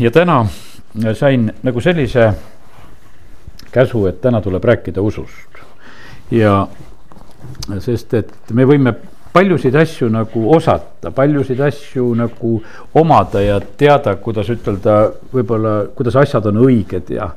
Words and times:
ja 0.00 0.10
täna 0.10 0.46
sain 1.14 1.52
nagu 1.62 1.80
sellise 1.80 2.32
käsu, 3.72 4.06
et 4.06 4.20
täna 4.20 4.40
tuleb 4.40 4.64
rääkida 4.64 5.02
usust. 5.02 5.60
ja 6.30 6.68
sest, 7.78 8.14
et 8.14 8.52
me 8.54 8.64
võime 8.64 8.94
paljusid 9.32 9.74
asju 9.74 10.08
nagu 10.10 10.44
osata, 10.54 11.10
paljusid 11.10 11.60
asju 11.60 12.14
nagu 12.14 12.54
omada 12.94 13.42
ja 13.42 13.60
teada, 13.60 14.16
kuidas 14.16 14.50
ütelda, 14.50 15.12
võib-olla, 15.32 15.74
kuidas 15.94 16.16
asjad 16.16 16.46
on 16.50 16.62
õiged 16.64 17.12
ja. 17.14 17.30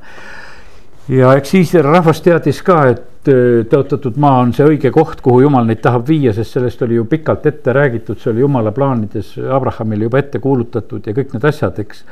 Ja 1.11 1.33
eks 1.37 1.53
Iisraeli 1.59 1.89
rahvas 1.89 2.21
teadis 2.23 2.61
ka, 2.65 2.77
et 2.93 3.31
äh, 3.31 3.63
tõotatud 3.69 4.17
maa 4.21 4.39
on 4.43 4.53
see 4.55 4.67
õige 4.67 4.91
koht, 4.95 5.21
kuhu 5.25 5.43
jumal 5.43 5.67
neid 5.67 5.81
tahab 5.83 6.07
viia, 6.07 6.33
sest 6.35 6.57
sellest 6.57 6.81
oli 6.85 6.99
ju 6.99 7.05
pikalt 7.09 7.45
ette 7.49 7.75
räägitud, 7.75 8.21
see 8.21 8.31
oli 8.31 8.45
jumala 8.45 8.71
plaanides 8.75 9.35
Abrahamile 9.43 10.07
juba 10.09 10.23
ette 10.23 10.39
kuulutatud 10.43 11.07
ja 11.07 11.15
kõik 11.17 11.35
need 11.35 11.47
asjad, 11.51 11.79
eks. 11.83 12.05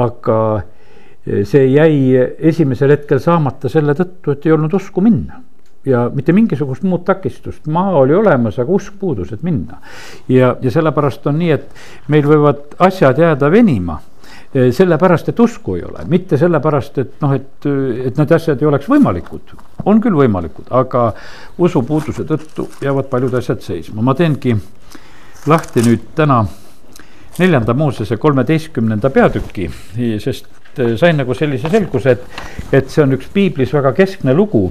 aga 0.00 0.40
äh, 0.56 1.44
see 1.44 1.68
jäi 1.68 2.26
esimesel 2.52 2.96
hetkel 2.96 3.22
saamata 3.22 3.72
selle 3.72 3.96
tõttu, 3.98 4.34
et 4.34 4.46
ei 4.46 4.56
olnud 4.56 4.76
usku 4.80 5.04
minna 5.04 5.42
ja 5.84 6.04
mitte 6.12 6.32
mingisugust 6.36 6.84
muud 6.84 7.06
takistust, 7.08 7.64
maa 7.72 7.94
oli 8.02 8.14
olemas, 8.14 8.58
aga 8.60 8.72
usk 8.72 8.98
puudus, 9.00 9.32
et 9.32 9.42
minna. 9.42 9.80
ja, 10.28 10.54
ja 10.60 10.70
sellepärast 10.70 11.26
on 11.26 11.38
nii, 11.40 11.50
et 11.56 12.08
meil 12.12 12.26
võivad 12.28 12.76
asjad 12.84 13.18
jääda 13.18 13.50
venima 13.52 14.00
sellepärast, 14.52 15.28
et 15.30 15.40
usku 15.40 15.76
ei 15.78 15.84
ole, 15.86 16.04
mitte 16.10 16.38
sellepärast, 16.38 16.98
et 16.98 17.12
noh, 17.22 17.34
et, 17.36 17.66
et 18.06 18.16
need 18.18 18.32
asjad 18.34 18.62
ei 18.62 18.66
oleks 18.66 18.88
võimalikud. 18.90 19.54
on 19.84 20.00
küll 20.02 20.16
võimalikud, 20.18 20.66
aga 20.74 21.12
usupuuduse 21.58 22.26
tõttu 22.26 22.66
jäävad 22.82 23.10
paljud 23.12 23.34
asjad 23.38 23.62
seisma, 23.62 24.02
ma 24.02 24.14
teengi 24.18 24.56
lahti 25.46 25.84
nüüd 25.86 26.10
täna 26.18 26.42
neljanda 27.38 27.74
Moosese 27.74 28.16
kolmeteistkümnenda 28.16 29.10
peatüki, 29.10 29.70
sest 30.20 30.50
sain 30.98 31.16
nagu 31.16 31.34
sellise 31.34 31.70
selguse, 31.70 32.16
et, 32.16 32.42
et 32.72 32.90
see 32.90 33.04
on 33.04 33.14
üks 33.16 33.30
piiblis 33.32 33.72
väga 33.74 33.94
keskne 33.96 34.34
lugu 34.34 34.68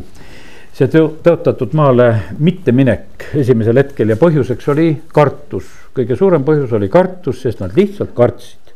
see 0.80 0.88
tõotatud 0.92 1.74
maale 1.76 2.08
mitteminek 2.40 3.32
esimesel 3.42 3.82
hetkel 3.82 4.14
ja 4.14 4.20
põhjuseks 4.20 4.70
oli 4.72 4.90
kartus. 5.12 5.66
kõige 5.96 6.16
suurem 6.16 6.46
põhjus 6.48 6.72
oli 6.78 6.88
kartus, 6.90 7.42
sest 7.42 7.60
nad 7.60 7.76
lihtsalt 7.76 8.14
kartsid. 8.16 8.72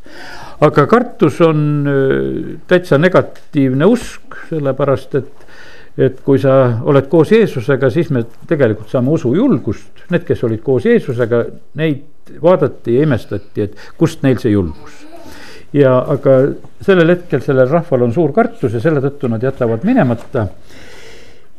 Aga 0.61 0.87
kartus 0.87 1.39
on 1.41 1.63
äh, 1.87 2.57
täitsa 2.67 2.97
negatiivne 3.01 3.87
usk, 3.89 4.37
sellepärast 4.49 5.15
et, 5.19 5.47
et 5.97 6.19
kui 6.25 6.41
sa 6.41 6.79
oled 6.83 7.07
koos 7.11 7.31
Jeesusega, 7.31 7.89
siis 7.93 8.11
me 8.13 8.25
tegelikult 8.49 8.91
saame 8.91 9.13
usujulgust. 9.13 10.05
Need, 10.13 10.27
kes 10.27 10.43
olid 10.43 10.61
koos 10.65 10.85
Jeesusega, 10.89 11.45
neid 11.79 12.35
vaadati 12.41 12.97
ja 12.97 13.07
imestati, 13.07 13.67
et 13.67 13.89
kust 13.97 14.23
neil 14.23 14.39
see 14.41 14.53
julgus 14.53 15.01
ja 15.73 15.95
aga 16.13 16.35
sellel 16.85 17.15
hetkel 17.15 17.41
sellel 17.41 17.69
rahval 17.69 18.05
on 18.05 18.13
suur 18.13 18.31
kartus 18.33 18.75
ja 18.77 18.81
selle 18.81 19.01
tõttu 19.01 19.29
nad 19.31 19.41
jätavad 19.41 19.85
minemata 19.87 20.45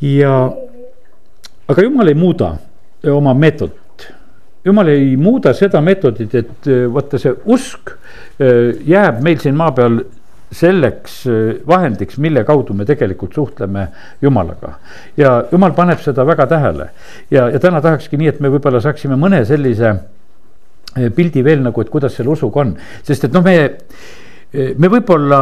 ja, 0.04 0.34
aga 1.68 1.82
jumal 1.82 2.10
ei 2.10 2.18
muuda 2.18 2.54
oma 3.12 3.34
meetodit. 3.34 3.83
Jumal 4.64 4.88
ei 4.88 5.16
muuda 5.20 5.52
seda 5.56 5.80
meetodit, 5.84 6.34
et 6.34 6.68
äh, 6.70 6.84
vaata 6.92 7.20
see 7.20 7.34
usk 7.52 7.92
äh, 7.92 8.72
jääb 8.88 9.20
meil 9.24 9.40
siin 9.42 9.56
maa 9.58 9.74
peal 9.76 10.00
selleks 10.54 11.20
äh, 11.28 11.36
vahendiks, 11.68 12.18
mille 12.22 12.44
kaudu 12.48 12.76
me 12.76 12.86
tegelikult 12.88 13.36
suhtleme 13.36 13.86
Jumalaga. 14.22 14.74
ja 15.16 15.36
Jumal 15.52 15.76
paneb 15.76 16.00
seda 16.00 16.26
väga 16.26 16.46
tähele. 16.50 16.90
Ja, 17.30 17.48
ja 17.50 17.60
täna 17.60 17.82
tahakski 17.84 18.20
nii, 18.20 18.32
et 18.32 18.40
me 18.40 18.52
võib-olla 18.52 18.80
saaksime 18.84 19.18
mõne 19.20 19.44
sellise 19.48 19.96
pildi 21.14 21.42
veel 21.42 21.64
nagu, 21.64 21.80
et 21.82 21.90
kuidas 21.90 22.14
selle 22.14 22.30
usuga 22.30 22.62
on, 22.62 22.76
sest 23.02 23.26
et 23.26 23.32
noh, 23.34 23.42
me, 23.42 23.56
me 24.78 24.90
võib-olla 24.92 25.40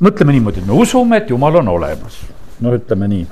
mõtleme 0.00 0.32
niimoodi, 0.32 0.62
et 0.62 0.70
me 0.70 0.78
usume, 0.80 1.20
et 1.20 1.28
Jumal 1.28 1.60
on 1.60 1.68
olemas, 1.74 2.22
no 2.64 2.72
ütleme 2.72 3.10
nii 3.10 3.26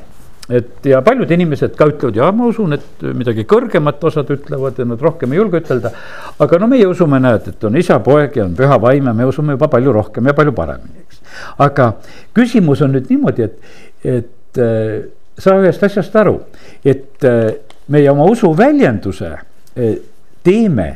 et 0.48 0.86
ja 0.86 1.00
paljud 1.02 1.30
inimesed 1.30 1.74
ka 1.78 1.88
ütlevad, 1.90 2.16
ja 2.20 2.28
ma 2.34 2.46
usun, 2.50 2.76
et 2.76 3.02
midagi 3.18 3.46
kõrgemat 3.48 4.04
osad 4.06 4.30
ütlevad 4.30 4.78
ja 4.78 4.86
nad 4.86 5.02
rohkem 5.02 5.32
ei 5.34 5.40
julge 5.40 5.60
ütelda. 5.62 5.90
aga 6.38 6.60
no 6.62 6.68
meie 6.70 6.86
usume, 6.86 7.18
näed, 7.22 7.48
et 7.50 7.64
on 7.66 7.76
isa, 7.76 7.98
poeg 8.04 8.36
ja 8.38 8.44
on 8.46 8.54
püha 8.58 8.78
vaim 8.82 9.10
ja 9.10 9.14
me 9.16 9.26
usume 9.26 9.56
juba 9.56 9.68
palju 9.72 9.92
rohkem 9.96 10.30
ja 10.30 10.34
palju 10.38 10.54
paremini, 10.54 11.02
eks. 11.06 11.20
aga 11.66 11.92
küsimus 12.36 12.82
on 12.86 12.94
nüüd 12.94 13.10
niimoodi, 13.10 13.48
et, 13.48 13.58
et 14.04 14.62
äh, 14.62 15.10
saa 15.38 15.58
ühest 15.62 15.82
asjast 15.82 16.14
aru, 16.16 16.38
et 16.84 17.26
äh, 17.26 17.50
meie 17.92 18.10
oma 18.10 18.30
usu 18.30 18.52
väljenduse 18.56 19.32
äh, 19.34 19.98
teeme 20.46 20.90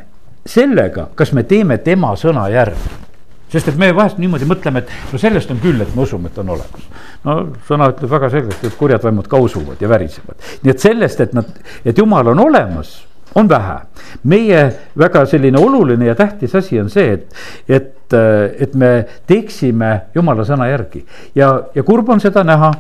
sellega, 0.46 1.10
kas 1.14 1.34
me 1.34 1.42
teeme 1.44 1.82
tema 1.84 2.14
sõna 2.18 2.46
järgi 2.52 3.09
sest 3.50 3.68
et 3.72 3.78
me 3.80 3.90
vahest 3.96 4.20
niimoodi 4.22 4.48
mõtleme, 4.48 4.84
et 4.84 5.12
no 5.12 5.20
sellest 5.20 5.50
on 5.50 5.60
küll, 5.62 5.80
et 5.82 5.94
me 5.96 6.06
usume, 6.06 6.30
et 6.30 6.38
on 6.42 6.54
olemas. 6.56 6.88
no 7.24 7.36
sõna 7.68 7.90
ütleb 7.92 8.10
väga 8.14 8.30
selgelt, 8.30 8.64
et 8.64 8.78
kurjad 8.78 9.04
vaimud 9.04 9.28
ka 9.30 9.40
usuvad 9.42 9.82
ja 9.82 9.90
värisevad. 9.90 10.36
nii 10.62 10.74
et 10.74 10.88
sellest, 10.88 11.20
et 11.20 11.36
nad, 11.36 11.54
et 11.84 11.98
jumal 11.98 12.32
on 12.34 12.44
olemas, 12.46 13.00
on 13.34 13.48
vähe. 13.48 13.78
meie 14.24 14.72
väga 14.98 15.24
selline 15.26 15.58
oluline 15.58 16.06
ja 16.06 16.14
tähtis 16.14 16.54
asi 16.54 16.80
on 16.80 16.90
see, 16.90 17.12
et, 17.12 17.34
et, 17.68 18.14
et 18.58 18.74
me 18.74 18.90
teeksime 19.26 19.90
jumala 20.14 20.44
sõna 20.44 20.66
järgi. 20.70 21.04
ja, 21.34 21.50
ja 21.74 21.82
kurb 21.82 22.08
on 22.10 22.20
seda 22.20 22.44
näha, 22.44 22.72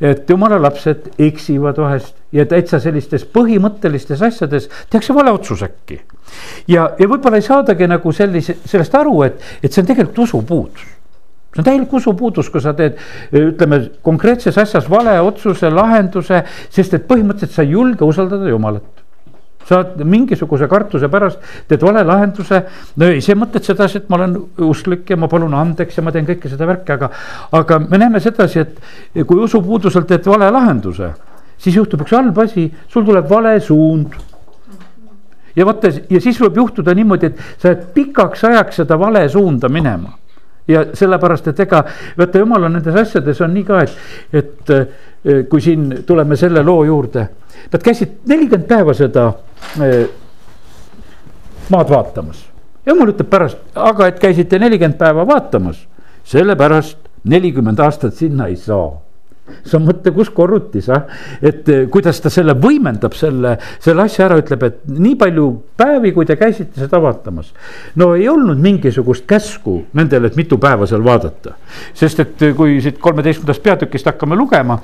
et 0.00 0.30
jumala 0.30 0.60
lapsed 0.62 1.10
eksivad 1.18 1.78
vahest 1.78 2.14
ja 2.32 2.46
täitsa 2.46 2.80
sellistes 2.80 3.26
põhimõttelistes 3.26 4.22
asjades 4.22 4.70
tehakse 4.90 5.14
vale 5.14 5.34
otsus 5.36 5.62
äkki. 5.66 6.00
ja, 6.68 6.90
ja 6.98 7.08
võib-olla 7.08 7.36
ei 7.36 7.46
saadagi 7.46 7.90
nagu 7.90 8.12
sellise, 8.12 8.56
sellest 8.64 8.94
aru, 8.94 9.22
et, 9.28 9.44
et 9.62 9.72
see 9.72 9.84
on 9.84 9.92
tegelikult 9.92 10.24
usupuudus 10.28 10.88
see 11.50 11.58
on 11.58 11.66
täielik 11.66 11.92
usupuudus, 11.98 12.46
kui 12.46 12.62
sa 12.62 12.70
teed, 12.78 12.94
ütleme 13.34 13.80
konkreetses 14.06 14.54
asjas 14.62 14.86
vale 14.90 15.16
otsuse, 15.18 15.66
lahenduse, 15.74 16.44
sest 16.70 16.94
et 16.94 17.08
põhimõtteliselt 17.08 17.56
sa 17.56 17.64
ei 17.66 17.74
julge 17.74 18.06
usaldada 18.06 18.46
Jumalat 18.48 18.99
sa 19.70 19.80
mingisuguse 20.02 20.66
kartuse 20.70 21.08
pärast, 21.12 21.40
teed 21.70 21.86
vale 21.86 22.02
lahenduse. 22.04 22.62
no 22.98 23.08
ei, 23.08 23.22
see 23.24 23.38
mõtled 23.38 23.64
sedasi, 23.66 24.02
et 24.02 24.10
ma 24.10 24.18
olen 24.18 24.36
usklik 24.66 25.14
ja 25.14 25.16
ma 25.16 25.30
palun 25.30 25.54
andeks 25.54 25.98
ja 25.98 26.04
ma 26.04 26.12
teen 26.12 26.28
kõike 26.28 26.50
seda 26.50 26.66
värki, 26.68 26.98
aga, 26.98 27.10
aga 27.56 27.82
me 27.86 28.02
näeme 28.02 28.20
sedasi, 28.20 28.66
et 28.66 29.26
kui 29.26 29.40
usupuudusel 29.46 30.08
teed 30.10 30.26
vale 30.26 30.50
lahenduse 30.50 31.14
siis 31.60 31.76
juhtub 31.76 32.04
üks 32.04 32.14
halb 32.16 32.38
asi, 32.42 32.68
sul 32.88 33.06
tuleb 33.06 33.28
vale 33.30 33.58
suund. 33.60 34.16
ja 35.56 35.66
vaata 35.66 35.90
ja 36.10 36.20
siis 36.22 36.38
võib 36.40 36.60
juhtuda 36.62 36.94
niimoodi, 36.94 37.26
et 37.26 37.40
sa 37.58 37.72
jääd 37.72 37.90
pikaks 37.94 38.44
ajaks 38.48 38.82
seda 38.82 38.98
vale 38.98 39.28
suunda 39.28 39.68
minema. 39.68 40.16
ja 40.68 40.84
sellepärast, 40.94 41.48
et 41.50 41.60
ega 41.60 41.84
vaata 42.18 42.38
jumal 42.38 42.64
on 42.68 42.76
nendes 42.78 42.96
asjades 42.96 43.40
on 43.40 43.54
nii 43.54 43.64
ka, 43.66 43.82
et, 43.82 43.96
et 44.32 44.70
eh, 44.70 45.44
kui 45.50 45.60
siin 45.60 46.04
tuleme 46.06 46.36
selle 46.36 46.62
loo 46.62 46.84
juurde, 46.84 47.26
nad 47.72 47.82
käisid 47.82 48.20
nelikümmend 48.30 48.68
päeva 48.68 48.94
seda 48.96 49.26
eh, 49.82 50.06
maad 51.70 51.90
vaatamas. 51.90 52.46
jumal 52.86 53.12
ütleb 53.12 53.30
pärast, 53.30 53.60
aga 53.74 54.08
et 54.10 54.18
käisite 54.22 54.58
nelikümmend 54.58 54.98
päeva 54.98 55.26
vaatamas, 55.28 55.84
sellepärast 56.24 56.98
nelikümmend 57.24 57.80
aastat 57.80 58.16
sinna 58.16 58.48
ei 58.48 58.56
saa 58.56 58.90
sa 59.66 59.80
mõtle, 59.82 60.12
kus 60.14 60.30
korrutis, 60.34 60.88
ah, 60.92 61.06
et 61.42 61.68
eh, 61.70 61.84
kuidas 61.92 62.20
ta 62.22 62.30
selle 62.32 62.54
võimendab, 62.60 63.14
selle, 63.18 63.56
selle 63.82 64.04
asja 64.06 64.26
ära, 64.28 64.38
ütleb, 64.42 64.64
et 64.66 64.80
nii 64.90 65.16
palju 65.20 65.46
päevi, 65.80 66.12
kui 66.16 66.28
te 66.28 66.36
käisite 66.40 66.82
seda 66.82 67.00
vaatamas. 67.02 67.52
no 68.00 68.12
ei 68.14 68.28
olnud 68.30 68.60
mingisugust 68.62 69.26
käsku 69.30 69.80
nendele, 69.96 70.30
et 70.30 70.38
mitu 70.38 70.58
päeva 70.62 70.88
seal 70.90 71.04
vaadata. 71.04 71.56
sest 71.94 72.20
et 72.26 72.42
eh, 72.46 72.56
kui 72.56 72.80
siit 72.82 72.98
kolmeteistkümnendast 73.02 73.62
peatükist 73.62 74.10
hakkame 74.12 74.38
lugema. 74.38 74.80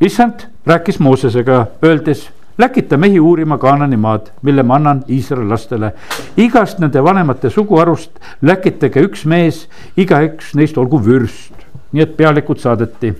Issand 0.00 0.46
rääkis 0.66 0.98
Moosesega, 0.98 1.66
öeldes 1.84 2.28
läkita 2.58 2.96
mehi 2.96 3.20
uurima 3.20 3.58
Kaanani 3.58 3.96
maad, 3.96 4.30
mille 4.42 4.62
ma 4.62 4.74
annan 4.74 5.04
Iisraeli 5.08 5.48
lastele. 5.48 5.92
igast 6.36 6.78
nende 6.78 7.04
vanemate 7.04 7.50
suguharust 7.50 8.10
läkitage 8.42 9.02
üks 9.02 9.24
mees, 9.24 9.68
igaüks 9.96 10.54
neist 10.54 10.78
olgu 10.78 11.04
vürst 11.04 11.52
nii 11.92 12.02
et 12.02 12.16
pealikud 12.16 12.60
saadeti 12.60 13.12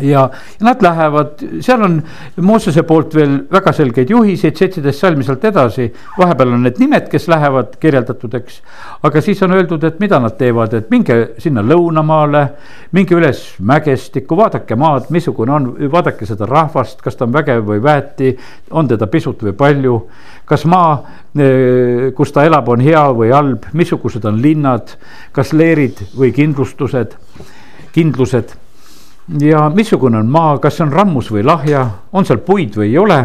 ja, 0.00 0.30
nad 0.60 0.82
lähevad, 0.82 1.42
seal 1.62 1.82
on 1.86 1.96
Moosese 2.42 2.82
poolt 2.86 3.14
veel 3.14 3.36
väga 3.52 3.72
selgeid 3.76 4.10
juhiseid, 4.10 4.56
seitseteist 4.58 5.04
salmi 5.04 5.24
sealt 5.26 5.44
edasi. 5.44 5.86
vahepeal 6.18 6.54
on 6.56 6.62
need 6.66 6.80
nimed, 6.82 7.08
kes 7.10 7.28
lähevad 7.30 7.76
kirjeldatud, 7.80 8.34
eks. 8.40 8.60
aga 9.02 9.22
siis 9.22 9.42
on 9.42 9.54
öeldud, 9.54 9.84
et 9.84 10.00
mida 10.02 10.18
nad 10.20 10.36
teevad, 10.38 10.74
et 10.74 10.90
minge 10.90 11.18
sinna 11.38 11.62
lõunamaale. 11.62 12.44
minge 12.92 13.14
üles 13.14 13.42
mägestikku, 13.58 14.36
vaadake 14.36 14.76
maad, 14.76 15.10
missugune 15.10 15.52
on, 15.52 15.70
vaadake 15.92 16.26
seda 16.26 16.46
rahvast, 16.46 17.02
kas 17.02 17.16
ta 17.16 17.24
on 17.28 17.32
vägev 17.32 17.64
või 17.66 17.82
väeti. 17.82 18.36
on 18.70 18.88
teda 18.88 19.06
pisut 19.06 19.42
või 19.42 19.52
palju, 19.52 20.00
kas 20.44 20.64
maa, 20.64 21.02
eh, 21.38 22.12
kus 22.16 22.32
ta 22.32 22.44
elab, 22.44 22.68
on 22.68 22.80
hea 22.80 23.06
või 23.12 23.30
halb, 23.32 23.70
missugused 23.72 24.24
on 24.24 24.42
linnad, 24.42 24.96
kas 25.32 25.52
leerid 25.52 26.02
või 26.16 26.32
kindlustused 26.32 27.16
kindlused. 27.94 28.63
Ja 29.40 29.68
missugune 29.74 30.18
on 30.18 30.30
maa, 30.30 30.58
kas 30.58 30.76
see 30.78 30.86
on 30.86 30.92
rammus 30.92 31.30
või 31.32 31.44
lahja, 31.46 31.84
on 32.12 32.26
seal 32.28 32.42
puid 32.44 32.76
või 32.76 32.90
ei 32.90 32.98
ole. 32.98 33.20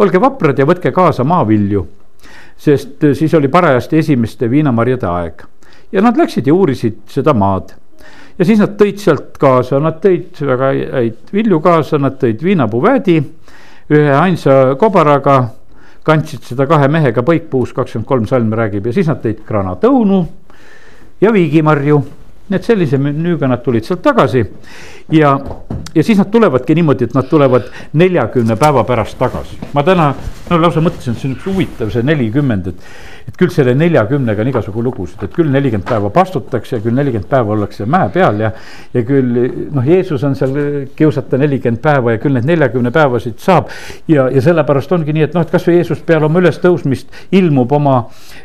olge 0.00 0.20
vaprad 0.20 0.58
ja 0.58 0.64
võtke 0.64 0.92
kaasa 0.92 1.24
maavilju, 1.24 1.86
sest 2.56 3.04
siis 3.14 3.34
oli 3.34 3.48
parajasti 3.48 3.98
esimeste 3.98 4.50
viinamarjade 4.50 5.06
aeg 5.06 5.42
ja 5.92 6.02
nad 6.02 6.16
läksid 6.16 6.46
ja 6.46 6.54
uurisid 6.54 7.02
seda 7.10 7.34
maad 7.34 7.74
ja 8.38 8.46
siis 8.48 8.60
nad 8.62 8.76
tõid 8.80 9.00
sealt 9.02 9.36
kaasa, 9.40 9.80
nad 9.82 9.98
tõid 10.00 10.38
väga 10.40 10.72
häid 10.96 11.32
vilju 11.34 11.60
kaasa, 11.60 11.98
nad 11.98 12.16
tõid 12.20 12.42
viinapuuväädi 12.44 13.16
ühe 13.90 14.14
ainsa 14.14 14.76
kobaraga 14.78 15.42
kandsid 16.06 16.46
seda 16.48 16.66
kahe 16.70 16.88
mehega 16.88 17.24
põikpuus, 17.26 17.74
kakskümmend 17.76 18.08
kolm 18.08 18.28
salm 18.30 18.54
räägib 18.56 18.88
ja 18.88 18.94
siis 18.96 19.10
nad 19.10 19.20
tõid 19.22 19.42
granatõunu 19.46 20.22
ja 21.20 21.32
viigimarju. 21.34 22.00
Need 22.50 22.66
sellise 22.66 22.98
menüüga 22.98 23.48
nad 23.48 23.62
tulid 23.64 23.86
sealt 23.86 24.02
tagasi 24.02 24.44
ja, 25.14 25.36
ja 25.94 26.02
siis 26.02 26.18
nad 26.18 26.30
tulevadki 26.30 26.74
niimoodi, 26.74 27.06
et 27.06 27.14
nad 27.14 27.28
tulevad 27.30 27.70
neljakümne 27.92 28.56
päeva 28.58 28.84
pärast 28.84 29.18
tagasi. 29.18 29.58
ma 29.74 29.82
täna 29.86 30.12
no 30.50 30.58
lausa 30.60 30.82
mõtlesin, 30.84 31.14
et 31.14 31.22
see 31.22 31.30
on 31.30 31.36
üks 31.36 31.48
huvitav, 31.48 31.92
see 31.94 32.06
nelikümmend, 32.06 32.70
et 32.72 32.84
et 33.30 33.36
küll 33.38 33.52
selle 33.54 33.74
neljakümnega 33.78 34.42
on 34.42 34.50
igasugu 34.50 34.82
lugusid, 34.82 35.22
et 35.22 35.34
küll 35.34 35.50
nelikümmend 35.52 35.86
päeva 35.86 36.10
pastutakse 36.14 36.78
ja 36.78 36.82
küll 36.82 36.96
nelikümmend 36.96 37.28
päeva 37.30 37.54
ollakse 37.54 37.86
mäe 37.86 38.08
peal 38.14 38.40
ja. 38.42 38.50
ja 38.94 39.02
küll 39.06 39.36
noh, 39.74 39.86
Jeesus 39.86 40.24
on 40.26 40.34
seal 40.38 40.56
kiusata 40.98 41.38
nelikümmend 41.38 41.82
päeva 41.84 42.16
ja 42.16 42.20
küll 42.22 42.34
neid 42.34 42.48
neljakümne 42.48 42.90
päevasid 42.94 43.38
saab. 43.42 43.70
ja, 44.10 44.26
ja 44.32 44.42
sellepärast 44.42 44.92
ongi 44.96 45.14
nii, 45.14 45.28
et 45.28 45.36
noh, 45.36 45.44
et 45.46 45.52
kasvõi 45.52 45.76
Jeesus 45.78 46.02
peale 46.06 46.26
oma 46.26 46.42
ülestõusmist 46.42 47.36
ilmub 47.36 47.72
oma 47.76 47.96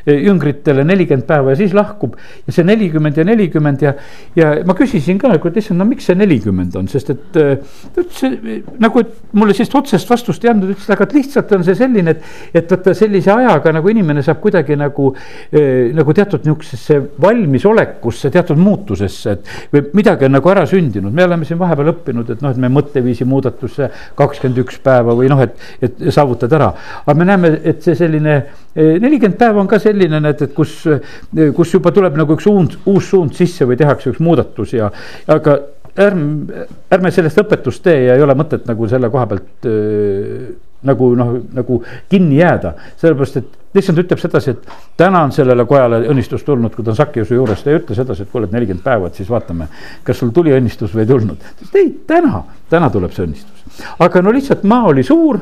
e, 0.05 0.17
jüngritele 0.27 0.85
nelikümmend 0.85 1.27
päeva 1.29 1.55
ja 1.55 1.59
siis 1.63 1.73
lahkub. 1.73 2.19
ja 2.45 2.55
see 2.55 2.67
nelikümmend 2.67 3.17
ja 3.17 3.25
nelikümmend 3.27 3.85
ja, 3.85 3.95
ja 4.37 4.51
ma 4.67 4.77
küsisin 4.77 5.21
ka, 5.21 5.33
et 5.33 5.61
issand, 5.63 5.79
no 5.81 5.89
miks 5.89 6.11
see 6.11 6.19
nelikümmend 6.19 6.75
on, 6.77 6.91
sest 6.91 7.13
et 7.15 7.25
ta 7.33 7.47
ütles 8.03 8.75
nagu, 8.81 9.01
et 9.01 9.33
mulle 9.33 9.55
sellist 9.55 9.75
otsest 9.77 10.09
vastust 10.09 10.45
ei 10.45 10.51
andnud, 10.51 10.75
ütles, 10.75 10.89
aga 10.93 11.07
et 11.07 11.17
lihtsalt 11.17 11.51
on 11.55 11.65
see 11.65 11.77
selline, 11.77 11.94
et, 12.11 12.23
et 12.53 12.71
vaata 12.71 12.93
sellise 12.97 13.31
ajaga 13.31 13.73
nagu 13.75 13.91
inimene 13.91 14.23
saab 14.25 14.41
kuidagi 14.43 14.77
nagu 14.79 15.11
eh,, 15.15 15.91
nagu 15.95 16.15
teatud 16.15 16.45
niisugusesse 16.45 16.99
valmisolekusse, 17.21 18.31
teatud 18.33 18.59
muutusesse, 18.61 19.35
et 19.35 19.73
või 19.73 19.85
midagi 20.01 20.27
on 20.27 20.35
nagu 20.37 20.51
ära 20.51 20.65
sündinud, 20.69 21.13
me 21.15 21.25
oleme 21.27 21.47
siin 21.47 21.59
vahepeal 21.61 21.93
õppinud, 21.93 22.33
et 22.35 22.43
noh, 22.43 22.53
et 22.53 22.61
me 22.61 22.71
mõtteviisi 22.75 23.27
muudatusse 23.29 23.89
kakskümmend 24.19 24.63
üks 24.65 24.79
päeva 24.83 25.15
või 25.17 25.31
noh, 25.31 25.41
et, 25.45 25.55
et 25.85 26.03
saavutad 26.13 26.53
ära. 26.55 26.71
aga 27.05 27.17
me 27.17 27.29
näeme, 27.31 27.53
et 27.63 27.83
see 27.85 27.95
selline 27.97 28.41
nelikümmend 28.75 29.39
päeva 29.39 29.61
on 29.61 29.71
ka 29.71 29.79
selline, 29.79 30.19
näed, 30.23 30.41
et 30.41 30.53
kus, 30.55 30.81
kus 31.55 31.73
juba 31.77 31.93
tuleb 31.95 32.17
nagu 32.19 32.35
üks 32.35 32.47
uus, 32.51 32.77
uus 32.85 33.09
suund 33.09 33.35
sisse 33.37 33.67
või 33.67 33.79
tehakse 33.79 34.11
üks 34.11 34.21
muudatus 34.23 34.75
ja, 34.75 34.91
aga 35.31 35.59
ärme, 35.95 36.65
ärme 36.91 37.11
sellest 37.13 37.39
õpetust 37.43 37.83
tee 37.85 38.05
ja 38.09 38.15
ei 38.17 38.23
ole 38.23 38.35
mõtet 38.37 38.67
nagu 38.67 38.87
selle 38.91 39.09
koha 39.13 39.27
pealt 39.31 39.67
äh, 39.69 40.55
nagu 40.85 41.11
noh, 41.17 41.35
nagu 41.53 41.81
kinni 42.09 42.39
jääda. 42.39 42.73
sellepärast, 43.01 43.37
et 43.37 43.75
lihtsalt 43.75 43.99
ütleb 44.05 44.21
sedasi, 44.21 44.55
et 44.55 44.69
täna 44.97 45.23
on 45.25 45.33
sellele 45.35 45.65
kojale 45.67 46.01
õnnistus 46.11 46.45
tulnud, 46.47 46.73
kui 46.75 46.85
ta 46.85 46.93
on 46.93 46.99
Sakkiuse 46.99 47.35
juures, 47.35 47.63
ta 47.63 47.71
ei 47.71 47.79
ütle 47.81 47.97
sedasi, 47.97 48.23
et 48.23 48.31
kuule, 48.31 48.47
et 48.47 48.55
nelikümmend 48.55 48.83
päeva, 48.85 49.09
et 49.09 49.19
siis 49.19 49.29
vaatame, 49.29 49.67
kas 50.03 50.21
sul 50.21 50.31
tuli 50.35 50.53
õnnistus 50.55 50.95
või 50.95 51.03
ei 51.03 51.11
tulnud. 51.11 51.49
ei, 51.73 51.91
täna, 52.07 52.43
täna 52.71 52.89
tuleb 52.93 53.13
see 53.15 53.27
õnnistus. 53.27 53.83
aga 53.99 54.21
no 54.23 54.33
lihtsalt 54.35 54.63
maa 54.63 54.89
oli 54.91 55.03
suur 55.03 55.41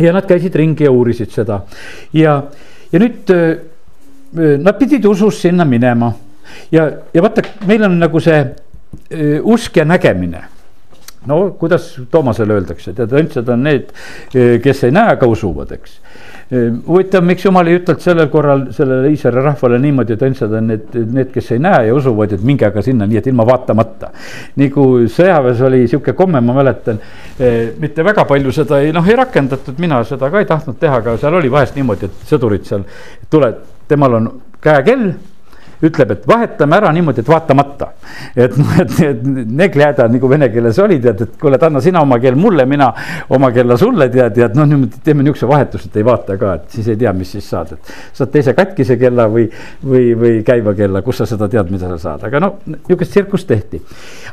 ja 0.00 0.12
nad 0.12 0.26
käisid 0.28 0.54
ringi 0.56 0.84
ja 0.84 0.92
uurisid 0.92 1.32
seda 1.32 1.62
ja, 2.12 2.42
ja 2.92 3.00
nüüd 3.00 3.32
nad 4.62 4.78
pidid 4.78 5.04
usust 5.08 5.46
sinna 5.46 5.64
minema 5.64 6.12
ja, 6.72 6.86
ja 7.14 7.22
vaata, 7.22 7.42
meil 7.66 7.84
on 7.88 7.98
nagu 8.00 8.20
see 8.22 8.40
usk 9.42 9.80
ja 9.80 9.84
nägemine 9.88 10.44
no 11.26 11.50
kuidas 11.58 11.92
Toomasele 12.10 12.54
öeldakse, 12.56 12.94
tead 12.96 13.12
õndsad 13.12 13.48
on 13.52 13.64
need, 13.66 13.90
kes 14.64 14.84
ei 14.86 14.94
näe, 14.94 15.14
aga 15.16 15.28
usuvad, 15.28 15.72
eks. 15.76 15.96
huvitav, 16.86 17.24
miks 17.26 17.44
jumal 17.44 17.68
ei 17.70 17.78
ütelnud 17.78 18.02
sellel 18.02 18.30
korral 18.32 18.64
sellele 18.74 19.12
Iisraeli 19.12 19.44
rahvale 19.44 19.78
niimoodi, 19.82 20.16
et 20.16 20.24
õndsad 20.30 20.56
on 20.58 20.70
need, 20.72 20.98
need, 21.14 21.30
kes 21.34 21.52
ei 21.54 21.62
näe 21.62 21.86
ja 21.90 21.96
usuvad, 21.96 22.34
et 22.34 22.44
minge 22.46 22.66
aga 22.66 22.82
sinna, 22.84 23.08
nii 23.10 23.20
et 23.20 23.30
ilma 23.30 23.46
vaatamata. 23.48 24.10
nagu 24.60 24.86
sõjaväes 25.12 25.64
oli 25.68 25.84
sihuke 25.88 26.16
komme, 26.18 26.40
ma 26.40 26.56
mäletan, 26.56 27.00
mitte 27.80 28.06
väga 28.06 28.24
palju 28.28 28.54
seda 28.56 28.80
ei 28.80 28.94
noh, 28.96 29.06
ei 29.06 29.18
rakendatud, 29.20 29.78
mina 29.78 30.02
seda 30.08 30.30
ka 30.32 30.40
ei 30.40 30.48
tahtnud 30.48 30.80
teha, 30.80 31.02
aga 31.04 31.18
seal 31.20 31.36
oli 31.38 31.52
vahest 31.52 31.76
niimoodi, 31.76 32.08
et 32.08 32.30
sõdurid 32.32 32.64
seal 32.68 32.86
tuled, 33.30 33.60
temal 33.88 34.16
on 34.18 34.32
käekell 34.64 35.12
ütleb, 35.86 36.14
et 36.14 36.26
vahetame 36.28 36.76
ära 36.76 36.90
niimoodi, 36.92 37.22
et 37.22 37.30
vaatamata. 37.30 37.90
et 38.36 38.56
noh, 38.58 38.72
et, 38.82 38.96
et 39.06 39.22
negljääda 39.60 40.08
nagu 40.12 40.30
vene 40.30 40.50
keeles 40.52 40.78
oli, 40.82 40.98
tead, 41.02 41.22
et 41.24 41.38
kuule, 41.40 41.56
et 41.56 41.66
anna 41.66 41.80
sina 41.84 42.02
oma 42.04 42.18
keel 42.22 42.36
mulle, 42.40 42.66
mina 42.68 42.90
oma 43.36 43.50
kella 43.54 43.76
sulle 43.80 44.10
tead, 44.12 44.36
ja 44.40 44.50
et 44.50 44.58
noh, 44.58 44.68
niimoodi 44.68 45.00
teeme 45.04 45.24
niisuguse 45.24 45.48
vahetuse, 45.50 45.90
et 45.90 46.00
ei 46.00 46.06
vaata 46.06 46.36
ka, 46.40 46.54
et 46.60 46.76
siis 46.76 46.90
ei 46.92 47.00
tea, 47.00 47.14
mis 47.16 47.32
siis 47.36 47.48
saad, 47.54 47.72
et. 47.76 47.94
saad 48.16 48.32
teise 48.34 48.54
katkise 48.58 48.98
kella 49.00 49.28
või, 49.32 49.46
või, 49.84 50.12
või 50.20 50.34
käiva 50.46 50.74
kella, 50.76 51.04
kus 51.06 51.22
sa 51.22 51.28
seda 51.30 51.48
tead, 51.50 51.72
mida 51.72 51.88
sa 51.94 51.98
saad, 52.08 52.28
aga 52.28 52.44
no 52.44 52.52
niisugust 52.66 53.16
tsirkust 53.16 53.48
tehti. 53.48 53.80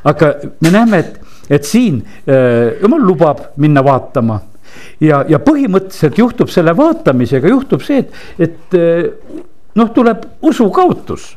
aga 0.07 0.33
me 0.63 0.73
näeme, 0.73 1.03
et, 1.05 1.33
et 1.59 1.67
siin 1.67 2.01
äh, 2.27 2.77
jumal 2.81 3.07
lubab 3.07 3.43
minna 3.61 3.83
vaatama 3.85 4.41
ja, 5.03 5.23
ja 5.29 5.39
põhimõtteliselt 5.43 6.17
juhtub 6.19 6.51
selle 6.53 6.73
vaatamisega, 6.77 7.49
juhtub 7.53 7.83
see, 7.85 8.03
et, 8.03 8.49
et 8.49 8.77
äh, 8.77 9.45
noh, 9.77 9.93
tuleb 9.93 10.25
usukaotus. 10.41 11.31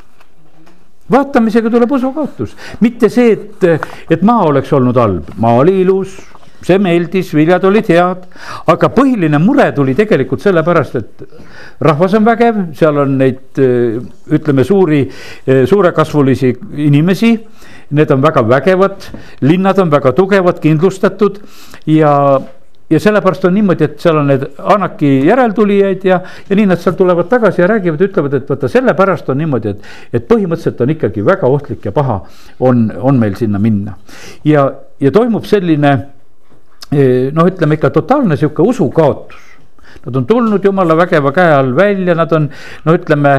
Vaatamisega 1.10 1.70
tuleb 1.70 1.90
usukaotus, 1.92 2.52
mitte 2.84 3.08
see, 3.10 3.32
et, 3.34 3.88
et 4.14 4.20
maa 4.22 4.44
oleks 4.46 4.70
olnud 4.76 4.98
halb, 5.00 5.32
maa 5.42 5.56
oli 5.58 5.80
ilus, 5.82 6.14
see 6.62 6.78
meeldis, 6.82 7.32
viljad 7.34 7.64
olid 7.66 7.88
head. 7.90 8.26
aga 8.70 8.90
põhiline 8.94 9.40
mure 9.42 9.70
tuli 9.74 9.94
tegelikult 9.98 10.44
sellepärast, 10.44 10.96
et 11.00 11.24
rahvas 11.82 12.14
on 12.14 12.28
vägev, 12.28 12.60
seal 12.78 13.02
on 13.02 13.16
neid 13.18 13.58
ütleme 14.38 14.64
suuri, 14.64 15.02
suurekasvulisi 15.46 16.54
inimesi. 16.86 17.34
Need 17.90 18.10
on 18.14 18.20
väga 18.22 18.44
vägevad, 18.46 19.02
linnad 19.42 19.78
on 19.82 19.90
väga 19.90 20.12
tugevad, 20.14 20.60
kindlustatud. 20.62 21.40
Ja 21.90 22.12
ja 22.90 23.00
sellepärast 23.00 23.44
on 23.44 23.54
niimoodi, 23.54 23.86
et 23.86 24.00
seal 24.02 24.18
on 24.18 24.30
need 24.30 24.46
Anaki 24.58 25.10
järeltulijaid 25.26 26.04
ja, 26.04 26.20
ja 26.48 26.56
nii 26.58 26.66
nad 26.72 26.80
sealt 26.82 26.98
tulevad 26.98 27.28
tagasi 27.30 27.62
ja 27.62 27.68
räägivad, 27.70 28.02
ütlevad, 28.08 28.34
et 28.34 28.48
vaata 28.50 28.70
sellepärast 28.70 29.28
on 29.30 29.38
niimoodi, 29.38 29.74
et, 29.74 29.90
et 30.12 30.26
põhimõtteliselt 30.28 30.80
on 30.82 30.94
ikkagi 30.96 31.24
väga 31.26 31.50
ohtlik 31.50 31.86
ja 31.86 31.92
paha 31.94 32.20
on, 32.66 32.88
on 32.98 33.20
meil 33.20 33.36
sinna 33.38 33.60
minna. 33.62 33.94
ja, 34.44 34.66
ja 35.00 35.12
toimub 35.14 35.46
selline 35.46 35.92
eh, 36.90 37.30
noh, 37.32 37.46
ütleme 37.46 37.78
ikka 37.78 37.92
totaalne 37.94 38.36
sihuke 38.36 38.66
usukaotus. 38.66 39.46
Nad 40.00 40.16
on 40.16 40.24
tulnud 40.26 40.64
jumala 40.64 40.94
vägeva 40.96 41.32
käe 41.36 41.52
all 41.52 41.74
välja, 41.76 42.14
nad 42.16 42.32
on 42.32 42.48
no 42.84 42.94
ütleme 42.96 43.34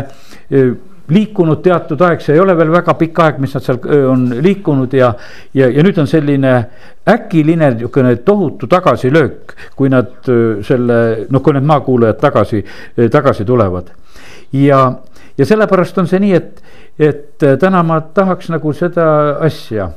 eh, 0.52 0.72
liikunud 1.12 1.62
teatud 1.64 2.02
aeg, 2.08 2.22
see 2.24 2.36
ei 2.36 2.42
ole 2.42 2.56
veel 2.58 2.72
väga 2.74 2.96
pikk 3.00 3.22
aeg, 3.26 3.40
mis 3.44 3.54
nad 3.58 3.66
seal 3.66 3.80
on 4.12 4.26
liikunud 4.44 4.94
ja, 4.96 5.12
ja, 5.58 5.70
ja 5.70 5.84
nüüd 5.86 6.00
on 6.02 6.10
selline 6.10 6.54
äkiline 7.12 7.72
niisugune 7.76 8.16
tohutu 8.26 8.70
tagasilöök, 8.72 9.56
kui 9.76 9.90
nad 9.92 10.30
selle, 10.68 11.00
noh, 11.30 11.44
kui 11.44 11.56
need 11.58 11.68
maakuulajad 11.68 12.20
tagasi, 12.22 12.64
tagasi 13.12 13.46
tulevad. 13.46 13.92
ja, 14.54 14.84
ja 15.38 15.46
sellepärast 15.48 15.98
on 15.98 16.08
see 16.08 16.22
nii, 16.24 16.34
et, 16.38 16.64
et 17.00 17.44
täna 17.60 17.82
ma 17.84 18.00
tahaks 18.14 18.50
nagu 18.52 18.74
seda 18.76 19.06
asja 19.42 19.88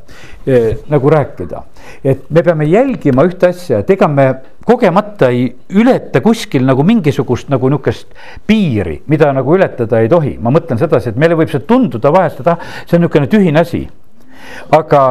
eh, 0.47 0.77
nagu 0.91 1.11
rääkida. 1.11 1.63
et 2.05 2.31
me 2.31 2.43
peame 2.43 2.65
jälgima 2.65 3.25
ühte 3.27 3.49
asja, 3.51 3.79
et 3.83 3.91
ega 3.91 4.09
me 4.09 4.29
kogemata 4.65 5.29
ei 5.29 5.49
ületa 5.71 6.21
kuskil 6.25 6.65
nagu 6.65 6.83
mingisugust 6.83 7.51
nagu 7.53 7.69
nihukest 7.69 8.15
piiri, 8.47 9.03
mida 9.07 9.33
nagu 9.33 9.57
ületada 9.57 10.01
ei 10.01 10.09
tohi. 10.09 10.39
ma 10.41 10.51
mõtlen 10.51 10.79
sedasi, 10.79 11.11
et 11.11 11.21
meile 11.21 11.37
võib 11.37 11.51
see 11.53 11.67
tunduda 11.67 12.13
vahest, 12.13 12.41
et 12.41 12.49
ah, 12.49 12.59
see 12.87 12.97
on 12.97 13.05
niisugune 13.05 13.29
tühine 13.29 13.61
asi. 13.61 13.85
aga 14.71 15.03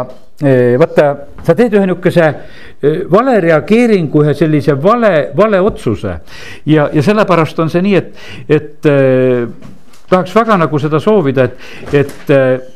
eh, 0.41 0.79
vaata, 0.79 1.09
sa 1.43 1.55
teed 1.55 1.75
ühe 1.75 1.85
nihukese 1.89 2.25
eh, 2.25 3.03
vale 3.11 3.37
reageeringu, 3.43 4.23
ühe 4.23 4.33
sellise 4.37 4.73
vale, 4.81 5.29
vale 5.35 5.61
otsuse. 5.61 6.17
ja, 6.65 6.89
ja 6.93 7.03
sellepärast 7.03 7.59
on 7.59 7.69
see 7.69 7.85
nii, 7.85 7.95
et, 8.01 8.27
et 8.49 8.89
eh, 8.89 9.71
tahaks 10.13 10.35
väga 10.37 10.59
nagu 10.61 10.79
seda 10.81 11.01
soovida, 11.03 11.49
et, 11.49 11.99
et 12.03 12.71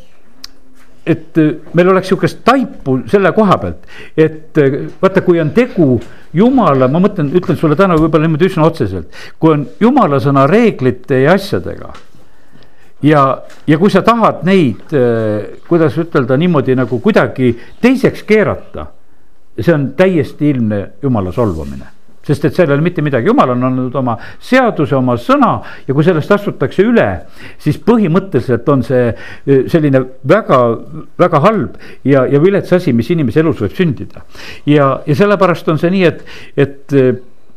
et 1.08 1.40
meil 1.78 1.88
oleks 1.94 2.10
sihukest 2.12 2.42
taipu 2.44 2.98
selle 3.08 3.32
koha 3.36 3.56
pealt, 3.62 3.86
et 4.20 4.60
vaata, 5.02 5.24
kui 5.24 5.40
on 5.40 5.54
tegu 5.56 5.94
jumala, 6.36 6.90
ma 6.92 7.00
mõtlen, 7.00 7.30
ütlen 7.38 7.56
sulle 7.60 7.78
täna 7.80 7.96
võib-olla 7.96 8.28
niimoodi 8.28 8.50
üsna 8.50 8.68
otseselt, 8.68 9.16
kui 9.40 9.54
on 9.56 9.66
jumala 9.80 10.20
sõna 10.24 10.44
reeglite 10.52 11.22
ja 11.24 11.38
asjadega. 11.40 11.94
ja, 13.08 13.24
ja 13.68 13.78
kui 13.80 13.94
sa 13.94 14.04
tahad 14.04 14.44
neid, 14.44 14.96
kuidas 15.70 15.98
ütelda 16.04 16.38
niimoodi 16.38 16.76
nagu 16.76 17.00
kuidagi 17.00 17.54
teiseks 17.82 18.28
keerata, 18.28 18.90
see 19.60 19.74
on 19.74 19.94
täiesti 19.96 20.50
ilmne 20.52 20.82
jumala 21.02 21.32
solvamine 21.32 21.97
sest 22.28 22.48
et 22.48 22.56
seal 22.56 22.70
ei 22.70 22.76
ole 22.78 22.86
mitte 22.86 23.04
midagi, 23.06 23.30
jumal 23.32 23.54
on 23.56 23.68
andnud 23.70 23.96
oma 24.00 24.18
seaduse, 24.44 24.96
oma 24.98 25.18
sõna 25.22 25.52
ja 25.88 25.96
kui 25.96 26.06
sellest 26.06 26.34
astutakse 26.36 26.86
üle, 26.86 27.08
siis 27.64 27.80
põhimõtteliselt 27.84 28.68
on 28.74 28.84
see 28.86 29.12
selline 29.72 30.04
väga, 30.28 30.62
väga 31.20 31.44
halb 31.46 31.78
ja, 32.08 32.26
ja 32.28 32.42
vilets 32.44 32.74
asi, 32.78 32.94
mis 32.96 33.10
inimese 33.14 33.42
elus 33.44 33.64
võib 33.64 33.78
sündida. 33.78 34.26
ja, 34.66 34.98
ja 35.08 35.16
sellepärast 35.18 35.72
on 35.72 35.80
see 35.82 35.94
nii, 35.94 36.12
et, 36.12 36.26
et 36.58 37.00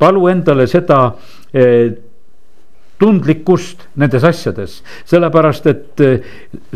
palu 0.00 0.30
endale 0.32 0.66
seda 0.70 1.02
tundlikkust 3.00 3.86
nendes 4.00 4.24
asjades, 4.28 4.80
sellepärast 5.08 5.68
et 5.70 6.02
eh, 6.04 6.26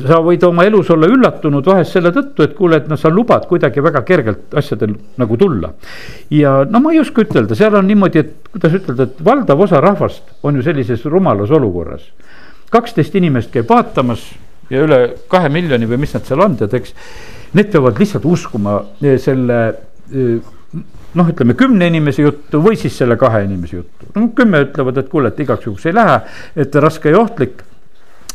sa 0.01 0.21
võid 0.25 0.45
oma 0.49 0.65
elus 0.65 0.89
olla 0.95 1.09
üllatunud 1.11 1.67
vahest 1.69 1.97
selle 1.97 2.15
tõttu, 2.15 2.47
et 2.47 2.55
kuule, 2.57 2.81
et 2.81 2.89
noh, 2.89 3.01
sa 3.01 3.13
lubad 3.13 3.45
kuidagi 3.51 3.85
väga 3.85 4.03
kergelt 4.09 4.57
asjadel 4.57 4.97
nagu 5.21 5.39
tulla. 5.41 5.75
ja 6.33 6.57
no 6.69 6.81
ma 6.81 6.95
ei 6.95 7.03
oska 7.03 7.27
ütelda, 7.27 7.57
seal 7.59 7.77
on 7.77 7.89
niimoodi, 7.91 8.25
et 8.25 8.49
kuidas 8.55 8.79
ütelda, 8.81 9.09
et 9.11 9.21
valdav 9.25 9.61
osa 9.67 9.83
rahvast 9.85 10.33
on 10.43 10.57
ju 10.57 10.65
sellises 10.65 11.05
rumalas 11.05 11.53
olukorras. 11.53 12.09
kaksteist 12.73 13.15
inimest 13.15 13.53
käib 13.53 13.69
vaatamas 13.69 14.25
ja 14.71 14.85
üle 14.85 15.01
kahe 15.29 15.51
miljoni 15.53 15.89
või 15.89 16.01
mis 16.07 16.15
nad 16.17 16.25
seal 16.27 16.41
on, 16.45 16.57
tead, 16.57 16.75
eks. 16.75 16.97
Need 17.55 17.69
peavad 17.71 18.01
lihtsalt 18.01 18.25
uskuma 18.27 18.81
eh, 19.05 19.19
selle 19.23 19.59
eh, 19.69 20.54
noh, 21.15 21.31
ütleme 21.31 21.57
kümne 21.59 21.89
inimese 21.91 22.25
juttu 22.25 22.61
või 22.65 22.79
siis 22.81 22.97
selle 22.99 23.17
kahe 23.21 23.45
inimese 23.47 23.77
juttu. 23.81 24.11
no 24.15 24.29
kümme 24.37 24.65
ütlevad, 24.67 24.99
et 25.01 25.09
kuule, 25.13 25.33
et 25.33 25.41
igaks 25.41 25.67
juhuks 25.67 25.87
ei 25.87 25.97
lähe, 25.97 26.21
et 26.57 26.75
raske 26.83 27.11
ja 27.11 27.21
ohtlik. 27.21 27.65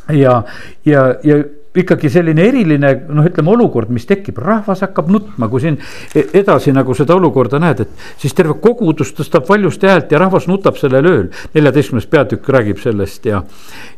ja, 0.09 0.43
ja, 0.85 1.07
ja 1.23 1.43
ikkagi 1.79 2.09
selline 2.09 2.47
eriline 2.49 2.93
noh, 3.07 3.25
ütleme 3.29 3.51
olukord, 3.53 3.91
mis 3.93 4.07
tekib, 4.09 4.39
rahvas 4.41 4.81
hakkab 4.87 5.09
nutma, 5.13 5.49
kui 5.51 5.61
siin 5.63 5.77
e-, 6.17 6.25
edasi 6.41 6.73
nagu 6.75 6.95
seda 6.97 7.15
olukorda 7.19 7.59
näed, 7.61 7.83
et 7.85 8.05
siis 8.21 8.33
terve 8.37 8.57
kogudus 8.63 9.13
tõstab 9.17 9.47
valjusti 9.49 9.89
häält 9.89 10.13
ja 10.13 10.21
rahvas 10.23 10.49
nutab 10.49 10.79
sellel 10.81 11.09
ööl. 11.09 11.27
neljateistkümnes 11.53 12.09
peatükk 12.09 12.49
räägib 12.49 12.81
sellest 12.81 13.29
ja, 13.29 13.43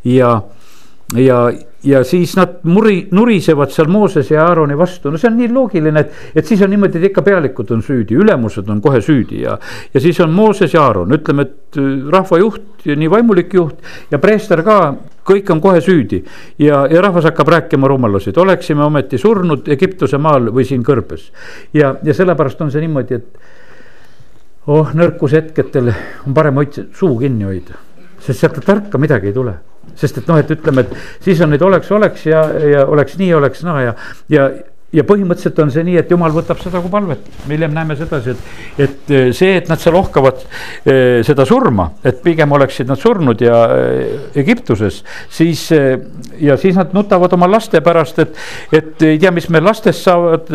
ja, 0.03 0.33
ja 1.15 1.41
ja 1.83 2.03
siis 2.03 2.35
nad 2.37 2.61
muri, 2.63 3.07
nurisevad 3.11 3.71
seal 3.73 3.89
Moosese 3.89 4.35
ja 4.35 4.45
Aaroni 4.45 4.77
vastu, 4.77 5.11
no 5.11 5.17
see 5.17 5.29
on 5.31 5.37
nii 5.39 5.49
loogiline, 5.53 6.03
et, 6.03 6.19
et 6.37 6.47
siis 6.47 6.61
on 6.61 6.69
niimoodi, 6.69 6.99
et 6.99 7.09
ikka 7.09 7.23
pealikud 7.25 7.71
on 7.73 7.81
süüdi, 7.85 8.17
ülemused 8.21 8.69
on 8.69 8.81
kohe 8.81 9.01
süüdi 9.01 9.41
ja. 9.45 9.57
ja 9.93 10.03
siis 10.03 10.19
on 10.21 10.33
Mooses 10.35 10.73
ja 10.75 10.83
Aaron, 10.85 11.15
ütleme, 11.17 11.47
et 11.47 11.79
äh, 11.81 11.87
rahvajuht 12.13 12.85
nii 12.85 13.09
vaimulik 13.11 13.55
juht 13.57 14.11
ja 14.11 14.21
preester 14.21 14.61
ka, 14.65 14.77
kõik 15.27 15.49
on 15.53 15.61
kohe 15.61 15.81
süüdi. 15.81 16.21
ja, 16.59 16.85
ja 16.91 17.01
rahvas 17.01 17.25
hakkab 17.29 17.49
rääkima 17.55 17.89
rumalusi, 17.89 18.29
et 18.29 18.37
oleksime 18.37 18.85
ometi 18.85 19.17
surnud 19.21 19.67
Egiptuse 19.73 20.21
maal 20.21 20.51
või 20.53 20.67
siin 20.67 20.85
kõrbes. 20.85 21.31
ja, 21.73 21.95
ja 22.03 22.13
sellepärast 22.13 22.61
on 22.61 22.71
see 22.71 22.85
niimoodi, 22.85 23.17
et 23.17 24.67
oh, 24.67 24.93
nõrkushetkedel 24.93 25.93
on 26.27 26.37
parem 26.37 26.61
hoida, 26.61 26.85
suu 26.93 27.17
kinni 27.17 27.49
hoida, 27.49 27.81
sest 28.21 28.45
sealt 28.45 28.61
tarka 28.65 29.01
midagi 29.01 29.33
ei 29.33 29.37
tule 29.41 29.57
sest 29.95 30.21
et 30.21 30.27
noh, 30.29 30.39
et 30.41 30.51
ütleme, 30.53 30.85
et 30.85 31.23
siis 31.25 31.41
on 31.43 31.51
neid 31.53 31.63
oleks, 31.65 31.91
oleks 31.91 32.25
ja, 32.29 32.43
ja 32.73 32.85
oleks 32.89 33.17
nii, 33.19 33.33
oleks 33.37 33.63
naa 33.67 33.81
ja, 33.85 33.95
ja 34.31 34.49
ja 34.91 35.03
põhimõtteliselt 35.07 35.59
on 35.63 35.71
see 35.71 35.85
nii, 35.87 35.95
et 36.01 36.09
jumal 36.11 36.33
võtab 36.35 36.59
seda 36.59 36.81
kui 36.83 36.91
palvet, 36.91 37.27
me 37.47 37.55
hiljem 37.55 37.71
näeme 37.75 37.95
sedasi, 37.95 38.33
et, 38.33 38.81
et 38.85 39.13
eh, 39.15 39.29
see, 39.35 39.53
et 39.61 39.69
nad 39.71 39.79
seal 39.79 39.95
ohkavad 39.95 40.41
eh, 40.43 41.21
seda 41.27 41.45
surma, 41.47 41.87
et 42.03 42.19
pigem 42.23 42.51
oleksid 42.57 42.91
nad 42.91 42.99
surnud 42.99 43.39
ja 43.43 43.61
eh, 43.71 44.41
Egiptuses, 44.41 45.01
siis 45.31 45.63
ja 45.71 46.57
siis 46.59 46.75
nad 46.75 46.91
nutavad 46.95 47.31
oma 47.37 47.47
laste 47.47 47.79
pärast, 47.83 48.19
et, 48.19 48.35
et 48.75 49.05
ei 49.07 49.19
tea, 49.21 49.31
mis 49.35 49.47
meil 49.53 49.63
lastest 49.63 50.03
saavad, 50.03 50.51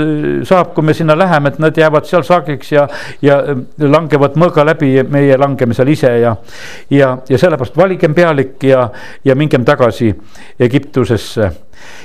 saab, 0.49 0.75
kui 0.77 0.85
me 0.85 0.95
sinna 0.97 1.17
läheme, 1.17 1.55
et 1.55 1.61
nad 1.63 1.81
jäävad 1.81 2.09
seal 2.09 2.27
saagiks 2.27 2.75
ja, 2.75 2.87
ja 3.25 3.39
langevad 3.81 4.37
mõõga 4.41 4.67
läbi, 4.69 4.93
meie 5.13 5.39
langeme 5.41 5.77
seal 5.77 5.93
ise 5.93 6.13
ja, 6.21 6.35
ja, 6.93 7.15
ja 7.29 7.41
sellepärast 7.41 7.79
valigem 7.79 8.17
pealik 8.17 8.69
ja, 8.69 8.89
ja 9.25 9.39
mingem 9.39 9.65
tagasi 9.65 10.13
Egiptusesse. 10.61 11.51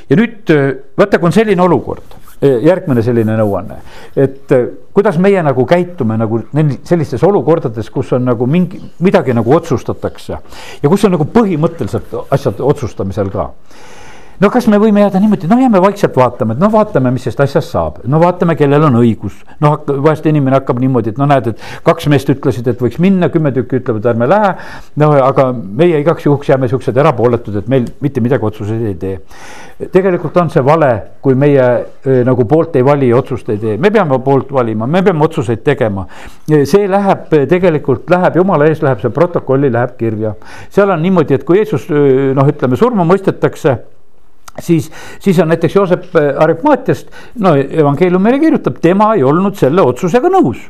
ja 0.09 0.19
nüüd 0.19 0.51
vaata, 0.97 1.19
kui 1.19 1.31
on 1.31 1.35
selline 1.35 1.63
olukord 1.63 2.20
järgmine 2.41 3.03
selline 3.05 3.35
nõuanne, 3.37 3.77
et 4.17 4.51
äh, 4.55 4.67
kuidas 4.93 5.19
meie 5.21 5.43
nagu 5.45 5.65
käitume 5.69 6.17
nagu 6.17 6.41
sellistes 6.83 7.23
olukordades, 7.23 7.89
kus 7.93 8.13
on 8.17 8.25
nagu 8.25 8.47
mingi, 8.49 8.81
midagi 8.99 9.35
nagu 9.37 9.53
otsustatakse? 9.55 10.37
Ja 10.81 10.89
kus 10.89 11.05
on 11.05 11.15
nagu 11.17 11.27
põhimõtteliselt 11.33 12.15
asjad 12.33 12.61
otsustamisel 12.65 13.29
ka 13.33 13.51
no 14.41 14.49
kas 14.49 14.65
me 14.71 14.79
võime 14.81 15.03
jääda 15.03 15.19
niimoodi, 15.21 15.47
no 15.49 15.57
jääme 15.61 15.81
vaikselt 15.83 16.15
vaatama, 16.17 16.55
et 16.55 16.61
no 16.61 16.69
vaatame, 16.73 17.11
mis 17.13 17.25
sellest 17.27 17.43
asjast 17.45 17.73
saab, 17.75 17.99
no 18.09 18.19
vaatame, 18.21 18.55
kellel 18.57 18.87
on 18.87 18.97
õigus. 19.01 19.37
noh, 19.61 19.77
vahest 19.91 20.25
inimene 20.25 20.57
hakkab 20.57 20.79
niimoodi, 20.81 21.13
et 21.13 21.21
no 21.21 21.27
näed, 21.29 21.51
et 21.51 21.61
kaks 21.85 22.07
meest 22.11 22.29
ütlesid, 22.33 22.67
et 22.71 22.81
võiks 22.81 22.97
minna, 23.03 23.29
kümme 23.33 23.51
tükki 23.53 23.81
ütlevad, 23.81 24.07
ärme 24.13 24.29
lähe. 24.29 24.53
no 25.01 25.11
aga 25.27 25.51
meie 25.53 26.01
igaks 26.01 26.25
juhuks 26.25 26.49
jääme 26.49 26.69
siuksed 26.71 26.97
erapooletud, 26.97 27.61
et 27.61 27.69
meil 27.69 27.85
mitte 28.01 28.23
midagi 28.23 28.49
otsuseid 28.49 28.87
ei 28.89 28.95
tee. 28.95 29.21
tegelikult 29.93 30.37
on 30.41 30.49
see 30.49 30.65
vale, 30.65 30.91
kui 31.21 31.37
meie 31.37 31.67
eh, 32.05 32.23
nagu 32.25 32.45
poolt 32.49 32.75
ei 32.75 32.85
vali 32.85 33.11
ja 33.11 33.21
otsust 33.21 33.49
ei 33.49 33.61
tee, 33.61 33.77
me 33.77 33.93
peame 33.93 34.19
poolt 34.25 34.51
valima, 34.53 34.87
me 34.87 35.03
peame 35.05 35.25
otsuseid 35.25 35.61
tegema. 35.63 36.07
see 36.49 36.87
läheb 36.89 37.29
tegelikult 37.49 38.09
läheb 38.09 38.41
jumala 38.41 38.65
ees, 38.65 38.81
läheb 38.81 39.05
see 39.05 39.13
protokolli, 39.13 39.69
läheb 39.71 39.97
kirja. 40.01 40.35
seal 40.69 40.89
on 40.89 41.01
niimoodi, 41.01 41.37
et 41.37 41.45
kui 41.45 41.61
Jeesus 41.61 41.89
noh, 41.91 42.47
ütleme 42.49 42.77
surma 42.79 43.05
mõistetakse 43.05 43.77
siis, 44.59 44.91
siis 45.19 45.39
on 45.39 45.51
näiteks 45.53 45.75
Joosep 45.75 46.15
äh, 46.15 46.33
Aripmaatiast, 46.43 47.09
no 47.39 47.55
evangeelium 47.55 48.21
meile 48.23 48.39
kirjutab, 48.39 48.81
tema 48.81 49.13
ei 49.15 49.23
olnud 49.23 49.57
selle 49.59 49.85
otsusega 49.93 50.31
nõus 50.33 50.69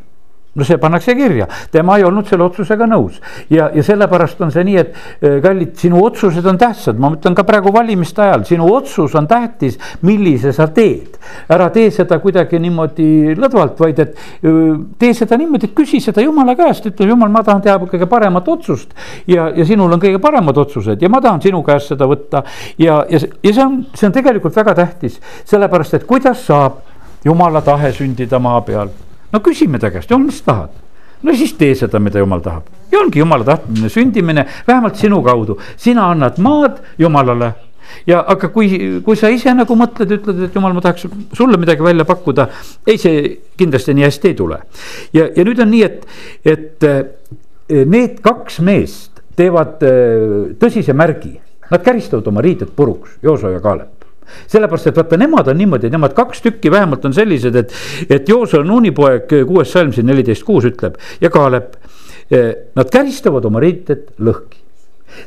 no 0.55 0.63
see 0.67 0.77
pannakse 0.77 1.15
kirja, 1.15 1.47
tema 1.71 1.95
ei 1.97 2.03
olnud 2.03 2.27
selle 2.27 2.43
otsusega 2.43 2.87
nõus. 2.89 3.19
Ja, 3.51 3.69
ja 3.73 3.83
sellepärast 3.85 4.41
on 4.43 4.51
see 4.51 4.65
nii, 4.67 4.77
et 4.81 4.95
äh, 5.23 5.37
kallid, 5.43 5.73
sinu 5.79 6.01
otsused 6.03 6.45
on 6.47 6.57
tähtsad, 6.59 6.99
ma 6.99 7.13
mõtlen 7.13 7.35
ka 7.37 7.45
praegu 7.47 7.71
valimiste 7.73 8.23
ajal, 8.25 8.43
sinu 8.49 8.67
otsus 8.73 9.15
on 9.15 9.29
tähtis, 9.31 9.77
millise 10.07 10.51
sa 10.55 10.67
teed. 10.67 11.19
ära 11.51 11.69
tee 11.71 11.91
seda 11.93 12.17
kuidagi 12.19 12.59
niimoodi 12.59 13.35
lõdvalt, 13.39 13.79
vaid 13.79 14.01
et 14.03 14.17
äh, 14.17 14.57
tee 14.99 15.13
seda 15.15 15.39
niimoodi, 15.39 15.69
et 15.69 15.77
küsi 15.77 16.01
seda 16.03 16.23
jumala 16.25 16.55
käest, 16.59 16.89
ütle 16.91 17.07
jumal, 17.07 17.31
ma 17.31 17.43
tahan 17.47 17.63
teha 17.63 17.77
kõige 17.85 18.09
paremat 18.11 18.47
otsust. 18.51 18.91
ja, 19.27 19.47
ja 19.55 19.65
sinul 19.65 19.91
on 19.91 20.01
kõige 20.01 20.19
paremad 20.19 20.57
otsused. 20.57 21.01
Ja 21.01 21.09
ma 21.09 21.21
tahan 21.21 21.41
sinu 21.41 21.63
käest 21.63 21.93
seda 21.93 22.07
võtta. 22.09 22.43
Ja, 22.77 23.05
ja, 23.09 23.19
ja 23.43 23.53
see 23.53 23.63
on, 23.63 23.85
see 23.95 24.09
on 24.09 24.17
tegelikult 24.19 24.55
väga 24.55 24.75
tähtis, 24.75 25.21
sellepärast 25.47 25.95
et 25.95 26.09
kuidas 26.09 26.43
saab 26.49 26.81
jumala 27.25 27.61
tahe 27.63 27.93
sündida 27.95 28.39
maa 28.41 28.59
peal 28.65 28.91
no 29.31 29.43
küsime 29.43 29.79
ta 29.79 29.91
käest, 29.93 30.11
jumal, 30.11 30.29
mis 30.29 30.41
tahad? 30.45 30.77
no 31.21 31.35
siis 31.37 31.53
tee 31.57 31.75
seda, 31.77 31.99
mida 31.99 32.21
jumal 32.21 32.41
tahab 32.43 32.69
ja 32.91 32.99
ongi 32.99 33.21
jumala 33.21 33.45
tahtmine 33.47 33.89
sündimine, 33.89 34.45
vähemalt 34.67 34.97
sinu 34.99 35.21
kaudu, 35.23 35.57
sina 35.77 36.09
annad 36.11 36.39
maad 36.41 36.81
jumalale 36.99 37.53
ja 38.07 38.21
aga 38.33 38.49
kui, 38.53 38.69
kui 39.05 39.19
sa 39.19 39.29
ise 39.33 39.53
nagu 39.55 39.75
mõtled, 39.77 40.15
ütled, 40.17 40.43
et 40.47 40.57
jumal, 40.57 40.75
ma 40.75 40.83
tahaks 40.83 41.07
sulle 41.37 41.59
midagi 41.61 41.83
välja 41.85 42.05
pakkuda. 42.07 42.47
ei, 42.87 42.97
see 43.01 43.23
kindlasti 43.57 43.95
nii 43.97 44.07
hästi 44.07 44.31
ei 44.31 44.37
tule. 44.37 44.59
ja, 45.13 45.27
ja 45.35 45.45
nüüd 45.47 45.61
on 45.61 45.71
nii, 45.71 45.83
et, 45.87 46.05
et 46.45 46.87
eh, 46.87 47.85
need 47.85 48.19
kaks 48.23 48.59
meest 48.65 49.23
teevad 49.37 49.83
eh, 49.87 50.53
tõsise 50.61 50.95
märgi, 50.97 51.35
nad 51.71 51.83
käristavad 51.83 52.27
oma 52.31 52.43
riided 52.43 52.73
puruks, 52.75 53.17
Jooso 53.23 53.51
ja 53.51 53.61
Kaalep 53.63 54.00
sellepärast, 54.51 54.91
et 54.91 54.97
vaata, 54.97 55.19
nemad 55.19 55.51
on 55.51 55.59
niimoodi, 55.61 55.91
nemad 55.93 56.15
kaks 56.17 56.43
tükki 56.45 56.71
vähemalt 56.71 57.05
on 57.05 57.15
sellised, 57.15 57.55
et, 57.55 57.75
et 58.09 58.29
Jooso 58.29 58.63
Nuni 58.63 58.93
poeg, 58.95 59.29
kuues 59.47 59.71
salm 59.71 59.93
siin 59.95 60.09
neliteist 60.09 60.45
kuus 60.47 60.67
ütleb 60.69 60.97
ja 61.21 61.31
Kaalep. 61.33 61.77
Eh, 62.31 62.51
nad 62.75 62.87
käristavad 62.87 63.43
oma 63.45 63.59
riited 63.59 64.13
lõhki. 64.23 64.61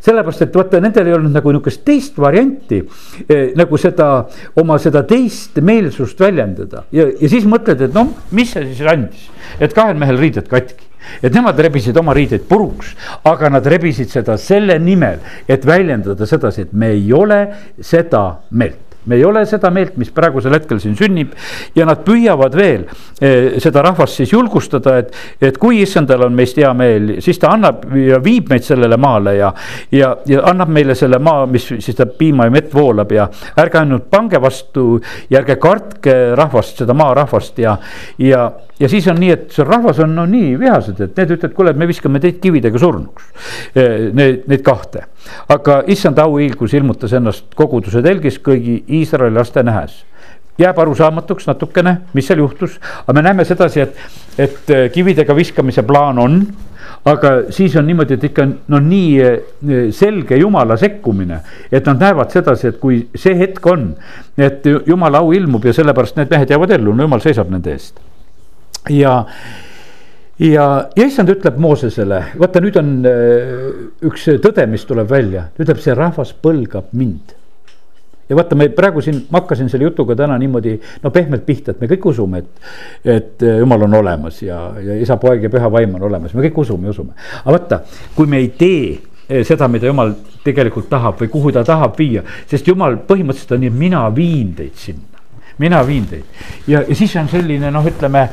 Sellepärast, 0.01 0.47
et 0.47 0.55
vaata, 0.57 0.81
nendel 0.81 1.11
ei 1.11 1.17
olnud 1.17 1.35
nagu 1.35 1.53
nihukest 1.53 1.83
teist 1.85 2.17
varianti 2.21 2.79
eh, 2.81 3.51
nagu 3.59 3.77
seda 3.81 4.09
oma 4.61 4.79
seda 4.81 5.03
teist 5.09 5.61
meelsust 5.61 6.21
väljendada. 6.25 6.87
Ja, 6.95 7.05
ja 7.21 7.29
siis 7.29 7.45
mõtled, 7.49 7.85
et 7.85 7.93
noh, 7.97 8.15
mis 8.33 8.55
see 8.55 8.65
siis 8.71 8.89
andis, 8.89 9.29
et 9.61 9.77
kahel 9.77 10.01
mehel 10.01 10.21
riided 10.21 10.49
katki. 10.49 10.89
Et 11.21 11.35
nemad 11.35 11.59
rebisid 11.61 11.97
oma 12.01 12.15
riideid 12.17 12.47
puruks, 12.49 12.95
aga 13.29 13.51
nad 13.53 13.67
rebisid 13.69 14.09
seda 14.09 14.39
selle 14.41 14.79
nimel, 14.81 15.21
et 15.45 15.67
väljendada 15.69 16.25
sedasi, 16.29 16.65
et 16.65 16.73
me 16.73 16.95
ei 16.97 17.13
ole 17.13 17.43
seda 17.85 18.25
meelt 18.57 18.84
me 19.07 19.19
ei 19.19 19.25
ole 19.25 19.45
seda 19.49 19.71
meelt, 19.75 19.97
mis 20.01 20.11
praegusel 20.15 20.55
hetkel 20.57 20.81
siin 20.83 20.97
sünnib 20.99 21.35
ja 21.77 21.87
nad 21.89 22.05
püüavad 22.07 22.57
veel 22.57 22.87
eh, 23.21 23.57
seda 23.63 23.83
rahvast 23.85 24.21
siis 24.21 24.33
julgustada, 24.33 24.97
et, 25.03 25.15
et 25.41 25.59
kui 25.61 25.83
issandal 25.85 26.27
on 26.29 26.37
meist 26.37 26.59
hea 26.61 26.73
meel, 26.77 27.17
siis 27.25 27.41
ta 27.41 27.53
annab 27.55 27.87
ja 27.99 28.21
viib 28.25 28.51
meid 28.53 28.67
sellele 28.67 28.99
maale 29.01 29.37
ja, 29.39 29.53
ja, 29.95 30.15
ja 30.29 30.45
annab 30.51 30.73
meile 30.75 30.97
selle 30.99 31.21
maa, 31.23 31.47
mis 31.51 31.69
siis 31.75 31.97
ta 31.99 32.07
piima 32.07 32.49
ja 32.49 32.55
mett 32.55 32.75
voolab 32.75 33.13
ja 33.15 33.29
ärge 33.61 33.81
ainult 33.83 34.09
pange 34.11 34.41
vastu 34.43 34.87
ja 35.31 35.41
ärge 35.43 35.59
kartke 35.63 36.17
rahvast, 36.39 36.81
seda 36.83 36.97
maarahvast 36.97 37.59
ja, 37.63 37.77
ja 38.19 38.49
ja 38.85 38.89
siis 38.89 39.07
on 39.09 39.17
nii, 39.17 39.31
et 39.33 39.55
see 39.55 39.65
rahvas 39.65 40.01
on 40.05 40.13
no 40.13 40.27
nii 40.29 40.59
vihased, 40.61 40.99
et 41.01 41.17
need 41.17 41.31
ütlevad, 41.39 41.55
kuule, 41.57 41.73
me 41.81 41.89
viskame 41.89 42.21
teid 42.21 42.37
kividega 42.43 42.81
surnuks. 42.81 43.31
Need, 43.75 44.43
neid 44.51 44.65
kahte, 44.67 45.07
aga 45.53 45.81
issand 45.91 46.21
auhiilgus 46.21 46.77
ilmutas 46.77 47.15
ennast 47.17 47.57
koguduse 47.57 48.05
telgis 48.05 48.37
kõigi 48.45 48.83
Iisraeli 49.01 49.39
laste 49.39 49.65
nähes. 49.65 50.03
Jääb 50.61 50.77
arusaamatuks 50.79 51.49
natukene, 51.49 51.97
mis 52.15 52.29
seal 52.29 52.45
juhtus, 52.45 52.77
aga 53.03 53.17
me 53.17 53.25
näeme 53.25 53.49
sedasi, 53.49 53.89
et, 53.89 54.05
et 54.39 54.71
eh, 54.71 54.87
kividega 54.95 55.35
viskamise 55.35 55.83
plaan 55.83 56.21
on 56.23 56.39
aga 57.09 57.33
siis 57.53 57.75
on 57.81 57.89
niimoodi, 57.89 58.19
et 58.19 58.29
ikka 58.29 58.47
no 58.71 58.79
nii 58.85 59.09
eh, 59.25 59.91
selge 59.97 60.39
jumala 60.39 60.77
sekkumine, 60.79 61.41
et 61.73 61.89
nad 61.89 62.05
näevad 62.05 62.37
sedasi, 62.37 62.69
et 62.71 62.81
kui 62.85 63.07
see 63.17 63.35
hetk 63.41 63.67
on, 63.67 63.95
et 64.37 64.69
jumala 64.87 65.25
au 65.25 65.33
ilmub 65.35 65.65
ja 65.65 65.75
sellepärast 65.75 66.21
need 66.21 66.37
mehed 66.37 66.53
jäävad 66.53 66.77
ellu, 66.79 66.95
no 66.95 67.09
jumal 67.09 67.25
seisab 67.25 67.51
nende 67.51 67.73
eest 67.75 68.05
ja 68.91 69.15
ja, 70.39 70.67
ja 70.97 71.07
issand 71.07 71.31
ütleb 71.35 71.59
Moosesele, 71.63 72.21
vaata 72.41 72.63
nüüd 72.63 72.77
on 72.81 72.91
äh, 73.07 73.71
üks 74.09 74.27
tõde, 74.43 74.67
mis 74.71 74.85
tuleb 74.89 75.09
välja, 75.11 75.49
ütleb 75.61 75.81
see 75.83 75.95
rahvas 75.97 76.35
põlgab 76.43 76.93
mind. 76.99 77.37
Ja 78.29 78.39
vaata, 78.39 78.57
me 78.57 78.71
praegu 78.73 79.03
siin, 79.05 79.19
ma 79.31 79.43
hakkasin 79.43 79.69
selle 79.69 79.85
jutuga 79.91 80.17
täna 80.17 80.39
niimoodi 80.41 80.79
no 81.03 81.11
pehmelt 81.13 81.45
pihta, 81.45 81.75
et 81.75 81.83
me 81.83 81.89
kõik 81.91 82.07
usume, 82.09 82.41
et, 82.41 82.69
et 83.05 83.45
äh, 83.45 83.59
jumal 83.61 83.85
on 83.87 83.99
olemas 84.01 84.41
ja, 84.43 84.61
ja 84.81 84.97
isa, 85.01 85.19
poeg 85.21 85.45
ja 85.45 85.53
püha 85.53 85.69
vaim 85.73 85.99
on 85.99 86.07
olemas, 86.09 86.33
me 86.35 86.47
kõik 86.47 86.63
usume 86.65 86.89
usume. 86.91 87.13
aga 87.43 87.59
vaata, 87.59 87.83
kui 88.17 88.31
me 88.31 88.41
ei 88.41 88.49
tee 88.59 88.95
äh, 88.95 89.45
seda, 89.45 89.69
mida 89.69 89.91
jumal 89.91 90.15
tegelikult 90.45 90.89
tahab 90.93 91.21
või 91.21 91.31
kuhu 91.33 91.53
ta 91.53 91.65
tahab 91.69 91.99
viia, 92.01 92.25
sest 92.51 92.67
jumal 92.69 92.97
põhimõtteliselt 93.07 93.59
on 93.59 93.63
nii, 93.67 93.77
mina 93.85 94.07
viin 94.17 94.55
teid 94.57 94.81
sinna, 94.81 95.23
mina 95.61 95.85
viin 95.87 96.09
teid. 96.09 96.43
Ja, 96.67 96.81
ja 96.81 96.97
siis 96.97 97.13
on 97.21 97.29
selline 97.29 97.71
noh, 97.73 97.93
ütleme 97.93 98.25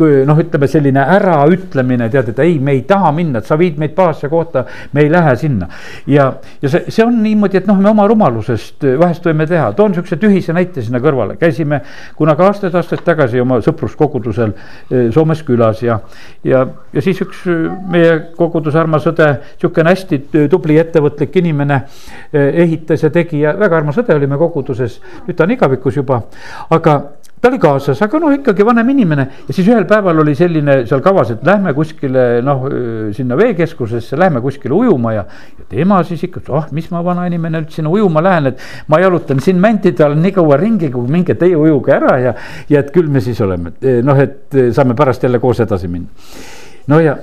kui 0.00 0.22
noh, 0.28 0.38
ütleme 0.40 0.68
selline 0.70 1.04
äraütlemine, 1.16 2.08
tead, 2.12 2.32
et 2.32 2.42
ei, 2.44 2.56
me 2.62 2.72
ei 2.78 2.82
taha 2.88 3.12
minna, 3.14 3.40
et 3.40 3.48
sa 3.48 3.58
viid 3.60 3.78
meid 3.80 3.92
pahasse 3.96 4.30
kohta, 4.32 4.64
me 4.96 5.04
ei 5.04 5.10
lähe 5.12 5.34
sinna. 5.36 5.68
ja, 6.08 6.30
ja 6.62 6.72
see, 6.72 6.86
see 6.88 7.04
on 7.04 7.20
niimoodi, 7.22 7.60
et 7.60 7.68
noh, 7.68 7.78
me 7.80 7.90
oma 7.92 8.06
rumalusest 8.08 8.86
vahest 9.00 9.26
võime 9.28 9.46
teha, 9.50 9.70
toon 9.76 9.94
sihukese 9.94 10.16
tühise 10.20 10.56
näite 10.56 10.84
sinna 10.84 11.00
kõrvale, 11.02 11.36
käisime 11.40 11.82
kunagi 12.18 12.46
aastaid-aastaid 12.46 13.04
tagasi 13.04 13.40
oma 13.42 13.60
sõpruskogudusel 13.64 14.54
eh, 14.54 15.10
Soomes 15.14 15.44
külas 15.46 15.82
ja, 15.84 16.00
ja, 16.46 16.64
ja 16.94 17.04
siis 17.04 17.20
üks 17.24 17.44
eh, 17.50 17.68
meie 17.92 18.16
koguduse 18.36 18.80
armas 18.80 19.08
õde, 19.10 19.30
sihukene 19.60 19.94
hästi 19.94 20.48
tubli 20.52 20.78
ettevõtlik 20.80 21.40
inimene 21.42 21.82
eh, 21.82 22.62
ehitas 22.64 23.04
ja 23.06 23.12
tegi 23.14 23.44
ja 23.44 23.54
väga 23.58 23.80
armas 23.82 24.00
õde 24.00 24.16
oli 24.16 24.30
me 24.30 24.40
koguduses, 24.40 25.00
nüüd 25.26 25.38
ta 25.38 25.46
on 25.46 25.56
igavikus 25.56 26.00
juba, 26.00 26.22
aga 26.72 27.00
ta 27.40 27.48
oli 27.48 27.58
kaasas, 27.60 28.00
aga 28.04 28.20
noh, 28.20 28.34
ikkagi 28.36 28.64
vanem 28.66 28.92
inimene 28.92 29.24
ja 29.46 29.54
siis 29.54 29.68
ühel 29.68 29.86
päeval 29.88 30.20
oli 30.22 30.34
selline 30.36 30.80
seal 30.88 31.00
kavas, 31.04 31.32
et 31.34 31.46
lähme 31.46 31.72
kuskile 31.76 32.26
noh, 32.44 32.66
sinna 33.16 33.38
veekeskusesse, 33.40 34.18
lähme 34.20 34.42
kuskile 34.44 34.76
ujuma 34.76 35.14
ja. 35.16 35.24
ja 35.58 35.66
tema 35.70 36.02
siis 36.04 36.26
ikka, 36.28 36.44
ah, 36.58 36.68
mis 36.76 36.90
ma 36.92 37.02
vana 37.04 37.24
inimene 37.30 37.62
nüüd 37.64 37.72
sinna 37.74 37.92
ujuma 37.92 38.22
lähen, 38.24 38.52
et 38.52 38.64
ma 38.92 39.00
jalutan 39.00 39.40
siin 39.40 39.60
mäntide 39.62 40.04
all 40.04 40.18
nii 40.20 40.36
kaua 40.36 40.60
ringi, 40.60 40.92
kui 40.92 41.08
minge 41.10 41.36
teie 41.40 41.56
ujuge 41.56 41.96
ära 41.96 42.16
ja. 42.20 42.36
ja 42.68 42.84
et 42.84 42.92
küll 42.94 43.08
me 43.08 43.24
siis 43.24 43.40
oleme, 43.44 43.72
noh, 44.04 44.20
et 44.20 44.60
saame 44.76 44.98
pärast 44.98 45.24
jälle 45.24 45.40
koos 45.40 45.64
edasi 45.64 45.88
minna. 45.88 46.12
no 46.92 47.00
ja 47.00 47.16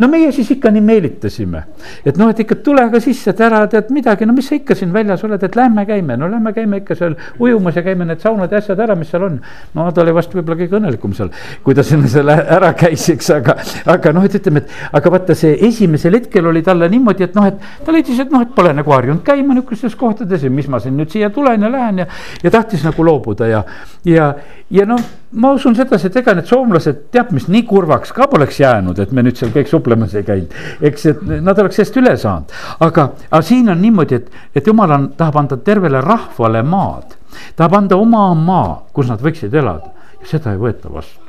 no 0.00 0.08
meie 0.08 0.30
siis 0.32 0.50
ikka 0.54 0.70
nii 0.72 0.82
meelitasime, 0.84 1.62
et 2.06 2.18
noh, 2.20 2.30
et 2.32 2.40
ikka 2.44 2.56
tule 2.64 2.86
ka 2.92 3.00
sisse, 3.02 3.34
et 3.34 3.40
ära 3.44 3.60
tead 3.70 3.90
midagi, 3.94 4.26
no 4.28 4.34
mis 4.36 4.48
sa 4.48 4.56
ikka 4.56 4.76
siin 4.78 4.94
väljas 4.94 5.24
oled, 5.26 5.42
et 5.44 5.58
lähme 5.58 5.84
käime, 5.88 6.16
no 6.20 6.28
lähme 6.30 6.52
käime 6.56 6.80
ikka 6.80 6.96
seal 6.98 7.16
ujumas 7.38 7.76
ja 7.76 7.84
käime 7.86 8.06
need 8.08 8.22
saunad 8.24 8.52
ja 8.52 8.60
asjad 8.62 8.80
ära, 8.80 8.96
mis 8.98 9.12
seal 9.12 9.26
on. 9.28 9.38
no 9.76 9.86
ta 9.92 10.04
oli 10.04 10.14
vast 10.16 10.34
võib-olla 10.34 10.58
kõige 10.62 10.78
õnnelikum 10.80 11.14
seal, 11.16 11.32
kui 11.64 11.76
ta 11.76 11.84
sinna 11.86 12.08
selle 12.10 12.36
ära 12.58 12.72
käis, 12.78 13.06
eks, 13.12 13.30
aga, 13.36 13.56
aga 13.94 14.14
noh, 14.16 14.26
et 14.26 14.40
ütleme, 14.40 14.64
et 14.64 14.96
aga 15.00 15.14
vaata, 15.16 15.36
see 15.38 15.56
esimesel 15.68 16.16
hetkel 16.18 16.50
oli 16.50 16.64
talle 16.66 16.88
niimoodi, 16.92 17.28
et 17.28 17.38
noh, 17.38 17.48
et 17.50 17.84
ta 17.84 17.94
leidis, 17.94 18.24
et 18.24 18.32
noh, 18.32 18.44
et 18.46 18.54
pole 18.56 18.74
nagu 18.76 18.96
harjunud 18.96 19.24
käima 19.26 19.54
niisugustes 19.54 19.96
kohtades 20.00 20.46
ja 20.46 20.52
mis 20.52 20.68
ma 20.70 20.80
siin 20.80 20.96
nüüd 20.96 21.12
siia 21.12 21.30
tulen 21.34 21.66
ja 21.66 21.72
lähen 21.72 22.04
ja, 22.04 22.10
ja 22.42 22.52
tahtis 22.54 22.86
nagu 22.86 23.04
loobuda 23.04 23.50
ja, 23.50 23.64
ja, 24.08 24.32
ja 24.72 24.88
noh 24.88 25.19
ma 25.32 25.52
usun 25.54 25.76
sedasi, 25.78 26.08
et 26.08 26.16
ega 26.20 26.34
need 26.34 26.48
soomlased 26.50 27.04
teab, 27.14 27.30
mis 27.34 27.46
nii 27.50 27.62
kurvaks 27.68 28.10
ka 28.14 28.26
poleks 28.30 28.58
jäänud, 28.60 28.98
et 28.98 29.12
me 29.14 29.22
nüüd 29.22 29.38
seal 29.38 29.52
kõik 29.54 29.70
suplemas 29.70 30.14
ei 30.18 30.26
käinud. 30.26 30.54
eks, 30.82 31.06
et 31.12 31.22
nad 31.46 31.58
oleks 31.58 31.78
sellest 31.78 31.98
üle 32.02 32.16
saanud, 32.18 32.50
aga, 32.82 33.10
aga 33.30 33.42
siin 33.46 33.70
on 33.70 33.80
niimoodi, 33.82 34.18
et, 34.18 34.44
et 34.58 34.66
jumal 34.66 34.90
on, 34.96 35.08
tahab 35.18 35.38
anda 35.44 35.60
tervele 35.70 36.02
rahvale 36.02 36.62
maad. 36.66 37.16
tahab 37.56 37.78
anda 37.78 37.96
oma 37.96 38.28
maa, 38.34 38.76
kus 38.92 39.10
nad 39.10 39.22
võiksid 39.22 39.54
elada. 39.54 39.94
Ja 40.20 40.26
seda 40.34 40.52
ei 40.52 40.60
võeta 40.60 40.90
vastu. 40.92 41.22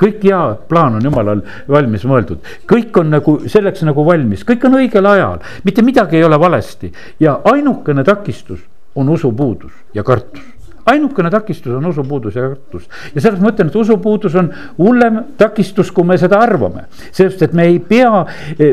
Kõik 0.00 0.22
hea 0.24 0.40
plaan 0.68 0.96
on 0.96 1.04
jumalal 1.04 1.42
valmis 1.68 2.04
mõeldud, 2.08 2.40
kõik 2.68 2.96
on 2.96 3.10
nagu 3.12 3.36
selleks 3.52 3.84
nagu 3.84 4.04
valmis, 4.04 4.42
kõik 4.48 4.64
on 4.66 4.78
õigel 4.80 5.06
ajal, 5.06 5.42
mitte 5.64 5.84
midagi 5.84 6.16
ei 6.16 6.24
ole 6.24 6.38
valesti. 6.40 6.90
Ja 7.20 7.38
ainukene 7.52 8.04
takistus 8.04 8.64
on 8.96 9.12
usupuudus 9.12 9.72
ja 9.94 10.02
kartus 10.02 10.59
ainukene 10.86 11.30
takistus 11.30 11.74
on 11.76 11.86
usupuudus 11.86 12.34
ja 12.36 12.48
kartus. 12.48 12.88
ja 13.14 13.20
sellepärast 13.20 13.42
ma 13.42 13.52
ütlen, 13.54 13.70
et 13.72 13.76
usupuudus 13.76 14.34
on 14.34 14.50
hullem 14.78 15.22
takistus, 15.38 15.92
kui 15.92 16.04
me 16.04 16.18
seda 16.18 16.40
arvame. 16.40 16.86
sest 17.12 17.42
et 17.42 17.52
me 17.52 17.66
ei 17.68 17.78
pea, 17.78 18.24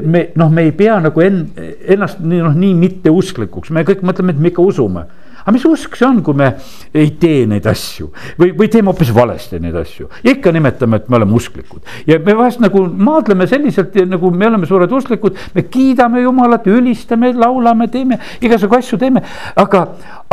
me 0.04 0.28
noh, 0.36 0.52
me 0.52 0.68
ei 0.70 0.72
pea 0.72 1.00
nagu 1.04 1.22
en, 1.22 1.46
ennast 1.88 2.20
nii 2.24 2.44
noh, 2.44 2.58
nii 2.58 2.74
mitteusklikuks, 2.78 3.72
me 3.76 3.86
kõik 3.88 4.04
mõtleme, 4.06 4.36
et 4.36 4.42
me 4.42 4.54
ikka 4.54 4.66
usume 4.66 5.08
aga 5.48 5.56
mis 5.56 5.64
usk 5.64 5.94
see 5.96 6.04
on, 6.04 6.18
kui 6.24 6.36
me 6.36 6.50
ei 6.92 7.14
tee 7.16 7.46
neid 7.48 7.66
asju? 7.72 8.10
Või, 8.36 8.52
või 8.58 8.68
teeme 8.72 8.92
hoopis 8.92 9.14
valesti 9.16 9.62
neid 9.64 9.78
asju. 9.80 10.10
ikka 10.28 10.52
nimetame, 10.52 11.00
et 11.00 11.08
me 11.08 11.16
oleme 11.16 11.38
usklikud. 11.40 11.86
Ja 12.10 12.18
me 12.20 12.36
vahest 12.36 12.60
nagu 12.60 12.82
maadleme 12.92 13.48
selliselt, 13.48 13.96
nagu 14.12 14.32
me 14.36 14.50
oleme 14.50 14.68
suured 14.68 14.92
usklikud, 14.92 15.40
me 15.56 15.64
kiidame 15.72 16.26
Jumalat, 16.26 16.68
ülistame, 16.68 17.32
laulame, 17.32 17.88
teeme 17.88 18.20
igasugu 18.44 18.76
asju 18.76 19.00
teeme, 19.00 19.24
aga, 19.56 19.86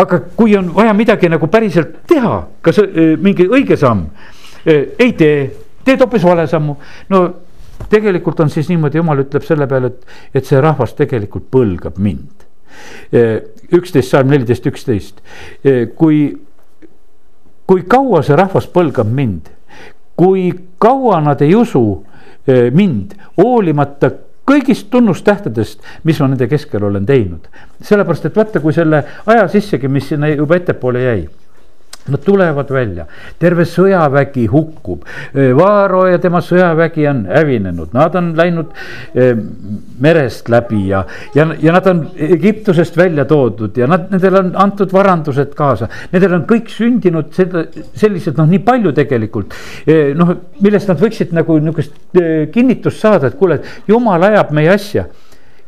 aga 0.02 0.20
kui 0.34 0.56
on 0.58 0.72
vaja 0.74 0.96
midagi 0.98 1.30
nagu 1.30 1.46
päriselt 1.46 2.00
teha, 2.10 2.40
kas 2.64 2.82
äh, 2.82 3.14
mingi 3.22 3.46
õige 3.46 3.78
samm 3.78 4.08
äh,, 4.66 4.96
ei 4.98 5.14
tee, 5.14 5.44
teed 5.86 6.02
hoopis 6.02 6.26
vale 6.26 6.48
sammu, 6.50 6.74
no 7.14 7.26
tegelikult 7.90 8.42
on 8.42 8.50
siis 8.50 8.66
niimoodi, 8.72 8.98
jumal 8.98 9.22
ütleb 9.22 9.46
selle 9.46 9.70
peale, 9.70 9.94
et, 9.94 10.18
et 10.40 10.50
see 10.50 10.58
rahvas 10.58 10.96
tegelikult 10.98 11.46
põlgab 11.54 12.02
mind 12.02 12.43
üksteist, 13.72 14.10
salm 14.10 14.32
neliteist, 14.32 14.66
üksteist. 14.66 15.22
kui, 15.96 16.20
kui 17.66 17.86
kaua 17.88 18.22
see 18.22 18.36
rahvas 18.38 18.68
põlgab 18.70 19.10
mind, 19.10 19.48
kui 20.16 20.50
kaua 20.82 21.20
nad 21.24 21.42
ei 21.42 21.54
usu 21.58 21.84
mind, 22.46 23.14
hoolimata 23.38 24.10
kõigist 24.44 24.90
tunnustähtedest, 24.92 25.80
mis 26.04 26.20
ma 26.20 26.28
nende 26.28 26.48
keskel 26.50 26.84
olen 26.84 27.06
teinud. 27.06 27.48
sellepärast, 27.80 28.26
et 28.26 28.36
vaata, 28.36 28.60
kui 28.60 28.72
selle 28.76 29.04
aja 29.26 29.48
sissegi, 29.48 29.88
mis 29.88 30.08
sinna 30.08 30.28
juba 30.28 30.56
ettepoole 30.60 31.02
jäi 31.02 31.24
Nad 32.04 32.20
tulevad 32.20 32.68
välja, 32.68 33.06
terve 33.40 33.64
sõjavägi 33.64 34.44
hukkub, 34.52 35.06
Vaaro 35.56 36.02
ja 36.10 36.18
tema 36.20 36.42
sõjavägi 36.44 37.06
on 37.08 37.22
hävinenud, 37.30 37.94
nad 37.96 38.18
on 38.20 38.28
läinud 38.36 38.74
merest 40.04 40.50
läbi 40.52 40.82
ja, 40.90 41.00
ja, 41.34 41.46
ja 41.62 41.72
nad 41.72 41.88
on 41.88 42.02
Egiptusest 42.28 42.98
välja 43.00 43.24
toodud 43.30 43.80
ja 43.80 43.88
nad, 43.88 44.10
nendele 44.12 44.42
on 44.42 44.52
antud 44.66 44.92
varandused 44.92 45.56
kaasa. 45.56 45.88
Nendel 46.12 46.36
on 46.36 46.46
kõik 46.50 46.68
sündinud 46.72 47.32
seda, 47.36 47.64
sellised 47.96 48.36
noh, 48.36 48.52
nii 48.52 48.60
palju 48.66 48.92
tegelikult 48.96 49.56
noh, 50.20 50.36
millest 50.60 50.92
nad 50.92 51.00
võiksid 51.00 51.32
nagu 51.36 51.56
niisugust 51.56 51.96
kinnitust 52.52 53.00
saada, 53.00 53.32
et 53.32 53.40
kuule, 53.40 53.62
et 53.62 53.90
jumal 53.90 54.28
ajab 54.28 54.52
meie 54.52 54.76
asja 54.76 55.08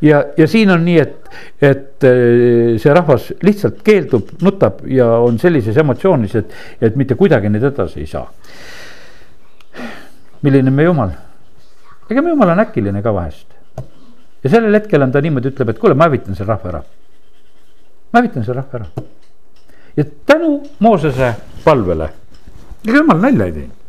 ja, 0.00 0.24
ja 0.36 0.48
siin 0.48 0.70
on 0.70 0.84
nii, 0.84 0.98
et, 1.00 1.28
et 1.62 2.04
äh, 2.04 2.76
see 2.80 2.94
rahvas 2.94 3.30
lihtsalt 3.44 3.80
keeldub, 3.86 4.34
nutab 4.44 4.82
ja 4.90 5.08
on 5.24 5.38
sellises 5.40 5.76
emotsioonis, 5.80 6.36
et, 6.42 6.56
et 6.80 6.96
mitte 6.96 7.16
kuidagi 7.18 7.50
neid 7.52 7.64
edasi 7.70 8.02
ei 8.02 8.10
saa. 8.10 8.26
milline 10.42 10.70
meie 10.70 10.86
jumal? 10.86 11.14
ega 12.10 12.22
meie 12.22 12.34
jumal 12.34 12.54
on 12.54 12.64
äkiline 12.66 13.02
ka 13.02 13.14
vahest. 13.14 13.48
ja 14.44 14.50
sellel 14.50 14.74
hetkel 14.74 15.02
on 15.02 15.12
ta 15.12 15.20
niimoodi, 15.20 15.54
ütleb, 15.54 15.72
et 15.72 15.78
kuule, 15.80 15.94
ma 15.94 16.10
hävitan 16.10 16.36
selle 16.36 16.52
rahva 16.52 16.74
ära. 16.74 16.82
ma 18.12 18.20
hävitan 18.20 18.44
selle 18.44 18.60
rahva 18.60 18.82
ära. 18.82 19.06
ja 19.96 20.04
tänu 20.26 20.60
Moosese 20.78 21.34
palvele, 21.64 22.10
ega 22.86 23.00
jumal 23.00 23.22
nalja 23.22 23.48
ei 23.48 23.52
teinud. 23.52 23.84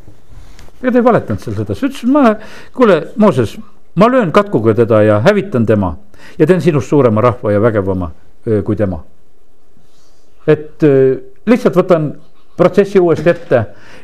ega 0.82 0.92
ta 0.92 1.02
ei 1.02 1.10
valetanud 1.12 1.44
seal 1.44 1.60
sedasi, 1.60 1.90
ütles, 1.92 2.06
ma, 2.12 2.38
kuule, 2.74 3.02
Mooses 3.18 3.58
ma 3.98 4.08
löön 4.12 4.32
katkuga 4.32 4.74
teda 4.78 5.02
ja 5.04 5.20
hävitan 5.26 5.66
tema 5.66 5.96
ja 6.40 6.48
teen 6.48 6.62
sinust 6.62 6.90
suurema 6.90 7.22
rahva 7.22 7.52
ja 7.52 7.62
vägevama 7.62 8.12
kui 8.64 8.76
tema. 8.76 9.04
et 10.48 10.84
lihtsalt 11.46 11.76
võtan 11.76 12.12
protsessi 12.58 13.00
uuesti 13.00 13.30
ette, 13.30 13.60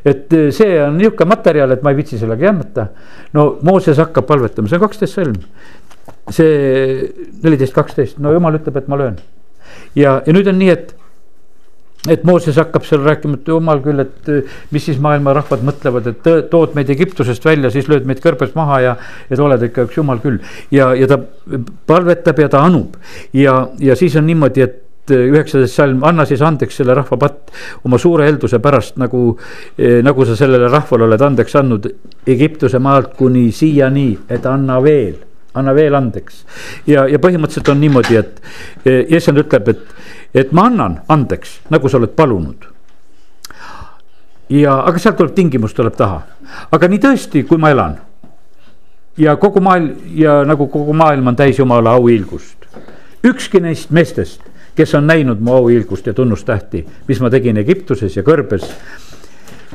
et 0.05 0.33
see 0.53 0.73
on 0.83 0.97
niisugune 0.99 1.29
materjal, 1.31 1.73
et 1.73 1.83
ma 1.83 1.93
ei 1.93 1.97
viitsi 1.97 2.19
sellega 2.21 2.45
jämmata. 2.45 2.87
no 3.33 3.57
Mooses 3.65 3.97
hakkab 3.97 4.27
palvetama, 4.29 4.69
see 4.69 4.77
on 4.77 4.83
kaksteist 4.85 5.17
sõlm. 5.17 5.39
see 6.29 7.07
neliteist, 7.43 7.73
kaksteist, 7.73 8.19
no 8.21 8.33
jumal 8.33 8.59
ütleb, 8.59 8.77
et 8.77 8.91
ma 8.91 8.99
löön. 8.99 9.17
ja, 9.95 10.21
ja 10.25 10.35
nüüd 10.35 10.49
on 10.49 10.59
nii, 10.61 10.69
et 10.69 10.93
et 12.11 12.23
Mooses 12.27 12.57
hakkab 12.59 12.83
seal 12.87 13.03
rääkima, 13.05 13.39
et 13.39 13.47
jumal 13.47 13.79
küll, 13.83 14.03
et 14.03 14.31
eh, 14.31 14.55
mis 14.75 14.83
siis 14.89 14.99
maailma 15.03 15.35
rahvad 15.37 15.63
mõtlevad, 15.63 16.09
et 16.11 16.29
tood 16.51 16.75
meid 16.75 16.91
Egiptusest 16.91 17.45
välja, 17.45 17.71
siis 17.71 17.87
lööd 17.91 18.07
meid 18.09 18.19
kõrbes 18.23 18.51
maha 18.57 18.79
ja. 18.83 18.95
et 19.29 19.39
oled 19.39 19.63
ikka 19.69 19.87
üks 19.87 19.97
jumal 19.97 20.19
küll 20.23 20.41
ja, 20.73 20.91
ja 20.97 21.07
ta 21.07 21.19
palvetab 21.87 22.41
ja 22.43 22.49
ta 22.51 22.63
anub 22.67 22.97
ja, 23.35 23.69
ja 23.79 23.95
siis 23.99 24.17
on 24.19 24.27
niimoodi, 24.27 24.65
et 24.65 24.79
üheksateist 25.11 25.75
salm, 25.75 26.03
anna 26.07 26.23
siis 26.27 26.41
andeks 26.43 26.77
selle 26.79 26.95
rahva 26.95 27.17
patt 27.19 27.51
oma 27.87 27.99
suure 27.99 28.27
helduse 28.27 28.59
pärast, 28.63 28.97
nagu 29.01 29.33
eh,, 29.77 29.99
nagu 30.03 30.25
sa 30.27 30.35
sellele 30.39 30.69
rahvale 30.71 31.07
oled 31.07 31.23
andeks 31.23 31.55
andnud 31.59 31.89
Egiptuse 32.27 32.79
maalt 32.79 33.15
kuni 33.19 33.49
siiani, 33.51 34.09
et 34.31 34.45
anna 34.47 34.79
veel, 34.83 35.17
anna 35.59 35.75
veel 35.75 35.95
andeks. 35.99 36.43
ja, 36.87 37.07
ja 37.07 37.19
põhimõtteliselt 37.19 37.71
on 37.71 37.83
niimoodi, 37.83 38.19
et 38.19 39.11
issand 39.11 39.43
ütleb, 39.43 39.71
et 39.75 39.83
et 40.33 40.51
ma 40.51 40.65
annan 40.65 41.01
andeks, 41.07 41.59
nagu 41.69 41.89
sa 41.89 41.97
oled 41.97 42.15
palunud. 42.15 42.69
ja, 44.49 44.79
aga 44.85 44.99
sealt 44.99 45.17
tuleb 45.17 45.35
tingimus 45.35 45.73
tuleb 45.73 45.95
taha, 45.97 46.21
aga 46.71 46.87
nii 46.87 46.99
tõesti, 46.99 47.45
kui 47.47 47.57
ma 47.57 47.71
elan, 47.73 47.97
ja 49.17 49.35
kogu 49.35 49.61
maailm 49.61 49.95
ja 50.15 50.43
nagu 50.45 50.67
kogu 50.67 50.93
maailm 50.93 51.27
on 51.27 51.35
täis 51.35 51.59
jumala 51.59 51.91
auhiilgust. 51.91 52.57
ükski 53.23 53.59
neist 53.59 53.89
meestest, 53.89 54.41
kes 54.75 54.95
on 54.95 55.07
näinud 55.07 55.39
mu 55.39 55.53
auhiilgust 55.53 56.07
ja 56.07 56.13
tunnustähti, 56.13 56.85
mis 57.07 57.21
ma 57.21 57.29
tegin 57.29 57.57
Egiptuses 57.57 58.17
ja 58.17 58.23
kõrbes. 58.23 58.65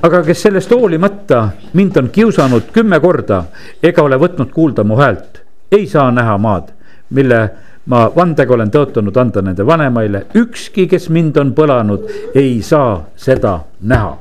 aga 0.03 0.23
kes 0.23 0.43
sellest 0.43 0.71
hoolimata 0.71 1.49
mind 1.73 1.97
on 1.97 2.09
kiusanud 2.09 2.73
kümme 2.73 3.01
korda 3.01 3.45
ega 3.83 4.03
ole 4.03 4.17
võtnud 4.17 4.51
kuulda 4.53 4.85
mu 4.85 4.97
häält, 4.97 5.43
ei 5.73 5.87
saa 5.87 6.11
näha 6.11 6.39
maad, 6.39 6.73
mille 7.11 7.51
ma 7.89 8.07
vandega 8.13 8.55
olen 8.55 8.71
tõotanud 8.73 9.17
anda 9.21 9.43
nende 9.45 9.65
vanemaile, 9.67 10.27
ükski, 10.37 10.87
kes 10.91 11.09
mind 11.15 11.39
on 11.41 11.55
põlanud, 11.57 12.09
ei 12.37 12.59
saa 12.65 13.01
seda 13.17 13.59
näha. 13.89 14.17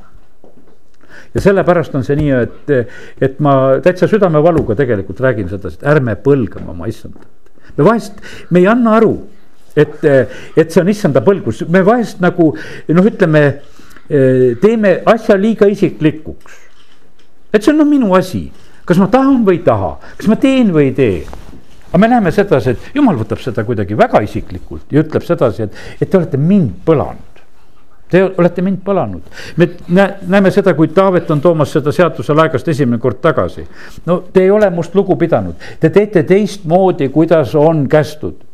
Ja 1.35 1.43
sellepärast 1.43 1.95
on 1.97 2.05
see 2.07 2.15
nii, 2.17 2.35
et, 2.45 2.93
et 3.21 3.41
ma 3.43 3.77
täitsa 3.83 4.07
südamevaluga 4.09 4.77
tegelikult 4.79 5.19
räägin 5.21 5.49
sedasi, 5.51 5.81
et 5.81 5.89
ärme 5.91 6.15
põlgame 6.23 6.71
oma 6.71 6.87
issandat. 6.87 7.27
me 7.77 7.85
vahest, 7.85 8.21
me 8.49 8.59
ei 8.59 8.67
anna 8.67 8.95
aru, 8.97 9.11
et, 9.75 9.99
et 10.57 10.71
see 10.71 10.81
on 10.81 10.89
issanda 10.89 11.21
põlgus, 11.25 11.65
me 11.69 11.83
vahest 11.85 12.23
nagu 12.23 12.53
noh, 12.55 13.09
ütleme, 13.11 13.43
teeme 14.07 14.93
asja 15.05 15.35
liiga 15.37 15.67
isiklikuks. 15.67 16.63
et 17.51 17.59
see 17.61 17.73
on 17.73 17.83
noh 17.83 17.89
minu 17.89 18.15
asi, 18.15 18.47
kas 18.87 18.97
ma 19.01 19.09
tahan 19.11 19.43
või 19.45 19.59
ei 19.59 19.65
taha, 19.67 19.91
kas 20.17 20.31
ma 20.31 20.39
teen 20.39 20.71
või 20.71 20.87
ei 20.89 20.95
tee 20.95 21.19
aga 21.87 21.97
me 21.97 22.07
näeme 22.11 22.31
sedasi, 22.31 22.75
et 22.75 22.95
jumal 22.95 23.17
võtab 23.19 23.41
seda 23.43 23.63
kuidagi 23.67 23.97
väga 23.97 24.21
isiklikult 24.25 24.91
ja 24.91 25.03
ütleb 25.03 25.25
sedasi, 25.25 25.67
et, 25.67 25.81
et 26.01 26.09
te 26.09 26.19
olete 26.19 26.37
mind 26.37 26.79
põlanud. 26.85 27.23
Te 28.07 28.21
olete 28.23 28.63
mind 28.63 28.79
põlanud, 28.87 29.23
me 29.59 30.05
näeme 30.31 30.51
seda, 30.55 30.71
kui 30.77 30.87
Taavet 30.95 31.27
on 31.33 31.41
toomas 31.43 31.73
seda 31.75 31.91
seaduse 31.91 32.31
laegast 32.31 32.67
esimene 32.71 33.01
kord 33.03 33.19
tagasi. 33.19 33.65
no 34.05 34.21
te 34.31 34.45
ei 34.45 34.51
ole 34.51 34.69
must 34.71 34.95
lugu 34.95 35.17
pidanud, 35.19 35.55
te 35.79 35.89
teete 35.91 36.23
teistmoodi, 36.23 37.09
kuidas 37.11 37.55
on 37.55 37.83
kästud 37.91 38.46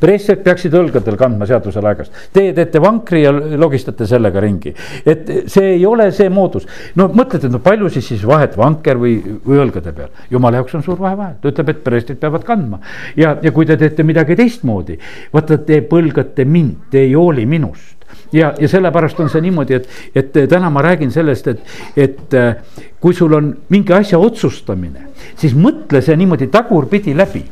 preestrid 0.00 0.42
peaksid 0.44 0.74
õlgadel 0.74 1.16
kandma 1.18 1.46
seaduse 1.48 1.82
laegast, 1.84 2.14
teie 2.32 2.54
teete 2.56 2.80
vankri 2.82 3.22
ja 3.24 3.32
logistate 3.32 4.06
sellega 4.06 4.40
ringi. 4.44 4.74
et 5.04 5.30
see 5.50 5.74
ei 5.74 5.86
ole 5.86 6.10
see 6.12 6.28
moodus, 6.32 6.66
no 6.98 7.08
mõtlete, 7.08 7.50
no 7.52 7.62
palju 7.64 7.90
siis 7.92 8.08
siis 8.12 8.24
vahet 8.26 8.56
vanker 8.58 9.00
või, 9.00 9.18
või 9.44 9.62
õlgade 9.64 9.92
peal. 9.96 10.10
jumala 10.30 10.62
jaoks 10.62 10.78
on 10.78 10.86
suur 10.86 10.98
vahe 11.00 11.16
vahe, 11.18 11.36
ta 11.42 11.52
ütleb, 11.52 11.74
et 11.74 11.84
preestrid 11.84 12.20
peavad 12.22 12.44
kandma 12.46 12.80
ja, 13.16 13.36
ja 13.42 13.52
kui 13.52 13.66
te 13.66 13.76
teete 13.80 14.06
midagi 14.06 14.36
teistmoodi, 14.38 14.98
vaata, 15.32 15.58
te 15.58 15.82
põlgate 15.86 16.44
mind, 16.48 16.90
te 16.90 17.06
ei 17.06 17.14
hooli 17.14 17.46
minust 17.46 17.98
ja, 18.32 18.54
ja 18.60 18.68
sellepärast 18.68 19.20
on 19.20 19.30
see 19.32 19.42
niimoodi, 19.44 19.78
et, 19.78 19.88
et 20.16 20.38
täna 20.50 20.70
ma 20.72 20.82
räägin 20.84 21.12
sellest, 21.12 21.48
et, 21.48 21.76
et 21.96 22.34
äh, 22.36 22.56
kui 23.00 23.14
sul 23.16 23.34
on 23.36 23.52
mingi 23.72 23.94
asja 23.96 24.20
otsustamine, 24.20 25.08
siis 25.38 25.56
mõtle 25.56 26.02
see 26.04 26.16
niimoodi 26.18 26.50
tagurpidi 26.52 27.16
läbi. 27.16 27.44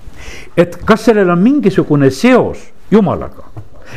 Et 0.56 0.78
kas 0.84 1.08
sellel 1.08 1.30
on 1.30 1.42
mingisugune 1.42 2.10
seos 2.10 2.68
jumalaga 2.90 3.46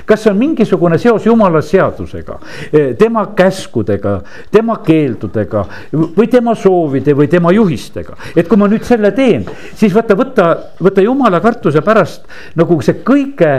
kas 0.05 0.27
on 0.27 0.37
mingisugune 0.37 0.97
seos 1.01 1.25
jumala 1.25 1.61
seadusega, 1.61 2.39
äh, 2.73 2.95
tema 2.97 3.25
käskudega, 3.35 4.19
tema 4.51 4.77
keeldudega 4.85 5.65
või 5.91 6.29
tema 6.29 6.55
soovide 6.55 7.15
või 7.17 7.27
tema 7.27 7.51
juhistega. 7.51 8.15
et 8.35 8.47
kui 8.47 8.57
ma 8.57 8.67
nüüd 8.67 8.85
selle 8.85 9.11
teen, 9.11 9.45
siis 9.75 9.93
vaata, 9.93 10.15
võta, 10.15 10.49
võta 10.79 11.01
jumala 11.01 11.39
kartuse 11.41 11.81
pärast 11.81 12.27
nagu 12.55 12.81
see 12.81 13.01
kõige 13.05 13.53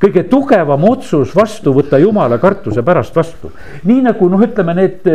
kõige 0.00 0.22
tugevam 0.30 0.84
otsus 0.88 1.34
vastu 1.36 1.74
võtta 1.76 1.98
jumala 2.00 2.38
kartuse 2.40 2.82
pärast 2.84 3.16
vastu. 3.16 3.50
nii 3.84 4.00
nagu 4.06 4.28
noh, 4.32 4.40
ütleme 4.40 4.74
need, 4.76 5.08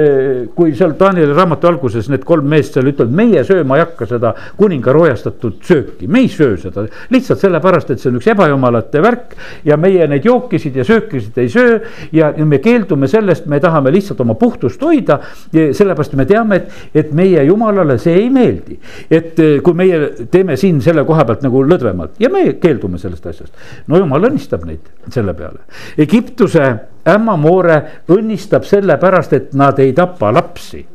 kui 0.55 0.75
seal 0.77 0.93
Danieli 0.99 1.33
raamatu 1.33 1.69
alguses 1.69 2.09
need 2.11 2.25
kolm 2.27 2.45
meest 2.49 2.77
seal 2.77 2.91
ütlevad, 2.91 3.13
meie 3.15 3.41
sööma 3.47 3.79
ei 3.79 3.85
hakka 3.85 4.07
seda 4.11 4.33
kuninga 4.59 4.93
roojastatud 4.93 5.57
sööki, 5.65 6.07
me 6.07 6.21
ei 6.25 6.29
söö 6.29 6.57
seda. 6.61 6.85
lihtsalt 7.13 7.41
sellepärast, 7.41 7.91
et 7.91 8.03
see 8.03 8.11
on 8.11 8.19
üks 8.19 8.29
ebajumalate 8.35 9.01
värk 9.01 9.33
ja 9.65 9.77
meie 9.81 10.05
neid 10.11 10.25
jookisid 10.25 10.77
ja 10.77 10.85
söökisid 10.85 11.41
ei 11.41 11.49
söö. 11.49 11.79
ja, 12.13 12.31
me 12.45 12.61
keeldume 12.61 13.09
sellest, 13.09 13.49
me 13.49 13.59
tahame 13.59 13.93
lihtsalt 13.95 14.21
oma 14.21 14.37
puhtust 14.37 14.81
hoida. 14.85 15.19
sellepärast 15.51 16.13
me 16.13 16.27
teame, 16.29 16.61
et, 16.61 16.85
et 16.93 17.11
meie 17.11 17.41
jumalale 17.49 17.97
see 17.97 18.13
ei 18.21 18.29
meeldi. 18.29 18.77
et 19.09 19.41
kui 19.65 19.73
meie 19.73 20.27
teeme 20.31 20.57
siin 20.61 20.81
selle 20.85 21.05
koha 21.09 21.25
pealt 21.25 21.41
nagu 21.45 21.65
lõdvemalt 21.65 22.21
ja 22.21 22.29
me 22.29 22.45
keeldume 22.61 23.01
sellest 23.01 23.25
asjast, 23.33 23.53
no 23.89 23.97
jumal 23.97 24.29
õnnistab 24.29 24.61
neid 24.65 24.74
neid 24.75 25.13
selle 25.13 25.33
peale. 25.37 25.63
Egiptuse 25.97 26.67
ämmamoore 27.07 27.79
õnnistab 28.13 28.65
sellepärast, 28.67 29.33
et 29.33 29.55
nad 29.57 29.79
ei 29.79 29.93
tapa 29.93 30.33
lapsi. 30.33 30.85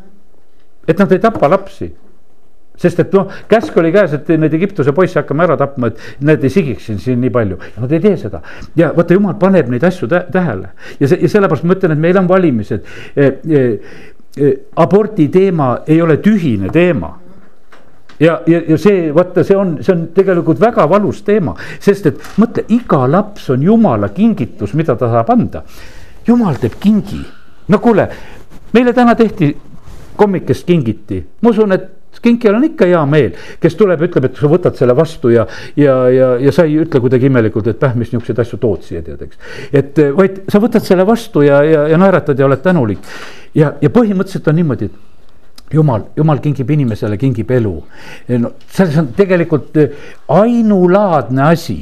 et 0.88 0.98
nad 0.98 1.12
ei 1.12 1.18
tapa 1.22 1.46
lapsi 1.48 1.86
sest 2.80 3.00
et 3.02 3.12
noh, 3.12 3.28
käsk 3.48 3.76
oli 3.78 3.92
käes, 3.92 4.14
et 4.16 4.28
neid 4.40 4.54
Egiptuse 4.56 4.94
poisse 4.96 5.20
hakkame 5.20 5.44
ära 5.44 5.56
tapma, 5.60 5.90
et 5.90 6.22
need 6.24 6.44
ei 6.46 6.52
sigiks 6.52 6.86
siin, 6.88 6.98
siin 6.98 7.20
nii 7.20 7.32
palju 7.34 7.58
nad 7.76 7.92
ei 7.92 8.00
tee 8.00 8.16
seda. 8.16 8.40
ja 8.76 8.88
vaata, 8.96 9.14
jumal 9.14 9.36
paneb 9.40 9.68
neid 9.68 9.84
asju 9.84 10.08
tähele 10.08 10.72
ja 11.00 11.10
see 11.10 11.20
ja 11.20 11.28
sellepärast 11.28 11.66
ma 11.68 11.76
ütlen, 11.76 11.92
et 11.92 12.04
meil 12.08 12.22
on 12.22 12.30
valimised 12.30 12.88
eh,. 13.16 13.36
Eh, 13.50 14.06
eh, 14.38 14.54
abordi 14.76 15.28
teema 15.28 15.80
ei 15.86 16.00
ole 16.02 16.16
tühine 16.24 16.70
teema 16.72 17.10
ja, 18.20 18.40
ja, 18.46 18.62
ja 18.68 18.78
see, 18.78 19.08
vaata, 19.14 19.44
see 19.46 19.56
on, 19.56 19.76
see 19.84 19.94
on 19.94 20.08
tegelikult 20.16 20.60
väga 20.60 20.86
valus 20.90 21.22
teema, 21.26 21.54
sest 21.80 22.10
et 22.10 22.26
mõtle, 22.40 22.66
iga 22.76 23.04
laps 23.10 23.48
on 23.54 23.64
jumala 23.64 24.12
kingitus, 24.14 24.74
mida 24.78 24.96
ta 24.96 25.10
saab 25.12 25.32
anda. 25.32 25.64
jumal 26.26 26.58
teeb 26.60 26.76
kingi, 26.80 27.22
no 27.68 27.78
kuule, 27.80 28.04
meile 28.76 28.92
täna 28.92 29.14
tehti 29.18 29.54
kommikest 30.20 30.66
kingiti, 30.68 31.22
ma 31.40 31.50
usun, 31.50 31.72
et 31.72 31.88
kinkijal 32.20 32.58
on 32.58 32.64
ikka 32.66 32.84
hea 32.90 33.00
meel, 33.08 33.36
kes 33.62 33.76
tuleb, 33.80 34.02
ütleb, 34.04 34.26
et 34.28 34.36
sa 34.36 34.48
võtad 34.50 34.76
selle 34.76 34.92
vastu 34.96 35.30
ja, 35.32 35.46
ja, 35.78 35.94
ja, 36.12 36.30
ja 36.42 36.52
sa 36.52 36.66
ei 36.68 36.76
ütle 36.82 37.00
kuidagi 37.00 37.30
imelikult, 37.30 37.70
et 37.72 37.78
päh, 37.80 37.94
mis 37.96 38.10
niisuguseid 38.12 38.42
asju 38.44 38.58
tood 38.60 38.84
siia 38.84 39.00
tead, 39.06 39.22
eks. 39.24 39.38
et 39.72 40.00
vaid 40.16 40.42
sa 40.52 40.60
võtad 40.60 40.84
selle 40.84 41.06
vastu 41.08 41.46
ja, 41.46 41.62
ja, 41.64 41.86
ja 41.88 42.00
naeratad 42.00 42.38
ja 42.38 42.48
oled 42.50 42.60
tänulik. 42.64 43.00
ja, 43.56 43.72
ja 43.80 43.92
põhimõtteliselt 43.94 44.52
on 44.52 44.60
niimoodi, 44.60 44.90
et 44.90 45.09
jumal, 45.72 46.10
jumal 46.16 46.40
kingib 46.42 46.70
inimesele, 46.70 47.18
kingib 47.18 47.50
elu. 47.50 47.74
no 48.38 48.52
selles 48.68 48.98
on 48.98 49.10
tegelikult 49.16 49.76
eh, 49.76 49.90
ainulaadne 50.28 51.42
asi. 51.42 51.80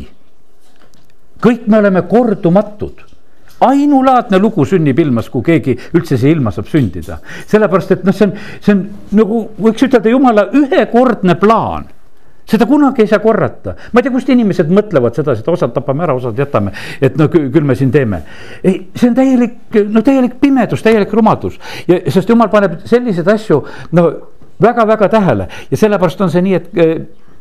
kõik 1.41 1.69
me 1.71 1.79
oleme 1.79 2.03
kordumatud 2.11 3.05
ainulaadne 3.61 4.39
lugu 4.39 4.65
sünnib 4.67 4.99
ilmas, 5.03 5.29
kui 5.31 5.43
keegi 5.43 5.75
üldse 5.95 6.19
siia 6.19 6.35
ilma 6.35 6.53
saab 6.55 6.69
sündida. 6.71 7.19
sellepärast, 7.47 7.97
et 7.97 8.05
noh, 8.05 8.15
see 8.15 8.29
on, 8.29 8.35
see 8.61 8.75
on 8.75 8.83
nagu 9.19 9.45
võiks 9.59 9.87
ütelda 9.89 10.13
jumala 10.13 10.49
ühekordne 10.55 11.35
plaan 11.41 11.89
seda 12.49 12.67
kunagi 12.67 13.05
ei 13.05 13.11
saa 13.11 13.21
korrata, 13.23 13.75
ma 13.93 14.01
ei 14.01 14.07
tea, 14.07 14.15
kust 14.15 14.31
inimesed 14.33 14.73
mõtlevad 14.73 15.19
sedasi, 15.19 15.45
et 15.45 15.53
osad 15.53 15.75
tapame 15.77 16.07
ära, 16.07 16.17
osad 16.17 16.39
jätame, 16.39 16.73
et 17.01 17.19
no 17.21 17.29
küll 17.33 17.67
me 17.67 17.77
siin 17.79 17.93
teeme. 17.95 18.23
ei, 18.63 18.81
see 18.95 19.11
on 19.11 19.19
täielik, 19.19 19.79
no 19.93 20.03
täielik 20.07 20.39
pimedus, 20.41 20.83
täielik 20.85 21.13
rumadus. 21.13 21.59
Ja 21.89 22.01
sest 22.13 22.29
jumal 22.29 22.51
paneb 22.53 22.81
selliseid 22.89 23.29
asju 23.29 23.63
no 23.93 24.09
väga-väga 24.63 25.09
tähele. 25.09 25.49
Ja 25.71 25.77
sellepärast 25.77 26.21
on 26.25 26.31
see 26.33 26.43
nii, 26.45 26.55
et 26.59 26.79
eh, 26.79 26.95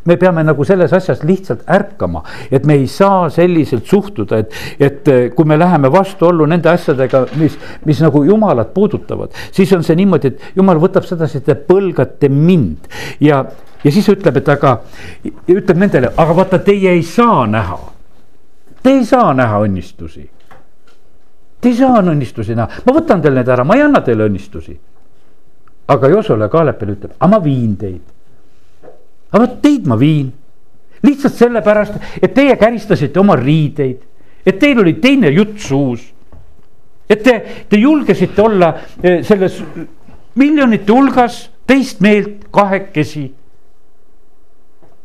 me 0.07 0.15
peame 0.19 0.43
nagu 0.45 0.63
selles 0.67 0.93
asjas 0.95 1.23
lihtsalt 1.27 1.65
ärkama, 1.67 2.23
et 2.51 2.65
me 2.65 2.77
ei 2.79 2.87
saa 2.91 3.27
selliselt 3.33 3.87
suhtuda, 3.87 4.41
et, 4.43 4.57
et 4.79 5.11
eh, 5.11 5.23
kui 5.35 5.47
me 5.47 5.57
läheme 5.59 5.91
vastuollu 5.91 6.47
nende 6.47 6.71
asjadega, 6.71 7.25
mis, 7.39 7.57
mis 7.85 8.03
nagu 8.03 8.23
jumalat 8.27 8.73
puudutavad, 8.75 9.35
siis 9.51 9.71
on 9.75 9.83
see 9.87 9.97
niimoodi, 9.99 10.33
et 10.33 10.59
jumal 10.59 10.79
võtab 10.83 11.07
sedasi, 11.07 11.41
et 11.41 11.49
te 11.49 11.57
põlgate 11.67 12.31
mind. 12.31 12.91
Ja 13.23 13.43
ja 13.83 13.91
siis 13.91 14.07
ütleb, 14.09 14.39
et 14.41 14.49
aga, 14.49 14.73
ütleb 15.51 15.77
nendele, 15.77 16.11
aga 16.17 16.35
vaata, 16.35 16.59
teie 16.63 16.95
ei 16.95 17.03
saa 17.05 17.45
näha. 17.49 17.77
Te 18.83 18.93
ei 18.97 19.05
saa 19.05 19.33
näha 19.37 19.61
õnnistusi. 19.65 20.25
Te 21.61 21.71
ei 21.71 21.77
saa 21.77 22.01
õnnistusi 22.01 22.55
näha, 22.57 22.83
ma 22.85 22.95
võtan 22.95 23.21
teil 23.21 23.37
need 23.37 23.49
ära, 23.49 23.65
ma 23.67 23.77
ei 23.77 23.85
anna 23.85 24.01
teile 24.05 24.27
õnnistusi. 24.29 24.77
aga 25.87 26.09
Josole 26.11 26.49
Kaalepile 26.51 26.91
ütleb, 26.97 27.13
aga 27.19 27.27
ma 27.31 27.39
viin 27.43 27.77
teid. 27.79 28.01
aga 29.31 29.39
vot 29.45 29.61
teid 29.61 29.87
ma 29.87 29.95
viin, 29.95 30.33
lihtsalt 31.03 31.33
sellepärast, 31.33 31.93
et 32.21 32.33
teie 32.33 32.55
käristasite 32.57 33.19
oma 33.19 33.35
riideid, 33.35 34.01
et 34.45 34.59
teil 34.59 34.79
oli 34.79 34.93
teine 34.93 35.31
jutt 35.31 35.59
suus. 35.59 36.13
et 37.09 37.23
te, 37.23 37.65
te 37.69 37.77
julgesite 37.77 38.41
olla 38.41 38.73
eh, 39.01 39.23
selles 39.23 39.61
miljonite 40.35 40.91
hulgas 40.91 41.49
teist 41.67 42.01
meelt 42.01 42.47
kahekesi 42.51 43.31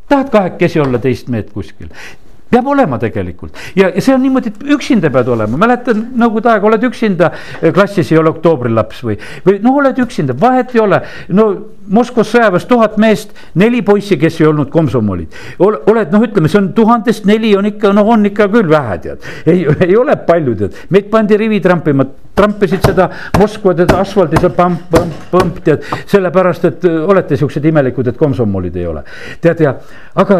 tahad 0.09 0.29
kahekesi 0.29 0.79
olla 0.79 0.99
teist 0.99 1.27
meelt 1.27 1.49
kuskil? 1.53 1.87
Peab 2.53 2.69
olema 2.69 2.99
tegelikult. 3.01 3.57
Ja, 3.75 3.89
ja 3.89 4.01
see 4.01 4.13
on 4.15 4.21
niimoodi, 4.23 4.53
et 4.53 4.73
üksinda 4.75 5.09
pead 5.13 5.29
olema, 5.33 5.59
mäletan 5.59 6.07
nõukogude 6.13 6.53
aega 6.53 6.69
oled 6.69 6.87
üksinda, 6.89 7.31
klassis 7.73 8.11
ei 8.13 8.19
ole 8.21 8.33
oktoobri-laps 8.33 9.03
või, 9.07 9.17
või 9.45 9.59
no 9.63 9.75
oled 9.81 10.01
üksinda, 10.03 10.35
vahet 10.39 10.75
ei 10.75 10.83
ole. 10.83 11.01
no 11.33 11.47
Moskvas 11.83 12.29
sõjaväes 12.31 12.63
tuhat 12.63 12.93
meest, 13.01 13.33
neli 13.59 13.81
poissi, 13.83 14.15
kes 14.15 14.37
ei 14.39 14.47
olnud 14.47 14.69
komsomolid. 14.71 15.33
oled 15.59 16.13
noh, 16.13 16.23
ütleme, 16.23 16.47
see 16.47 16.61
on 16.61 16.69
tuhandest 16.77 17.25
neli 17.27 17.51
on 17.59 17.67
ikka, 17.67 17.91
noh, 17.95 18.07
on 18.07 18.29
ikka 18.29 18.47
küll 18.53 18.69
vähe 18.71 18.97
tead, 19.03 19.25
ei, 19.45 19.65
ei 19.89 19.97
ole 19.99 20.15
palju 20.27 20.55
tead, 20.61 20.77
meid 20.95 21.09
pandi 21.11 21.39
rivi 21.39 21.59
trampima. 21.63 22.07
Trampisid 22.33 22.81
seda 22.81 23.05
Moskva 23.37 23.75
tead 23.77 23.91
asfaldi 23.93 24.39
seal 24.41 24.55
põmp, 24.57 24.87
põmp, 24.89 25.25
põmp 25.29 25.59
tead, 25.65 25.83
sellepärast 26.09 26.63
et 26.65 26.87
olete 26.89 27.37
siuksed 27.37 27.67
imelikud, 27.69 28.07
et 28.09 28.17
komsomolid 28.17 28.79
ei 28.79 28.87
ole. 28.89 29.03
tead 29.43 29.61
ja, 29.61 29.75
aga 30.23 30.39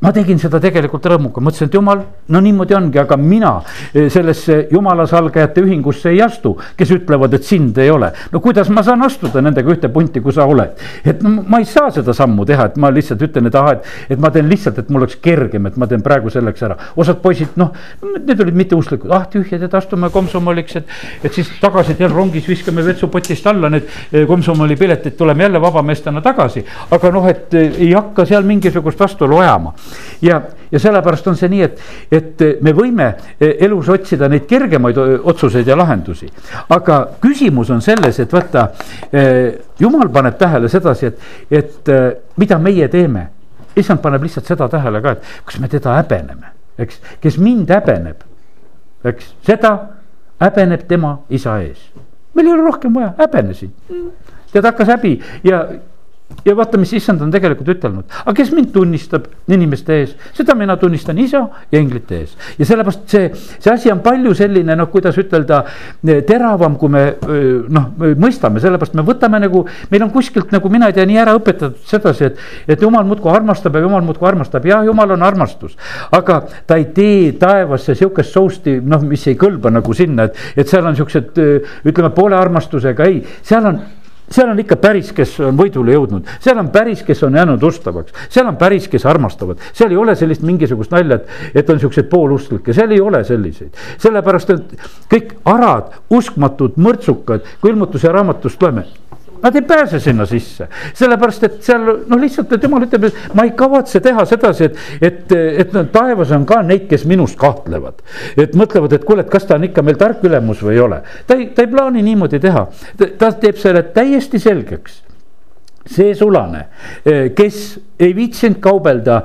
ma 0.00 0.12
tegin 0.16 0.38
seda 0.40 0.56
tegelikult 0.62 1.04
rõõmuga, 1.12 1.42
mõtlesin, 1.44 1.68
et 1.68 1.74
jumal, 1.76 2.00
no 2.32 2.40
niimoodi 2.40 2.76
ongi, 2.76 2.98
aga 3.02 3.18
mina 3.20 3.50
eh, 3.92 4.08
sellesse 4.12 4.62
jumala 4.72 5.04
salgajate 5.08 5.60
ühingusse 5.60 6.12
ei 6.14 6.22
astu, 6.24 6.54
kes 6.76 6.94
ütlevad, 6.96 7.34
et 7.36 7.44
sind 7.44 7.76
ei 7.82 7.90
ole. 7.92 8.08
no 8.32 8.40
kuidas 8.40 8.70
ma 8.72 8.82
saan 8.86 9.04
astuda 9.04 9.42
nendega 9.44 9.72
ühte 9.74 9.90
punti, 9.92 10.22
kui 10.24 10.32
sa 10.32 10.46
oled, 10.48 10.80
et 11.04 11.20
no 11.22 11.44
ma 11.46 11.60
ei 11.60 11.68
saa 11.68 11.90
seda 11.92 12.14
sammu 12.16 12.46
teha, 12.48 12.70
et 12.70 12.78
ma 12.80 12.88
lihtsalt 12.94 13.26
ütlen, 13.28 13.50
et 13.50 13.58
ahah, 13.60 13.76
et, 13.76 13.90
et 14.16 14.22
ma 14.22 14.30
teen 14.32 14.48
lihtsalt, 14.48 14.80
et 14.80 14.88
mul 14.88 15.04
oleks 15.04 15.18
kergem, 15.20 15.68
et 15.68 15.76
ma 15.76 15.88
teen 15.90 16.04
praegu 16.06 16.32
selleks 16.32 16.64
ära. 16.64 16.78
osad 16.96 17.20
poisid, 17.20 17.52
noh, 17.60 17.74
need 18.16 18.40
olid 18.40 18.56
mitteusklikud, 18.56 19.12
ah 19.12 19.28
tühjad, 19.28 19.68
et 19.68 19.76
astume 19.76 20.08
komsomoliks, 20.14 20.80
et, 20.80 20.96
et 21.24 21.36
siis 21.36 21.52
tagasi 21.60 21.98
jälle 21.98 22.14
rongis 22.14 22.48
viskame 22.48 22.84
vetsupotist 22.86 23.46
alla 23.52 23.68
need 23.68 23.84
eh, 24.12 24.24
komsomoli 24.26 24.80
piletid, 24.80 25.18
tuleme 25.20 25.44
jälle 25.44 25.60
vabameestena 25.60 26.24
tagasi. 26.24 26.64
aga 26.90 27.12
noh, 27.12 27.28
et 27.28 27.52
eh, 27.54 27.82
ei 27.84 27.92
hakka 27.92 28.24
seal 28.24 28.48
mingisugust 28.48 29.00
vastuolu 29.00 29.44
ajama 29.44 29.76
ja, 30.22 30.40
ja 30.70 30.78
sellepärast 30.78 31.26
on 31.30 31.36
see 31.38 31.50
nii, 31.52 31.62
et, 31.66 31.82
et 32.12 32.44
me 32.64 32.72
võime 32.76 33.08
e, 33.38 33.52
elus 33.66 33.88
otsida 33.92 34.28
neid 34.30 34.46
kergemaid 34.50 34.98
otsuseid 35.00 35.68
ja 35.68 35.76
lahendusi. 35.78 36.28
aga 36.68 37.00
küsimus 37.22 37.70
on 37.70 37.82
selles, 37.84 38.20
et 38.20 38.32
vaata, 38.32 38.68
e, 39.12 39.24
jumal 39.80 40.10
paneb 40.12 40.38
tähele 40.38 40.68
sedasi, 40.68 41.10
et, 41.10 41.28
et 41.50 41.92
e, 41.92 42.00
mida 42.36 42.58
meie 42.58 42.88
teeme. 42.88 43.28
issand 43.76 44.00
paneb 44.02 44.22
lihtsalt 44.22 44.46
seda 44.46 44.68
tähele 44.68 45.00
ka, 45.00 45.12
et 45.12 45.44
kas 45.46 45.60
me 45.60 45.68
teda 45.68 45.94
häbeneme, 46.00 46.52
eks, 46.78 47.00
kes 47.22 47.38
mind 47.38 47.70
häbeneb, 47.70 48.24
eks, 49.04 49.34
seda 49.46 49.76
häbeneb 50.40 50.88
tema 50.88 51.18
isa 51.30 51.60
ees. 51.62 51.90
meil 52.34 52.46
ei 52.46 52.52
ole 52.52 52.66
rohkem 52.66 52.94
vaja, 52.94 53.14
häbenesid 53.18 53.70
tead, 54.52 54.64
hakkas 54.64 54.88
häbi 54.88 55.14
ja, 55.44 55.64
ja 56.44 56.54
vaata, 56.56 56.78
mis 56.80 56.92
issand 56.96 57.20
on 57.24 57.32
tegelikult 57.32 57.68
ütelnud, 57.74 58.06
aga 58.22 58.34
kes 58.36 58.52
mind 58.54 58.70
tunnistab 58.74 59.26
inimeste 59.52 59.96
ees, 60.00 60.14
seda 60.36 60.54
mina 60.58 60.76
tunnistan 60.80 61.18
isa 61.20 61.42
ja 61.72 61.80
inglite 61.80 62.22
ees. 62.22 62.36
ja 62.58 62.68
sellepärast 62.68 63.04
see, 63.10 63.30
see 63.34 63.72
asi 63.72 63.92
on 63.92 64.00
palju 64.04 64.32
selline 64.38 64.76
noh, 64.78 64.88
kuidas 64.92 65.18
ütelda, 65.20 65.62
teravam, 66.28 66.78
kui 66.80 66.92
me 66.92 67.04
noh, 67.68 67.90
mõistame, 68.20 68.62
sellepärast 68.62 68.96
me 68.98 69.04
võtame 69.06 69.42
nagu, 69.44 69.64
meil 69.92 70.06
on 70.06 70.12
kuskilt 70.14 70.54
nagu 70.54 70.72
mina 70.72 70.90
ei 70.90 70.96
tea, 70.96 71.06
nii 71.08 71.20
ära 71.20 71.36
õpetatud 71.38 71.84
sedasi, 71.90 72.30
et, 72.30 72.42
et 72.76 72.82
jumal 72.86 73.06
muudkui 73.08 73.32
armastab 73.34 73.76
ja 73.76 73.84
jumal 73.84 74.04
muudkui 74.06 74.30
armastab, 74.30 74.68
jah, 74.70 74.84
jumal 74.86 75.16
on 75.16 75.26
armastus. 75.26 75.76
aga 76.16 76.40
ta 76.66 76.80
ei 76.80 76.88
tee 76.96 77.32
taevasse 77.40 77.94
sihukest 77.98 78.36
sousti, 78.36 78.78
noh, 78.80 79.04
mis 79.06 79.26
ei 79.28 79.38
kõlba 79.40 79.72
nagu 79.74 79.94
sinna, 79.96 80.30
et, 80.30 80.44
et 80.56 80.68
seal 80.68 80.86
on 80.88 80.96
siuksed 80.96 81.40
ütleme 81.84 82.14
poole 82.16 82.38
armastusega, 82.38 83.10
ei, 83.10 83.24
seal 83.44 83.68
on 83.68 83.80
seal 84.30 84.50
on 84.50 84.62
ikka 84.62 84.76
päris, 84.80 85.12
kes 85.16 85.34
on 85.44 85.58
võidule 85.58 85.94
jõudnud, 85.96 86.28
seal 86.42 86.58
on 86.62 86.70
päris, 86.72 87.02
kes 87.06 87.22
on 87.26 87.36
jäänud 87.38 87.62
ustavaks, 87.66 88.14
seal 88.30 88.48
on 88.50 88.58
päris, 88.60 88.88
kes 88.88 89.06
armastavad, 89.10 89.60
seal 89.72 89.90
ei 89.90 90.00
ole 90.00 90.14
sellist 90.18 90.44
mingisugust 90.46 90.94
nalja, 90.94 91.20
et, 91.20 91.54
et 91.62 91.70
on 91.70 91.80
siukseid 91.82 92.08
poolusklikke, 92.12 92.74
seal 92.76 92.94
ei 92.94 93.00
ole 93.02 93.24
selliseid. 93.26 93.74
sellepärast, 93.98 94.50
et 94.54 94.88
kõik 95.10 95.36
arad, 95.50 95.94
uskmatud, 96.10 96.78
mõrtsukad, 96.78 97.46
kui 97.60 97.74
ilmutuse 97.74 98.12
raamatust 98.12 98.62
loeme 98.62 98.86
Nad 99.42 99.56
ei 99.56 99.62
pääse 99.62 100.00
sinna 100.00 100.26
sisse, 100.28 100.66
sellepärast 100.94 101.44
et 101.46 101.58
seal 101.64 101.84
noh, 102.08 102.20
lihtsalt, 102.20 102.52
jumal 102.62 102.84
ütleb, 102.84 103.06
et 103.08 103.36
ma 103.36 103.46
ei 103.48 103.54
kavatse 103.56 104.02
teha 104.04 104.24
sedasi, 104.28 104.68
et, 104.68 104.80
et, 105.00 105.34
et 105.64 105.76
no, 105.76 105.84
taevas 105.92 106.32
on 106.36 106.44
ka 106.48 106.60
neid, 106.66 106.86
kes 106.90 107.06
minust 107.08 107.38
kahtlevad. 107.40 108.02
et 108.36 108.56
mõtlevad, 108.58 108.96
et 108.96 109.06
kuule, 109.06 109.24
et 109.24 109.32
kas 109.32 109.48
ta 109.48 109.56
on 109.56 109.64
ikka 109.68 109.84
meil 109.86 109.98
tark 110.00 110.24
ülemus 110.28 110.60
või 110.64 110.76
ei 110.76 110.82
ole. 110.84 111.00
ta 111.26 111.38
ei, 111.38 111.48
ta 111.56 111.64
ei 111.64 111.72
plaani 111.72 112.04
niimoodi 112.04 112.40
teha, 112.42 112.66
ta 113.18 113.32
teeb 113.32 113.56
selle 113.60 113.84
täiesti 113.94 114.42
selgeks. 114.42 115.00
see 115.90 116.12
sulane, 116.14 116.66
kes 117.34 117.62
ei 117.98 118.12
viitsinud 118.14 118.60
kaubelda 118.60 119.22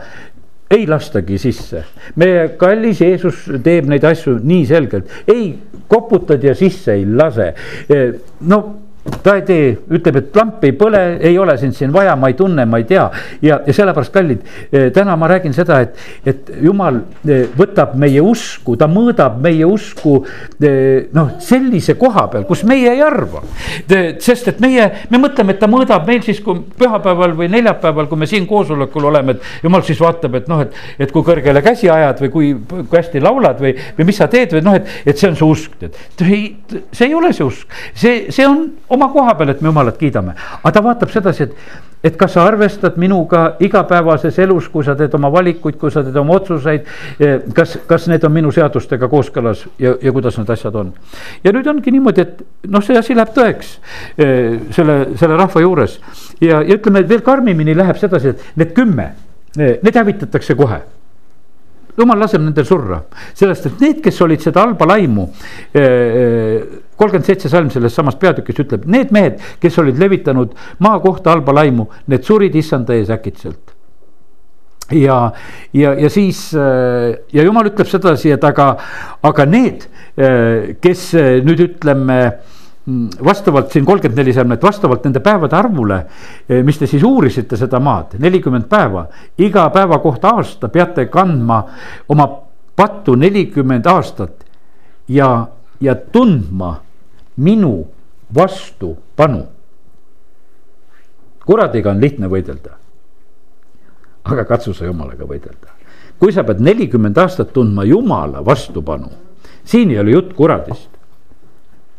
ei 0.72 0.88
lastagi 0.88 1.38
sisse. 1.38 1.84
meie 2.16 2.48
kallis 2.58 3.02
Jeesus 3.02 3.44
teeb 3.64 3.90
neid 3.92 4.04
asju 4.08 4.40
nii 4.44 4.66
selgelt, 4.66 5.12
ei 5.28 5.54
koputad 5.88 6.44
ja 6.44 6.56
sisse 6.56 6.96
ei 6.96 7.06
lase. 7.06 7.54
no 8.42 8.62
ta 9.06 9.36
ei 9.38 9.44
tee, 9.46 9.66
ütleb, 9.94 10.18
et 10.18 10.38
lamp 10.38 10.64
ei 10.66 10.74
põle, 10.78 11.00
ei 11.22 11.38
ole 11.38 11.56
sind 11.62 11.76
siin 11.78 11.92
vaja, 11.94 12.16
ma 12.18 12.32
ei 12.32 12.36
tunne, 12.38 12.66
ma 12.66 12.80
ei 12.82 12.88
tea. 12.90 13.06
ja, 13.42 13.60
ja 13.66 13.74
sellepärast, 13.74 14.14
kallid, 14.14 14.42
eh, 14.72 14.88
täna 14.94 15.14
ma 15.20 15.30
räägin 15.30 15.54
seda, 15.54 15.80
et, 15.86 16.00
et 16.26 16.50
jumal 16.66 16.98
eh, 17.28 17.46
võtab 17.58 17.94
meie 18.02 18.22
usku, 18.26 18.76
ta 18.80 18.88
mõõdab 18.90 19.38
meie 19.44 19.68
usku 19.70 20.18
eh, 20.58 21.06
noh, 21.14 21.36
sellise 21.44 21.98
koha 22.02 22.26
peal, 22.34 22.48
kus 22.50 22.64
meie 22.66 22.96
ei 22.96 23.04
arva. 23.06 23.44
sest 24.22 24.50
et 24.50 24.62
meie, 24.64 24.88
me 25.12 25.22
mõtleme, 25.22 25.54
et 25.54 25.62
ta 25.62 25.70
mõõdab 25.70 26.08
meil 26.10 26.24
siis, 26.26 26.42
kui 26.46 26.64
pühapäeval 26.80 27.36
või 27.38 27.50
neljapäeval, 27.54 28.10
kui 28.10 28.24
me 28.24 28.30
siin 28.30 28.48
koosolekul 28.50 29.10
oleme, 29.12 29.38
et 29.38 29.66
jumal 29.66 29.86
siis 29.86 30.02
vaatab, 30.02 30.40
et 30.42 30.50
noh, 30.50 30.66
et, 30.66 30.82
et 31.06 31.14
kui 31.14 31.26
kõrgele 31.26 31.62
käsi 31.66 31.92
ajad 31.94 32.26
või 32.26 32.34
kui, 32.34 32.52
kui 32.74 32.98
hästi 32.98 33.22
laulad 33.22 33.62
või, 33.62 33.76
või 34.00 34.10
mis 34.10 34.22
sa 34.22 34.30
teed 34.32 34.58
või 34.58 34.66
noh, 34.66 34.80
et, 34.82 34.90
et 35.06 35.18
see 35.18 35.30
on 35.30 35.38
su 35.38 35.52
usk, 35.54 35.78
tead. 35.82 36.02
see 36.18 37.06
ei 37.06 37.14
ole 37.14 37.34
see 37.36 37.46
usk, 37.46 37.80
see, 37.94 38.18
see 38.34 38.50
on 38.50 38.66
oma 38.96 39.10
koha 39.14 39.36
peal, 39.38 39.52
et 39.54 39.62
me 39.62 39.70
jumalat 39.70 39.98
kiidame, 40.00 40.36
aga 40.62 40.72
ta 40.74 40.84
vaatab 40.84 41.12
sedasi, 41.14 41.48
et, 41.48 41.84
et 42.10 42.18
kas 42.20 42.36
sa 42.36 42.46
arvestad 42.48 42.98
minuga 43.02 43.44
igapäevases 43.64 44.38
elus, 44.44 44.68
kui 44.72 44.86
sa 44.86 44.96
teed 44.98 45.14
oma 45.18 45.32
valikuid, 45.34 45.78
kui 45.82 45.94
sa 45.94 46.04
teed 46.06 46.16
oma 46.22 46.38
otsuseid. 46.40 46.90
Eh, 47.20 47.36
kas, 47.56 47.78
kas 47.90 48.08
need 48.12 48.24
on 48.28 48.34
minu 48.36 48.52
seadustega 48.56 49.10
kooskõlas 49.12 49.66
ja, 49.82 49.96
ja 50.02 50.14
kuidas 50.16 50.40
need 50.40 50.52
asjad 50.56 50.76
on. 50.82 50.92
ja 51.44 51.54
nüüd 51.56 51.68
ongi 51.70 51.94
niimoodi, 51.96 52.26
et 52.26 52.70
noh, 52.72 52.84
see 52.86 52.98
asi 52.98 53.16
läheb 53.18 53.32
tõeks 53.36 53.78
eh, 54.18 54.58
selle, 54.76 54.98
selle 55.20 55.38
rahva 55.40 55.64
juures 55.64 56.00
ja, 56.42 56.62
ja 56.62 56.76
ütleme, 56.78 57.06
veel 57.10 57.24
karmimini 57.26 57.76
läheb 57.78 58.00
sedasi, 58.02 58.36
et 58.36 58.60
need 58.60 58.76
kümme, 58.78 59.10
eh, 59.58 59.80
need 59.84 59.98
hävitatakse 59.98 60.58
kohe 60.60 60.82
jumal 61.96 62.20
laseb 62.20 62.44
nendel 62.44 62.66
surra, 62.68 63.00
sellest, 63.34 63.70
et 63.70 63.84
need, 63.84 64.02
kes 64.04 64.18
olid 64.26 64.44
seda 64.44 64.66
halba 64.66 64.88
laimu 64.90 65.30
kolmkümmend 66.98 67.28
seitse 67.28 67.52
salm 67.52 67.70
sellest 67.74 67.98
samast 67.98 68.20
peatükist 68.22 68.64
ütleb, 68.66 68.88
need 68.90 69.14
mehed, 69.16 69.40
kes 69.62 69.80
olid 69.82 70.00
levitanud 70.02 70.56
maa 70.84 71.00
kohta 71.04 71.34
halba 71.36 71.56
laimu, 71.60 71.90
need 72.12 72.26
surid 72.28 72.56
issanda 72.56 72.96
ees 72.96 73.12
äkitselt. 73.14 73.74
ja, 74.92 75.32
ja, 75.74 75.94
ja 75.98 76.10
siis 76.14 76.52
ja 76.54 77.44
jumal 77.44 77.72
ütleb 77.72 77.90
sedasi, 77.90 78.36
et 78.36 78.44
aga, 78.46 78.76
aga 79.26 79.46
need, 79.50 79.88
kes 80.82 81.08
nüüd 81.46 81.64
ütleme 81.66 82.20
vastavalt 83.26 83.72
siin 83.74 83.86
kolmkümmend 83.86 84.20
neli 84.22 84.34
salm, 84.34 84.52
et 84.54 84.64
vastavalt 84.64 85.08
nende 85.08 85.20
päevade 85.26 85.58
arvule, 85.58 86.00
mis 86.64 86.78
te 86.78 86.88
siis 86.88 87.04
uurisite 87.04 87.58
seda 87.58 87.80
maad, 87.82 88.14
nelikümmend 88.22 88.68
päeva, 88.70 89.08
iga 89.42 89.66
päeva 89.74 89.98
kohta 90.04 90.36
aasta 90.38 90.70
peate 90.70 91.08
kandma 91.10 91.64
oma 92.14 92.30
pattu 92.76 93.16
nelikümmend 93.18 93.88
aastat 93.90 94.46
ja, 95.10 95.48
ja 95.82 95.96
tundma 95.96 96.76
minu 97.38 97.86
vastupanu. 98.36 99.46
kuradiga 101.46 101.92
on 101.92 102.02
lihtne 102.02 102.28
võidelda. 102.28 102.78
aga 104.24 104.46
katsu 104.46 104.74
sa 104.74 104.86
jumalaga 104.86 105.26
võidelda. 105.26 105.74
kui 106.20 106.32
sa 106.32 106.44
pead 106.44 106.60
nelikümmend 106.60 107.18
aastat 107.18 107.54
tundma 107.54 107.84
jumala 107.84 108.46
vastupanu, 108.46 109.10
siin 109.64 109.92
ei 109.92 110.00
ole 110.00 110.12
jutt 110.12 110.34
kuradist. 110.34 110.90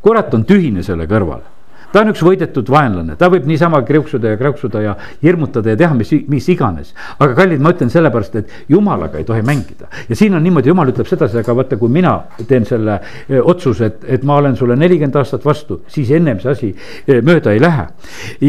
kurat 0.02 0.34
on 0.34 0.44
tühine 0.44 0.82
selle 0.82 1.06
kõrval 1.06 1.55
ta 1.92 2.02
on 2.02 2.12
üks 2.12 2.22
võidetud 2.24 2.70
vaenlane, 2.70 3.16
ta 3.18 3.28
võib 3.32 3.46
niisama 3.48 3.80
kriuksuda 3.86 4.34
ja 4.34 4.40
krauksuda 4.40 4.82
ja 4.84 4.94
hirmutada 5.22 5.74
ja 5.74 5.80
teha 5.80 5.96
mis, 5.98 6.12
mis 6.28 6.48
iganes. 6.52 6.92
aga 7.18 7.34
kallid, 7.38 7.62
ma 7.62 7.72
ütlen 7.74 7.92
sellepärast, 7.92 8.36
et 8.40 8.72
jumalaga 8.72 9.20
ei 9.20 9.24
tohi 9.28 9.42
mängida 9.46 9.90
ja 10.08 10.16
siin 10.18 10.34
on 10.34 10.44
niimoodi, 10.44 10.72
jumal 10.72 10.92
ütleb 10.92 11.08
sedasi, 11.10 11.40
aga 11.42 11.56
vaata, 11.56 11.80
kui 11.80 11.92
mina 11.92 12.16
teen 12.48 12.66
selle 12.68 12.98
eh, 13.28 13.40
otsuse, 13.40 13.90
et, 13.90 14.08
et 14.18 14.24
ma 14.24 14.40
olen 14.42 14.56
sulle 14.56 14.76
nelikümmend 14.76 15.20
aastat 15.22 15.44
vastu, 15.44 15.82
siis 15.92 16.10
ennem 16.16 16.40
see 16.42 16.52
asi 16.52 16.72
eh, 17.06 17.22
mööda 17.22 17.54
ei 17.54 17.62
lähe. 17.62 17.86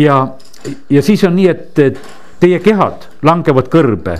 ja, 0.03 0.23
ja 0.89 1.01
siis 1.05 1.23
on 1.27 1.37
nii, 1.37 1.47
et 1.53 2.01
teie 2.39 2.59
kehad 2.63 3.07
langevad 3.25 3.69
kõrbe 3.73 4.19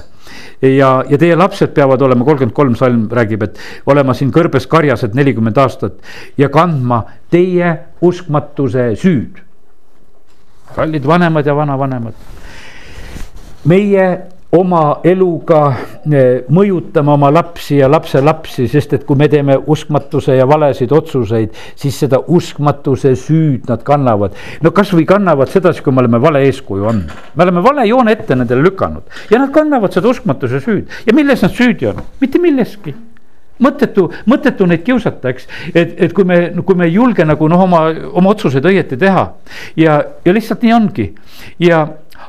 ja, 0.61 1.03
ja 1.09 1.17
teie 1.17 1.35
lapsed 1.35 1.73
peavad 1.75 2.01
olema, 2.01 2.25
kolmkümmend 2.25 2.55
kolm 2.55 2.75
salm 2.75 3.07
räägib, 3.13 3.43
et 3.43 3.59
olema 3.85 4.15
siin 4.17 4.31
kõrbes 4.33 4.67
karjased 4.69 5.15
nelikümmend 5.17 5.57
aastat 5.61 5.99
ja 6.37 6.49
kandma 6.53 7.03
teie 7.33 7.73
uskmatuse 8.01 8.93
süüd. 8.95 9.43
kallid 10.75 11.05
vanemad 11.07 11.45
ja 11.45 11.55
vanavanemad. 11.55 12.13
meie 13.65 14.07
oma 14.55 15.01
eluga 15.03 15.61
eh, 16.07 16.45
mõjutama 16.53 17.15
oma 17.17 17.31
lapsi 17.33 17.81
ja 17.81 17.89
lapselapsi, 17.91 18.67
sest 18.71 18.93
et 18.95 19.03
kui 19.07 19.19
me 19.19 19.27
teeme 19.31 19.57
uskmatuse 19.59 20.37
ja 20.37 20.45
valesid 20.47 20.93
otsuseid, 20.95 21.57
siis 21.75 21.97
seda 22.05 22.21
uskmatuse 22.27 23.11
süüd 23.19 23.67
nad 23.67 23.83
kannavad. 23.87 24.37
no 24.63 24.71
kasvõi 24.71 25.03
kannavad 25.05 25.51
sedasi, 25.51 25.83
kui 25.83 25.93
me 25.93 26.05
oleme 26.05 26.21
vale 26.23 26.45
eeskuju 26.47 26.87
andnud, 26.87 27.11
me 27.35 27.43
oleme 27.43 27.63
vale 27.65 27.87
joone 27.89 28.15
ette 28.15 28.39
nendele 28.39 28.63
lükanud 28.69 29.19
ja 29.31 29.41
nad 29.41 29.51
kannavad 29.51 29.93
seda 29.93 30.07
uskmatuse 30.07 30.63
süüd. 30.63 30.87
Ja 31.05 31.15
milles 31.15 31.43
nad 31.43 31.51
süüdi 31.51 31.91
on, 31.91 32.01
mitte 32.21 32.39
milleski. 32.39 32.95
Mõttetu, 33.57 34.03
mõttetu 34.29 34.67
neid 34.69 34.83
kiusata, 34.85 35.31
eks, 35.33 35.47
et, 35.73 35.95
et 35.97 36.11
kui 36.13 36.27
me, 36.29 36.51
kui 36.61 36.77
me 36.77 36.85
ei 36.85 36.93
julge 36.93 37.25
nagu 37.25 37.47
noh, 37.49 37.63
oma, 37.65 37.87
oma 38.13 38.29
otsuseid 38.35 38.65
õieti 38.69 38.99
teha. 39.01 39.23
Ja, 39.81 39.95
ja 40.23 40.35
lihtsalt 40.35 40.61
nii 40.61 40.75
ongi. 40.77 41.07
Ja 41.65 41.87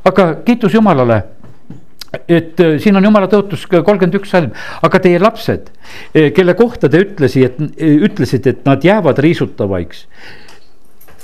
aga 0.09 0.31
kiitus 0.47 0.73
Jumalale 0.75 1.21
et 2.29 2.61
äh, 2.61 2.79
siin 2.81 2.97
on 2.97 3.05
jumala 3.05 3.29
tõotus 3.31 3.67
kolmkümmend 3.69 4.17
üks 4.19 4.33
salm, 4.33 4.53
aga 4.85 5.01
teie 5.05 5.21
lapsed, 5.21 5.69
äh, 6.17 6.31
kelle 6.37 6.55
kohta 6.59 6.89
te 6.89 7.03
ütlesi, 7.05 7.45
et 7.45 7.61
äh, 7.61 7.97
ütlesite, 8.09 8.57
et 8.57 8.67
nad 8.69 8.85
jäävad 8.85 9.21
riisutavaiks. 9.25 10.07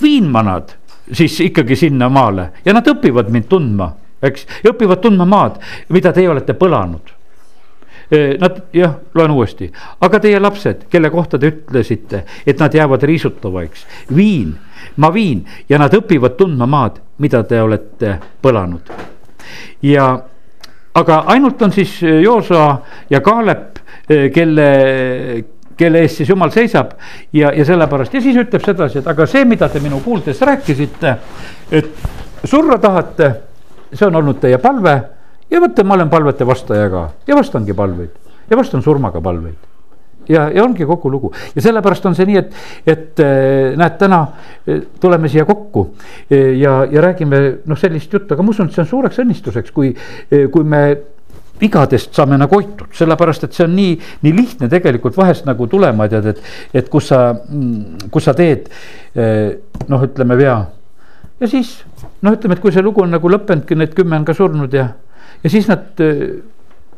viin 0.03 0.31
ma 0.31 0.43
nad 0.43 0.75
siis 1.13 1.41
ikkagi 1.41 1.77
sinnamaale 1.77 2.49
ja 2.65 2.73
nad 2.75 2.87
õpivad 2.89 3.31
mind 3.31 3.49
tundma, 3.49 3.95
eks, 4.23 4.47
ja 4.65 4.73
õpivad 4.73 5.01
tundma 5.01 5.25
maad, 5.25 5.61
mida 5.89 6.13
teie 6.13 6.29
olete 6.29 6.55
põlanud. 6.55 7.13
Nad 8.15 8.59
jah, 8.77 8.99
loen 9.17 9.33
uuesti, 9.33 9.71
aga 10.05 10.19
teie 10.21 10.39
lapsed, 10.39 10.85
kelle 10.93 11.09
kohta 11.11 11.39
te 11.41 11.49
ütlesite, 11.51 12.21
et 12.47 12.61
nad 12.61 12.75
jäävad 12.75 13.03
riisutavaiks, 13.09 13.87
viin, 14.15 14.53
ma 15.01 15.09
viin 15.13 15.41
ja 15.69 15.81
nad 15.81 15.95
õpivad 15.97 16.37
tundma 16.37 16.69
maad, 16.69 17.01
mida 17.19 17.43
te 17.49 17.63
olete 17.63 18.19
põlanud. 18.45 18.93
ja 19.83 20.07
aga 20.95 21.25
ainult 21.35 21.63
on 21.63 21.73
siis 21.73 21.97
äh, 22.03 22.21
Joosua 22.23 22.83
ja 23.11 23.21
Kaalep, 23.21 23.79
äh, 24.11 24.31
kelle, 24.35 24.69
kelle 25.77 26.05
eest 26.05 26.23
siis 26.23 26.31
jumal 26.31 26.53
seisab. 26.55 26.95
Ja, 27.33 27.53
ja 27.53 27.65
sellepärast 27.65 28.15
ja 28.15 28.23
siis 28.23 28.39
ütleb 28.41 28.65
sedasi, 28.65 29.01
et 29.03 29.11
aga 29.11 29.27
see, 29.27 29.45
mida 29.49 29.69
te 29.69 29.83
minu 29.83 30.01
kuuldes 30.05 30.41
rääkisite, 30.41 31.17
et 31.73 32.09
surra 32.45 32.79
tahate, 32.79 33.31
see 33.93 34.07
on 34.07 34.23
olnud 34.23 34.41
teie 34.43 34.59
palve 34.63 34.97
ja 35.51 35.61
vaata, 35.61 35.85
ma 35.85 35.99
olen 35.99 36.11
palvete 36.11 36.47
vastaja 36.47 36.91
ka 36.91 37.09
ja 37.27 37.37
vastangi 37.37 37.75
palveid 37.75 38.51
ja 38.51 38.57
vastan 38.57 38.83
surmaga 38.83 39.21
palveid 39.21 39.74
ja, 40.29 40.49
ja 40.51 40.65
ongi 40.65 40.87
kogu 40.87 41.11
lugu. 41.11 41.33
Ja 41.55 41.63
sellepärast 41.63 42.07
on 42.07 42.17
see 42.17 42.27
nii, 42.29 42.41
et, 42.41 42.61
et 42.87 43.23
äh, 43.23 43.73
näed, 43.79 43.97
täna 44.01 44.21
äh, 44.25 44.85
tuleme 45.01 45.31
siia 45.33 45.47
kokku 45.49 45.87
äh, 45.95 46.55
ja, 46.61 46.83
ja 46.91 47.03
räägime 47.05 47.41
noh, 47.67 47.79
sellist 47.79 48.13
juttu, 48.13 48.35
aga 48.35 48.45
ma 48.45 48.55
usun, 48.55 48.71
et 48.71 48.77
see 48.77 48.85
on 48.85 48.91
suureks 48.91 49.21
õnnistuseks, 49.25 49.75
kui, 49.75 49.93
kui 50.53 50.69
me 50.69 50.85
vigadest 51.61 52.17
saame 52.17 52.39
nagu 52.41 52.57
hoitud, 52.57 52.89
sellepärast 52.97 53.47
et 53.47 53.57
see 53.57 53.67
on 53.67 53.75
nii, 53.77 53.97
nii 54.27 54.37
lihtne 54.37 54.69
tegelikult 54.73 55.17
vahest 55.17 55.47
nagu 55.47 55.69
tulema 55.71 56.09
tead, 56.11 56.33
et, 56.33 56.41
et 56.75 56.89
kus 56.91 57.13
sa, 57.13 57.29
mm, 57.33 58.09
kus 58.15 58.27
sa 58.27 58.35
teed 58.37 58.67
noh, 59.15 60.03
ütleme 60.03 60.39
vea. 60.41 60.57
ja 61.41 61.51
siis 61.51 61.77
noh, 62.27 62.35
ütleme, 62.35 62.59
et 62.59 62.63
kui 62.65 62.75
see 62.75 62.83
lugu 62.83 63.05
on 63.05 63.15
nagu 63.15 63.31
lõppenudki, 63.31 63.79
need 63.79 63.95
kümme 63.95 64.19
on 64.19 64.27
ka 64.27 64.35
surnud 64.35 64.75
ja, 64.75 64.89
ja 65.45 65.53
siis 65.53 65.71
nad 65.71 65.95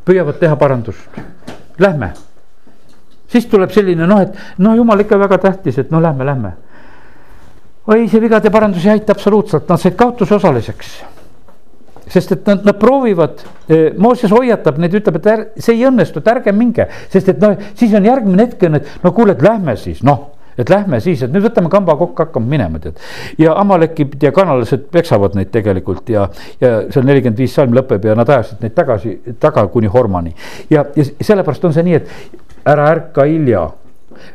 püüavad 0.07 0.41
teha 0.41 0.57
parandust, 0.57 1.21
lähme 1.77 2.15
siis 3.27 3.49
tuleb 3.51 3.73
selline 3.75 4.07
noh, 4.07 4.21
et 4.23 4.63
no 4.63 4.75
jumal 4.75 5.03
ikka 5.03 5.19
väga 5.19 5.39
tähtis, 5.43 5.81
et 5.81 5.91
no 5.91 6.01
lähme, 6.03 6.25
lähme. 6.25 6.53
oi, 7.87 8.07
see 8.11 8.21
vigade 8.21 8.51
parandus 8.51 8.85
ei 8.85 8.97
aita 8.97 9.15
absoluutselt, 9.15 9.69
nad 9.69 9.79
said 9.81 9.95
kaotuse 9.99 10.35
osaliseks. 10.35 10.97
sest 12.07 12.31
et 12.31 12.45
nad, 12.47 12.63
nad 12.63 12.79
proovivad, 12.79 13.43
eh, 13.67 13.91
Mooses 13.97 14.31
hoiatab 14.31 14.77
neid, 14.79 14.93
ütleb, 14.95 15.19
et 15.19 15.25
är, 15.27 15.45
see 15.59 15.75
ei 15.75 15.85
õnnestu, 15.89 16.23
et 16.23 16.31
ärge 16.31 16.53
minge, 16.55 16.87
sest 17.11 17.29
et 17.33 17.41
noh, 17.43 17.57
siis 17.75 17.93
on 17.93 18.05
järgmine 18.05 18.47
hetk 18.47 18.63
on, 18.63 18.79
et 18.79 19.03
no 19.03 19.11
kuule, 19.11 19.35
et 19.35 19.43
lähme 19.43 19.75
siis 19.75 20.03
noh 20.07 20.33
et 20.57 20.69
lähme 20.69 20.99
siis, 21.03 21.21
et 21.21 21.33
nüüd 21.33 21.45
võtame 21.45 21.69
kamba 21.69 21.93
kokku, 21.99 22.17
hakkame 22.23 22.49
minema, 22.49 22.79
tead. 22.81 22.97
ja 23.37 23.53
amalekid 23.61 24.17
ja 24.23 24.31
kanalased 24.33 24.87
peksavad 24.93 25.37
neid 25.37 25.51
tegelikult 25.53 26.09
ja, 26.09 26.27
ja 26.61 26.71
seal 26.89 27.05
nelikümmend 27.05 27.37
viis 27.37 27.53
salm 27.53 27.77
lõpeb 27.77 28.07
ja 28.09 28.15
nad 28.17 28.29
ajasid 28.33 28.65
neid 28.65 28.73
tagasi, 28.77 29.13
taga 29.39 29.67
kuni 29.73 29.91
Hormani. 29.93 30.33
ja, 30.73 30.85
ja 30.95 31.05
sellepärast 31.21 31.69
on 31.69 31.77
see 31.77 31.85
nii, 31.85 32.01
et 32.01 32.46
ära 32.67 32.89
ärka 32.91 33.25
hilja, 33.27 33.67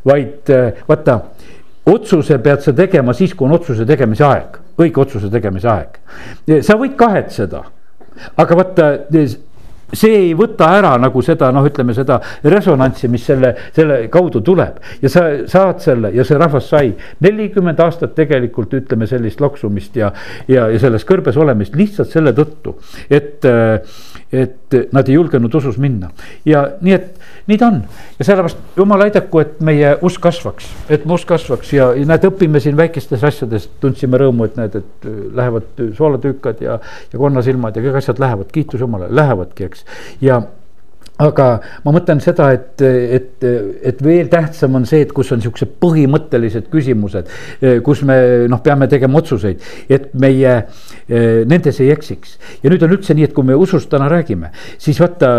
vaid 0.09 0.51
äh, 0.53 0.83
vaata, 0.89 1.19
otsuse 1.93 2.39
pead 2.43 2.63
sa 2.63 2.75
tegema 2.77 3.15
siis, 3.17 3.35
kui 3.35 3.49
on 3.49 3.57
otsuse 3.59 3.87
tegemise 3.89 4.25
aeg, 4.27 4.59
õige 4.79 5.03
otsuse 5.03 5.31
tegemise 5.33 5.71
aeg. 5.71 5.99
sa 6.63 6.77
võid 6.79 6.95
kahetseda, 6.99 7.65
aga 8.39 8.59
vaata 8.59 8.91
see 9.93 10.15
ei 10.17 10.33
võta 10.37 10.71
ära 10.79 10.95
nagu 11.01 11.23
seda 11.25 11.51
noh, 11.55 11.67
ütleme 11.69 11.95
seda 11.97 12.19
resonantsi, 12.45 13.11
mis 13.13 13.27
selle, 13.29 13.55
selle 13.77 14.07
kaudu 14.13 14.43
tuleb. 14.45 14.81
Ja 15.03 15.11
sa 15.13 15.25
saad 15.51 15.83
selle 15.85 16.13
ja 16.17 16.25
see 16.27 16.39
rahvas 16.41 16.71
sai 16.73 16.95
nelikümmend 17.25 17.81
aastat 17.85 18.17
tegelikult 18.17 18.75
ütleme 18.79 19.09
sellist 19.11 19.43
loksumist 19.43 19.97
ja, 20.01 20.13
ja, 20.49 20.69
ja 20.73 20.81
selles 20.83 21.07
kõrbes 21.09 21.39
olemist 21.41 21.77
lihtsalt 21.79 22.13
selle 22.13 22.35
tõttu, 22.37 22.77
et 23.11 23.45
et 24.33 24.77
nad 24.93 25.09
ei 25.09 25.15
julgenud 25.19 25.53
usus 25.55 25.77
minna. 25.77 26.09
Ja 26.49 26.63
nii, 26.81 26.95
et 26.97 27.49
nii 27.51 27.59
ta 27.61 27.69
on. 27.69 27.83
Ja 28.17 28.25
sellepärast 28.25 28.79
jumal 28.81 29.05
aidaku, 29.05 29.43
et 29.43 29.59
meie 29.65 29.91
usk 30.09 30.23
kasvaks, 30.25 30.71
et 30.93 31.05
mu 31.09 31.19
usk 31.19 31.29
kasvaks. 31.29 31.75
Ja, 31.77 31.91
ja 31.97 32.07
näed, 32.09 32.25
õpime 32.31 32.63
siin 32.65 32.79
väikestes 32.79 33.25
asjades, 33.29 33.69
tundsime 33.83 34.21
rõõmu, 34.23 34.49
et 34.49 34.57
näed, 34.57 34.79
et 34.81 35.09
lähevad 35.37 35.83
soolatüükad 35.99 36.65
ja, 36.65 36.79
ja 37.13 37.21
konnasilmad 37.21 37.77
ja 37.77 37.85
kõik 37.85 38.01
asjad 38.01 38.23
lähevad, 38.23 38.49
kiitus 38.55 38.81
Jumalale, 38.81 39.13
lähevadki, 39.21 39.69
eks, 39.69 39.82
ja 40.21 40.43
aga 41.23 41.47
ma 41.85 41.95
mõtlen 41.95 42.21
seda, 42.23 42.49
et, 42.55 42.83
et, 42.83 43.45
et 43.93 44.03
veel 44.05 44.31
tähtsam 44.33 44.79
on 44.79 44.87
see, 44.89 45.03
et 45.07 45.13
kus 45.15 45.33
on 45.35 45.43
siuksed 45.45 45.77
põhimõttelised 45.83 46.69
küsimused, 46.73 47.31
kus 47.85 48.03
me 48.09 48.17
noh, 48.51 48.63
peame 48.65 48.89
tegema 48.91 49.21
otsuseid, 49.21 49.63
et 49.93 50.11
meie 50.19 50.55
nendes 51.09 51.81
ei 51.83 51.91
eksiks. 51.93 52.39
ja 52.63 52.73
nüüd 52.73 52.83
on 52.87 52.97
üldse 52.97 53.17
nii, 53.17 53.29
et 53.29 53.37
kui 53.37 53.47
me 53.47 53.57
usust 53.59 53.91
täna 53.93 54.09
räägime, 54.13 54.53
siis 54.81 55.01
vaata 55.03 55.33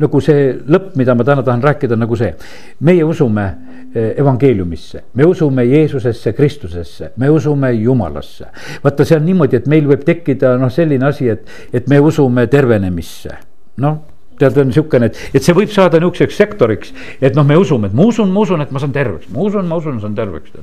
nagu 0.00 0.22
see 0.24 0.52
lõpp, 0.68 0.94
mida 1.00 1.16
ma 1.18 1.26
täna 1.26 1.44
tahan 1.46 1.64
rääkida, 1.64 1.98
nagu 1.98 2.16
see. 2.18 2.32
meie 2.86 3.04
usume 3.04 3.46
evangeeliumisse, 3.94 5.04
me 5.18 5.26
usume 5.26 5.64
Jeesusesse, 5.66 6.32
Kristusesse, 6.32 7.12
me 7.16 7.30
usume 7.30 7.72
Jumalasse. 7.74 8.46
vaata, 8.84 9.04
see 9.04 9.18
on 9.18 9.26
niimoodi, 9.26 9.60
et 9.60 9.70
meil 9.70 9.88
võib 9.90 10.06
tekkida 10.06 10.56
noh, 10.60 10.70
selline 10.72 11.08
asi, 11.10 11.28
et, 11.28 11.46
et 11.72 11.88
me 11.90 12.00
usume 12.00 12.46
tervenemisse 12.50 13.36
noh, 13.80 13.98
tead, 14.40 14.58
on 14.60 14.70
niisugune, 14.70 15.10
et, 15.10 15.20
et 15.34 15.44
see 15.44 15.56
võib 15.56 15.72
saada 15.72 16.00
niisuguseks 16.00 16.40
sektoriks, 16.40 16.94
et 17.20 17.36
noh, 17.38 17.46
me 17.46 17.58
usume, 17.60 17.90
et 17.90 17.96
ma 17.96 18.06
usun, 18.10 18.30
ma 18.34 18.44
usun, 18.44 18.64
et 18.64 18.72
ma 18.74 18.82
saan 18.82 18.94
terveks, 18.96 19.30
ma 19.34 19.44
usun, 19.46 19.68
ma 19.70 19.80
usun, 19.80 20.00
saan 20.02 20.16
terveks. 20.18 20.56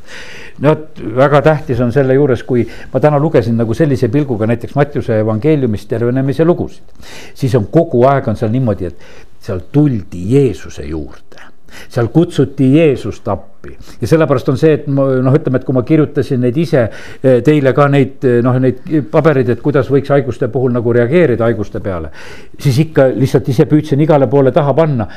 no 0.63 0.73
vot, 0.73 1.03
väga 1.21 1.43
tähtis 1.49 1.81
on 1.83 1.93
selle 1.95 2.17
juures, 2.17 2.43
kui 2.47 2.65
ma 2.93 3.03
täna 3.03 3.19
lugesin 3.21 3.57
nagu 3.59 3.77
sellise 3.77 4.11
pilguga 4.13 4.49
näiteks 4.49 4.75
Mattiuse 4.77 5.19
evangeeliumist 5.23 5.89
tervenemise 5.89 6.45
lugusid. 6.45 6.83
siis 7.33 7.55
on 7.55 7.69
kogu 7.71 8.05
aeg 8.09 8.27
on 8.27 8.39
seal 8.39 8.51
niimoodi, 8.53 8.91
et 8.91 9.45
seal 9.47 9.63
tuldi 9.71 10.25
Jeesuse 10.33 10.85
juurde 10.87 11.47
seal 11.89 12.07
kutsuti 12.13 12.71
Jeesust 12.77 13.27
appi 13.27 13.56
ja 14.01 14.07
sellepärast 14.07 14.49
on 14.51 14.57
see, 14.59 14.73
et 14.77 14.87
ma 14.91 15.07
noh, 15.23 15.35
ütleme, 15.35 15.59
et 15.59 15.65
kui 15.67 15.75
ma 15.75 15.83
kirjutasin 15.87 16.41
neid 16.43 16.57
ise 16.57 16.83
eh, 16.87 17.39
teile 17.45 17.73
ka 17.75 17.87
neid 17.91 18.25
eh, 18.27 18.39
noh, 18.45 18.57
neid 18.61 19.07
pabereid, 19.11 19.49
et 19.53 19.61
kuidas 19.63 19.89
võiks 19.91 20.11
haiguste 20.13 20.49
puhul 20.53 20.73
nagu 20.75 20.93
reageerida 20.95 21.47
haiguste 21.47 21.81
peale. 21.83 22.11
siis 22.59 22.79
ikka 22.85 23.07
lihtsalt 23.15 23.49
ise 23.49 23.67
püüdsin 23.69 24.01
igale 24.03 24.27
poole 24.27 24.51
taha 24.51 24.73
panna. 24.77 25.07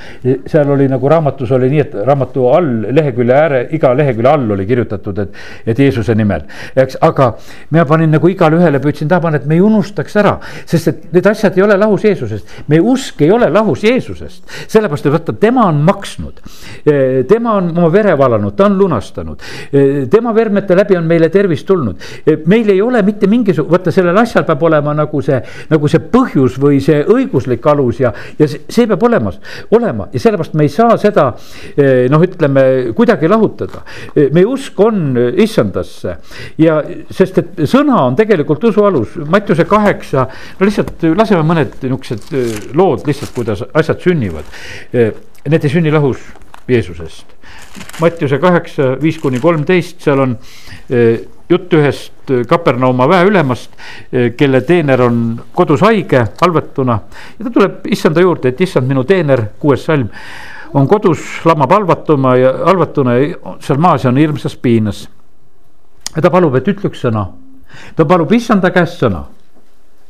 seal 0.46 0.70
oli 0.70 0.88
nagu 0.88 1.08
raamatus 1.08 1.52
oli 1.56 1.70
nii, 1.70 1.80
et 1.80 1.94
raamatu 2.06 2.46
all 2.50 2.70
lehekülje 2.90 3.36
ääre, 3.36 3.62
iga 3.76 3.92
lehekülje 3.94 4.30
all 4.30 4.50
oli 4.56 4.66
kirjutatud, 4.66 5.18
et, 5.18 5.40
et 5.66 5.78
Jeesuse 5.78 6.14
nimel, 6.14 6.46
eks, 6.76 6.98
aga. 7.00 7.32
mina 7.70 7.84
panin 7.86 8.10
nagu 8.10 8.28
igale 8.28 8.58
ühele 8.60 8.80
püüdsin 8.82 9.08
taha 9.08 9.26
panna, 9.26 9.40
et 9.40 9.46
me 9.46 9.58
ei 9.58 9.64
unustaks 9.64 10.16
ära, 10.20 10.36
sest 10.66 10.92
et 10.92 11.06
need 11.12 11.26
asjad 11.26 11.56
ei 11.58 11.66
ole 11.66 11.76
lahus 11.78 12.04
Jeesusest. 12.04 12.58
meie 12.68 12.80
usk 12.80 13.22
ei 13.22 13.30
ole 13.30 13.50
lahus 13.50 13.84
Jeesusest, 13.84 14.44
sellepärast 14.66 15.06
et 15.06 15.16
vaata, 15.18 15.36
tema 15.40 15.68
on 15.68 15.84
maksnud 15.84 16.40
Eh, 16.84 17.24
tema 17.28 17.52
on 17.52 17.70
oma 17.76 17.88
vere 17.92 18.12
valanud, 18.18 18.29
ta 18.56 18.66
on 18.66 18.78
lunastanud. 18.78 19.42
Eh, 19.72 20.06
tema 20.10 20.32
vermete 20.34 20.76
läbi 20.76 20.96
on 20.96 21.06
meile 21.08 21.28
tervist 21.28 21.66
tulnud. 21.66 21.96
Eh, 22.26 22.38
meil 22.46 22.68
ei 22.70 22.80
ole 22.82 23.02
mitte 23.02 23.26
mingisugune, 23.30 23.70
vaata 23.76 23.92
sellel 23.94 24.16
asjal 24.20 24.44
peab 24.48 24.62
olema 24.62 24.94
nagu 24.94 25.22
see, 25.22 25.40
nagu 25.70 25.90
see 25.90 26.02
põhjus 26.12 26.58
või 26.60 26.80
see 26.84 27.02
õiguslik 27.04 27.66
alus 27.70 28.00
ja, 28.00 28.12
ja 28.38 28.48
see 28.50 28.86
peab 28.90 29.02
olemas, 29.08 29.40
olema 29.76 30.08
ja 30.12 30.22
sellepärast 30.22 30.56
me 30.58 30.66
ei 30.66 30.72
saa 30.72 30.96
seda 31.00 31.30
noh, 32.10 32.24
ütleme 32.24 32.64
kuidagi 32.96 33.28
lahutada. 33.30 33.82
meie 34.32 34.46
usk 34.46 34.78
on 34.80 35.14
issandasse 35.40 36.16
ja 36.58 36.80
sest, 37.10 37.38
et 37.38 37.62
sõna 37.70 38.02
on 38.06 38.18
tegelikult 38.18 38.64
usu 38.70 38.84
alus, 38.84 39.16
Mattiuse 39.30 39.64
kaheksa, 39.68 40.26
no 40.58 40.68
lihtsalt 40.68 41.06
laseme 41.16 41.44
mõned 41.46 41.80
niuksed 41.86 42.30
lood 42.76 43.06
lihtsalt, 43.08 43.34
kuidas 43.36 43.64
asjad 43.72 44.02
sünnivad. 44.04 44.48
Need 44.92 45.64
ei 45.64 45.72
sünni 45.72 45.92
lahus 45.92 46.20
Jeesusest. 46.68 47.26
Mattiuse 48.00 48.38
kaheksa, 48.38 48.94
viis 49.02 49.18
kuni 49.18 49.40
kolmteist, 49.40 50.00
seal 50.04 50.20
on 50.22 50.36
eh, 50.90 51.20
jutt 51.50 51.72
ühest 51.74 52.30
Kapernauma 52.48 53.08
väeülemast, 53.10 53.72
kelle 54.38 54.60
teener 54.62 55.00
on 55.02 55.16
kodus 55.54 55.80
haige, 55.82 56.20
halvetuna. 56.40 56.98
ja 57.38 57.44
ta 57.44 57.50
tuleb 57.50 57.88
issanda 57.90 58.22
juurde, 58.22 58.52
et 58.52 58.60
issand, 58.60 58.86
minu 58.86 59.02
teener, 59.04 59.42
kuues 59.58 59.82
salm, 59.84 60.06
on 60.74 60.86
kodus, 60.88 61.24
lamab 61.44 61.72
halvatuma 61.74 62.36
ja 62.36 62.52
halvatuna 62.68 63.16
ja 63.18 63.56
seal 63.60 63.82
maas 63.82 64.06
on 64.06 64.16
hirmsas 64.16 64.56
piinas. 64.56 65.08
ja 66.16 66.22
ta 66.22 66.30
palub, 66.30 66.54
et 66.54 66.68
ütle 66.68 66.90
üks 66.90 67.02
sõna. 67.02 67.26
ta 67.96 68.04
palub 68.04 68.32
issanda 68.32 68.70
käest 68.70 69.02
sõna. 69.02 69.24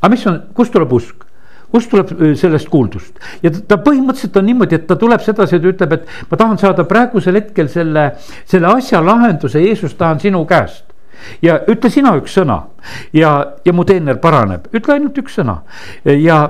aga 0.03 0.13
mis 0.13 0.27
on, 0.27 0.43
kust 0.55 0.73
tuleb 0.73 0.93
usk? 0.93 1.30
Kust 1.73 1.91
tuleb 1.91 2.12
sellest 2.39 2.68
kuuldust? 2.71 3.18
Ja 3.43 3.53
ta 3.53 3.79
põhimõtteliselt 3.83 4.39
on 4.41 4.49
niimoodi, 4.51 4.79
et 4.81 4.87
ta 4.89 4.97
tuleb 5.01 5.23
sedasi, 5.25 5.59
et 5.59 5.68
ütleb, 5.73 5.97
et 5.97 6.31
ma 6.31 6.41
tahan 6.41 6.59
saada 6.61 6.87
praegusel 6.89 7.39
hetkel 7.39 7.68
selle, 7.73 8.11
selle 8.49 8.73
asja 8.75 9.03
lahenduse, 9.05 9.62
Jeesus, 9.62 9.95
tahan 9.99 10.21
sinu 10.23 10.45
käest. 10.49 10.87
Ja 11.45 11.59
ütle 11.68 11.91
sina 11.93 12.14
üks 12.16 12.35
sõna. 12.39 12.62
Ja, 13.12 13.35
ja 13.64 13.73
mu 13.77 13.85
teener 13.85 14.18
paraneb, 14.23 14.71
ütle 14.73 14.97
ainult 14.97 15.18
üks 15.21 15.37
sõna. 15.37 15.61
Ja 16.05 16.47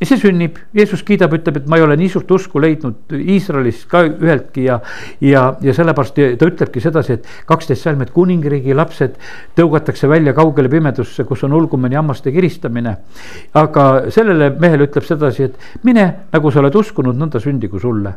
ja 0.00 0.06
see 0.06 0.18
sünnib, 0.20 0.58
Jeesus 0.76 1.02
kiidab, 1.02 1.32
ütleb, 1.34 1.56
et 1.58 1.66
ma 1.70 1.78
ei 1.78 1.82
ole 1.82 1.96
nii 1.98 2.10
suurt 2.12 2.30
usku 2.36 2.60
leidnud 2.62 3.14
Iisraelis 3.18 3.80
ka 3.90 4.04
üheltki 4.06 4.68
ja. 4.68 4.78
ja, 5.24 5.42
ja 5.64 5.74
sellepärast 5.74 6.14
ta 6.38 6.46
ütlebki 6.46 6.82
sedasi, 6.82 7.18
et 7.18 7.26
kaksteist 7.48 7.82
salm, 7.82 8.04
et 8.04 8.12
kuningriigi 8.14 8.76
lapsed 8.78 9.16
tõugatakse 9.58 10.10
välja 10.10 10.34
kaugele 10.36 10.70
pimedusse, 10.70 11.26
kus 11.26 11.42
on 11.48 11.56
ulgumine, 11.58 11.98
hammaste 11.98 12.32
kiristamine. 12.34 12.94
aga 13.58 13.88
sellele 14.14 14.52
mehele 14.60 14.86
ütleb 14.86 15.06
sedasi, 15.08 15.50
et 15.50 15.84
mine, 15.88 16.06
nagu 16.32 16.54
sa 16.54 16.62
oled 16.62 16.78
uskunud, 16.78 17.18
nõnda 17.18 17.42
sündigu 17.42 17.82
sulle. 17.82 18.14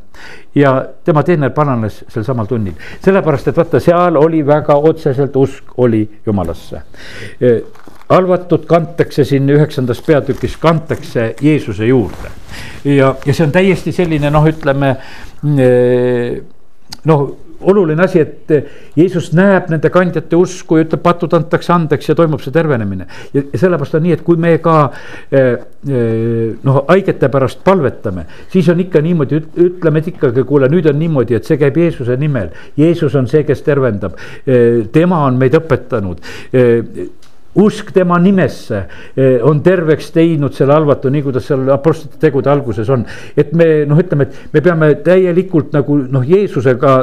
ja 0.55 0.75
tema 1.05 1.25
teener 1.25 1.49
paranes 1.55 2.03
sel 2.07 2.27
samal 2.27 2.45
tunnil, 2.45 2.77
sellepärast 3.01 3.49
et 3.49 3.57
vaata, 3.57 3.81
seal 3.81 4.21
oli 4.21 4.45
väga 4.45 4.77
otseselt 4.77 5.35
usk 5.35 5.79
oli 5.81 6.05
jumalasse 6.25 6.83
halvatud 8.11 8.65
kantakse 8.69 9.25
siin 9.27 9.49
üheksandas 9.49 10.01
peatükis, 10.05 10.57
kantakse 10.59 11.35
Jeesuse 11.41 11.87
juurde. 11.87 12.31
ja, 12.85 13.15
ja 13.25 13.33
see 13.33 13.45
on 13.45 13.53
täiesti 13.55 13.93
selline 13.95 14.31
noh, 14.33 14.47
ütleme 14.51 14.95
eh, 15.57 16.41
noh 17.07 17.31
oluline 17.61 18.01
asi, 18.01 18.17
et 18.19 18.49
Jeesus 18.97 19.27
näeb 19.37 19.67
nende 19.69 19.91
kandjate 19.93 20.33
usku 20.33 20.79
ja 20.79 20.85
ütleb, 20.87 21.03
patud 21.05 21.33
antakse 21.37 21.69
andeks 21.75 22.09
ja 22.09 22.15
toimub 22.17 22.41
see 22.41 22.53
tervenemine. 22.55 23.05
ja, 23.35 23.43
sellepärast 23.53 23.99
on 23.99 24.03
nii, 24.07 24.15
et 24.17 24.23
kui 24.25 24.39
me 24.41 24.55
ka 24.65 24.75
eh, 25.29 25.61
eh, 25.85 26.57
noh, 26.65 26.81
haigete 26.89 27.29
pärast 27.31 27.61
palvetame, 27.63 28.25
siis 28.51 28.69
on 28.73 28.81
ikka 28.81 29.05
niimoodi, 29.05 29.43
ütleme, 29.67 30.01
et 30.01 30.11
ikkagi, 30.15 30.43
kuule, 30.49 30.71
nüüd 30.73 30.89
on 30.89 30.99
niimoodi, 30.99 31.37
et 31.37 31.47
see 31.47 31.61
käib 31.61 31.77
Jeesuse 31.77 32.17
nimel. 32.19 32.49
Jeesus 32.81 33.15
on 33.15 33.29
see, 33.29 33.45
kes 33.45 33.61
tervendab, 33.63 34.17
tema 34.91 35.23
on 35.29 35.37
meid 35.39 35.55
õpetanud 35.61 36.25
usk 37.55 37.91
tema 37.91 38.19
nimesse 38.19 38.83
eh, 39.15 39.39
on 39.43 39.61
terveks 39.63 40.11
teinud 40.15 40.55
selle 40.55 40.75
halvatu, 40.77 41.11
nii 41.11 41.25
kuidas 41.25 41.49
seal 41.49 41.67
apostlite 41.73 42.19
tegude 42.21 42.51
alguses 42.51 42.89
on. 42.89 43.05
et 43.37 43.51
me 43.53 43.85
noh, 43.85 43.99
ütleme, 43.99 44.29
et 44.29 44.53
me 44.53 44.63
peame 44.63 44.93
täielikult 45.03 45.75
nagu 45.75 45.97
noh, 46.05 46.23
Jeesusega 46.27 46.95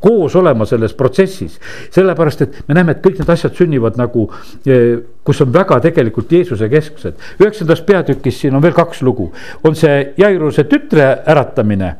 koos 0.00 0.36
olema 0.36 0.64
selles 0.66 0.94
protsessis. 0.94 1.58
sellepärast, 1.90 2.42
et 2.42 2.60
me 2.68 2.74
näeme, 2.74 2.94
et 2.96 3.02
kõik 3.04 3.18
need 3.20 3.32
asjad 3.34 3.56
sünnivad 3.56 3.98
nagu, 4.00 4.28
eh, 4.66 5.00
kus 5.24 5.40
on 5.44 5.52
väga 5.52 5.80
tegelikult 5.80 6.32
Jeesuse 6.32 6.68
kesksed. 6.68 7.14
üheksandas 7.40 7.82
peatükis 7.82 8.40
siin 8.40 8.54
on 8.54 8.62
veel 8.62 8.76
kaks 8.76 9.02
lugu, 9.02 9.32
on 9.64 9.74
see 9.74 10.12
Jairuse 10.16 10.64
tütre 10.64 11.22
äratamine 11.26 11.96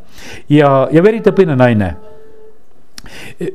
ja, 0.49 0.88
ja 0.93 1.03
veritõbine 1.03 1.57
naine 1.57 1.97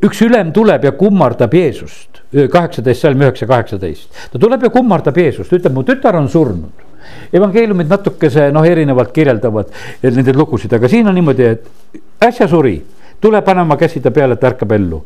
üks 0.04 0.22
ülem 0.26 0.52
tuleb 0.56 0.88
ja 0.88 0.94
kummardab 0.98 1.54
Jeesust, 1.54 2.22
kaheksateist 2.52 3.06
salm 3.06 3.22
üheksa, 3.22 3.48
kaheksateist. 3.50 4.10
ta 4.32 4.42
tuleb 4.42 4.64
ja 4.68 4.72
kummardab 4.74 5.18
Jeesust, 5.18 5.54
ütleb, 5.54 5.74
mu 5.76 5.86
tütar 5.88 6.18
on 6.20 6.30
surnud. 6.30 6.84
evangeeliumid 7.34 7.90
natukese 7.90 8.48
noh, 8.52 8.66
erinevalt 8.66 9.12
kirjeldavad 9.14 9.70
neid 10.02 10.36
lugusid, 10.36 10.74
aga 10.74 10.90
siin 10.90 11.08
on 11.08 11.14
niimoodi, 11.14 11.52
et 11.52 12.26
äsja 12.26 12.48
suri, 12.50 12.80
tule 13.22 13.42
pane 13.46 13.62
oma 13.62 13.78
käsi 13.78 14.02
ta 14.02 14.12
peale, 14.12 14.34
et 14.34 14.48
ärkab 14.50 14.74
ellu 14.74 15.04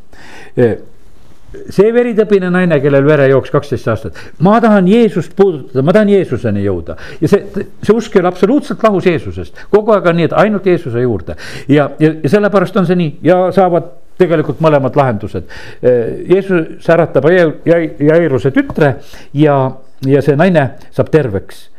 see 1.73 1.89
veritõbine 1.93 2.49
naine, 2.53 2.77
kellel 2.81 3.05
verejooks 3.07 3.51
kaksteist 3.53 3.87
aastat, 3.89 4.17
ma 4.45 4.59
tahan 4.61 4.87
Jeesust 4.89 5.33
puudutada, 5.37 5.83
ma 5.85 5.95
tahan 5.95 6.11
Jeesuseni 6.13 6.63
jõuda. 6.65 6.95
ja 7.21 7.31
see, 7.31 7.65
see 7.81 7.95
usk 7.95 8.15
ei 8.15 8.21
ole 8.21 8.29
absoluutselt 8.29 8.83
lahus 8.85 9.07
Jeesusest, 9.09 9.65
kogu 9.73 9.95
aeg 9.95 10.09
on 10.11 10.19
nii, 10.19 10.29
et 10.29 10.35
ainult 10.43 10.69
Jeesuse 10.69 11.01
juurde. 11.01 11.37
ja, 11.67 11.89
ja, 11.99 12.13
ja 12.23 12.33
sellepärast 12.35 12.77
on 12.77 12.89
see 12.89 12.99
nii 12.99 13.15
ja 13.25 13.39
saavad 13.55 13.89
tegelikult 14.19 14.61
mõlemad 14.63 14.97
lahendused. 14.99 15.47
Jeesus 15.81 16.89
äratab 16.91 17.29
Jairuse 17.29 18.51
tütre 18.55 18.95
ja, 19.33 19.59
ja 20.05 20.23
see 20.25 20.37
naine 20.39 20.65
saab 20.91 21.11
terveks. 21.13 21.69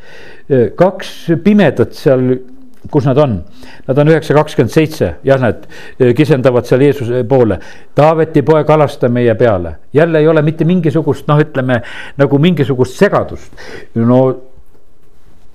kaks 0.76 1.12
pimedat 1.44 1.94
seal 1.94 2.32
kus 2.90 3.04
nad 3.04 3.18
on? 3.18 3.36
Nad 3.86 3.98
on 3.98 4.08
üheksa 4.08 4.34
kakskümmend 4.34 4.72
seitse, 4.72 5.10
jah, 5.26 5.40
nad 5.40 5.66
kisendavad 6.16 6.68
seal 6.68 6.84
Jeesuse 6.84 7.22
poole. 7.28 7.58
Taaveti 7.94 8.42
poeg, 8.46 8.70
alasta 8.70 9.10
meie 9.12 9.34
peale, 9.38 9.76
jälle 9.92 10.22
ei 10.22 10.28
ole 10.28 10.42
mitte 10.42 10.64
mingisugust 10.64 11.28
noh, 11.28 11.40
ütleme 11.42 11.80
nagu 12.20 12.38
mingisugust 12.38 12.96
segadust. 12.98 13.52
no 13.94 14.20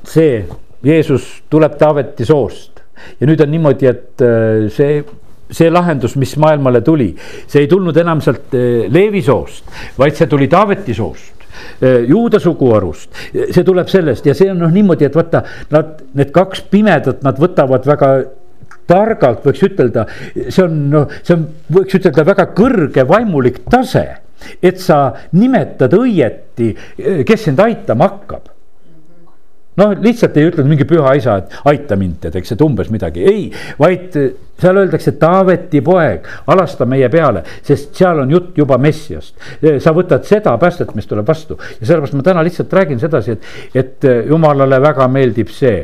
see 0.06 0.46
Jeesus 0.86 1.44
tuleb 1.50 1.78
Taaveti 1.82 2.26
soost 2.26 2.84
ja 3.20 3.28
nüüd 3.28 3.42
on 3.42 3.52
niimoodi, 3.52 3.90
et 3.90 4.26
see 4.74 5.00
see 5.52 5.70
lahendus, 5.70 6.16
mis 6.20 6.36
maailmale 6.42 6.82
tuli, 6.86 7.12
see 7.48 7.66
ei 7.66 7.70
tulnud 7.72 7.98
enam 8.02 8.22
sealt 8.24 8.54
eh, 8.58 8.86
Leevi 8.92 9.22
soost, 9.26 9.68
vaid 10.00 10.18
see 10.18 10.30
tuli 10.32 10.48
Taaveti 10.52 10.96
soost 10.98 11.46
eh, 11.82 12.06
juuda 12.10 12.42
suguharust, 12.42 13.12
see 13.34 13.66
tuleb 13.66 13.92
sellest 13.92 14.26
ja 14.26 14.36
see 14.38 14.50
on 14.52 14.64
noh 14.66 14.74
niimoodi, 14.74 15.08
et 15.10 15.18
vaata, 15.18 15.44
nad, 15.74 16.02
need 16.18 16.34
kaks 16.36 16.66
pimedat, 16.72 17.22
nad 17.26 17.40
võtavad 17.42 17.86
väga 17.88 18.12
targalt 18.90 19.46
võiks 19.46 19.64
ütelda, 19.66 20.08
see 20.48 20.66
on 20.66 20.82
noh, 20.94 21.14
see 21.22 21.38
on, 21.38 21.48
võiks 21.78 21.98
ütelda 22.00 22.26
väga 22.28 22.50
kõrge 22.58 23.06
vaimulik 23.10 23.64
tase. 23.70 24.08
et 24.62 24.82
sa 24.84 25.14
nimetad 25.32 25.94
õieti, 25.96 26.74
eh, 27.00 27.24
kes 27.26 27.48
sind 27.48 27.62
aitama 27.62 28.10
hakkab 28.10 28.55
noh, 29.80 29.94
lihtsalt 30.02 30.38
ei 30.38 30.50
ütelnud 30.50 30.72
mingi 30.72 30.88
püha 30.88 31.16
isa, 31.18 31.38
et 31.42 31.56
aita 31.72 31.98
mind, 32.00 32.20
tead, 32.24 32.38
eks, 32.40 32.56
et 32.56 32.64
umbes 32.66 32.90
midagi, 32.94 33.26
ei, 33.28 33.46
vaid 33.80 34.16
eh, 34.20 34.32
seal 34.62 34.80
öeldakse 34.80 35.16
Taaveti 35.20 35.82
poeg, 35.86 36.28
alasta 36.52 36.88
meie 36.90 37.10
peale, 37.12 37.44
sest 37.66 37.96
seal 37.98 38.24
on 38.24 38.32
jutt 38.32 38.58
juba 38.62 38.80
Messiast. 38.82 39.36
Eh, 39.60 39.78
sa 39.84 39.94
võtad 39.96 40.26
seda 40.28 40.56
päästet, 40.62 40.96
mis 40.96 41.10
tuleb 41.10 41.28
vastu. 41.28 41.60
Ja 41.80 41.84
sellepärast 41.84 42.18
ma 42.18 42.26
täna 42.26 42.46
lihtsalt 42.46 42.74
räägin 42.74 43.02
sedasi, 43.04 43.36
et, 43.36 43.54
et 43.76 44.10
eh, 44.10 44.24
jumalale 44.32 44.80
väga 44.84 45.08
meeldib 45.12 45.52
see 45.54 45.78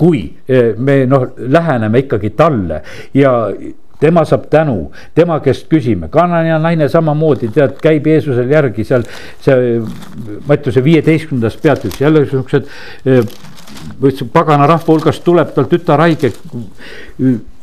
kui 0.00 0.22
me 0.80 0.94
noh, 1.04 1.26
läheneme 1.52 2.00
ikkagi 2.06 2.30
talle. 2.32 2.78
Ja 3.12 3.34
tema 4.00 4.24
saab 4.24 4.48
tänu, 4.50 4.90
tema 5.14 5.40
käest 5.44 5.68
küsime, 5.70 6.08
Kanania 6.08 6.58
naine 6.58 6.88
samamoodi 6.88 7.50
tead, 7.54 7.76
käib 7.82 8.06
Jeesusel 8.06 8.50
järgi 8.50 8.84
seal 8.88 9.04
see 9.44 9.78
Mattiuse 10.48 10.84
viieteistkümnendas 10.84 11.56
peatükis. 11.60 12.00
Jälle 12.00 12.26
siuksed 12.26 12.68
võttis 14.00 14.28
pagana 14.32 14.66
rahva 14.68 14.92
hulgast 14.92 15.24
tuleb 15.24 15.52
tal 15.54 15.68
tütar 15.70 16.02
haige, 16.02 16.32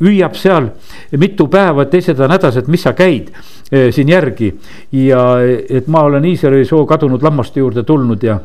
hüüab 0.02 0.38
seal 0.40 0.72
mitu 1.20 1.48
päeva, 1.52 1.86
teised 1.90 2.20
on 2.24 2.34
hädas, 2.34 2.60
et 2.60 2.70
mis 2.72 2.84
sa 2.86 2.94
käid 2.98 3.32
eh, 3.72 3.90
siin 3.94 4.10
järgi. 4.10 4.54
ja 4.92 5.24
et 5.70 5.88
ma 5.88 6.04
olen 6.08 6.26
Iisraeli 6.26 6.66
soo 6.66 6.86
kadunud 6.86 7.24
lammaste 7.24 7.60
juurde 7.60 7.84
tulnud 7.84 8.24
ja 8.24 8.40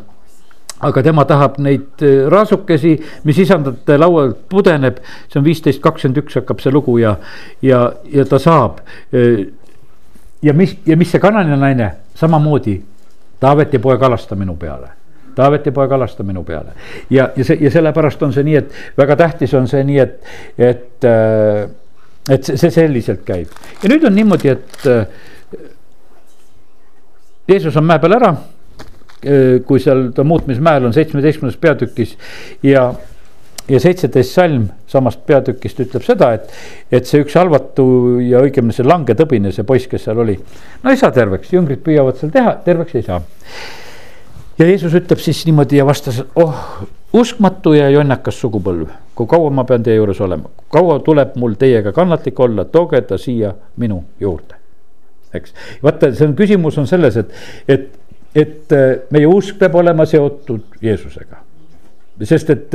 aga 0.83 1.03
tema 1.03 1.25
tahab 1.25 1.59
neid 1.63 2.03
äh, 2.03 2.25
raasukesi, 2.31 2.97
mis 3.25 3.39
isandate 3.45 3.99
laualt 4.01 4.41
pudeneb, 4.51 4.99
see 5.31 5.39
on 5.41 5.47
viisteist 5.47 5.83
kakskümmend 5.83 6.23
üks 6.25 6.39
hakkab 6.41 6.63
see 6.63 6.73
lugu 6.75 6.97
ja, 6.99 7.17
ja, 7.63 7.85
ja 8.11 8.25
ta 8.29 8.41
saab. 8.43 8.81
Äh, 9.15 9.45
ja 10.43 10.55
mis, 10.59 10.75
ja 10.87 10.99
mis 10.99 11.13
see 11.15 11.23
kanane 11.23 11.59
naine? 11.59 11.93
Samamoodi, 12.19 12.81
Taaveti 13.43 13.79
poeg 13.83 14.03
alasta 14.07 14.37
minu 14.39 14.55
peale. 14.59 14.91
Taaveti 15.35 15.73
poeg 15.75 15.93
alasta 15.97 16.23
minu 16.27 16.43
peale. 16.47 16.75
Ja, 17.11 17.31
ja 17.37 17.45
see 17.47 17.57
ja 17.63 17.71
sellepärast 17.75 18.23
on 18.23 18.35
see 18.35 18.45
nii, 18.47 18.57
et 18.59 18.99
väga 18.99 19.17
tähtis 19.23 19.55
on 19.59 19.69
see 19.71 19.83
nii, 19.87 19.99
et, 20.03 20.35
et, 20.59 21.07
äh, 21.09 21.63
et 22.31 22.51
see, 22.51 22.59
see 22.59 22.75
selliselt 22.75 23.23
käib. 23.27 23.55
Ja 23.83 23.91
nüüd 23.91 24.07
on 24.07 24.19
niimoodi, 24.19 24.51
et 24.51 24.91
Jeesus 27.49 27.77
on 27.77 27.87
mäe 27.87 28.03
peal 28.03 28.19
ära 28.19 28.35
kui 29.67 29.81
seal 29.83 30.09
ta 30.17 30.25
muutmismäel 30.27 30.89
on 30.89 30.95
seitsmeteistkümnendas 30.97 31.61
peatükis 31.63 32.17
ja 32.67 32.93
ja 33.71 33.81
seitseteist 33.81 34.35
salm 34.35 34.65
samast 34.91 35.23
peatükist 35.27 35.81
ütleb 35.85 36.03
seda, 36.03 36.33
et, 36.37 36.49
et 36.93 37.07
see 37.07 37.23
üks 37.23 37.37
halvatu 37.39 37.85
ja 38.25 38.43
õigemini 38.43 38.75
see 38.75 38.87
langetõbine, 38.87 39.53
see 39.55 39.67
poiss, 39.67 39.87
kes 39.91 40.09
seal 40.09 40.19
oli. 40.25 40.35
no 40.83 40.91
ei 40.91 40.99
saa 40.99 41.13
terveks, 41.15 41.53
jüngrid 41.55 41.83
püüavad 41.85 42.19
seal 42.19 42.33
teha, 42.35 42.57
terveks 42.67 42.99
ei 42.99 43.07
saa. 43.07 43.21
ja 44.59 44.67
Jeesus 44.67 44.97
ütleb 44.99 45.23
siis 45.23 45.45
niimoodi 45.47 45.79
ja 45.79 45.87
vastas, 45.87 46.23
oh 46.35 46.83
uskmatu 47.13 47.75
ja 47.77 47.91
jonnakas 47.93 48.41
sugupõlv, 48.41 48.91
kui 49.15 49.31
kaua 49.31 49.53
ma 49.55 49.67
pean 49.69 49.85
teie 49.85 50.01
juures 50.01 50.21
olema, 50.25 50.51
kaua 50.73 50.99
tuleb 51.07 51.37
mul 51.39 51.55
teiega 51.61 51.95
kannatlik 51.95 52.41
olla, 52.41 52.65
tooge 52.65 53.03
ta 53.07 53.21
siia 53.21 53.55
minu 53.79 54.03
juurde 54.21 54.59
eks. 55.33 55.55
vaata, 55.85 56.13
see 56.17 56.29
on 56.29 56.37
küsimus 56.39 56.79
on 56.81 56.89
selles, 56.89 57.17
et, 57.21 57.35
et, 57.69 57.91
et 58.35 58.73
äh, 58.73 58.91
meie 59.13 59.29
usk 59.29 59.59
peab 59.61 59.75
olema 59.81 60.07
seotud 60.09 60.79
Jeesusega. 60.83 61.43
Sest 62.23 62.51
et, 62.53 62.75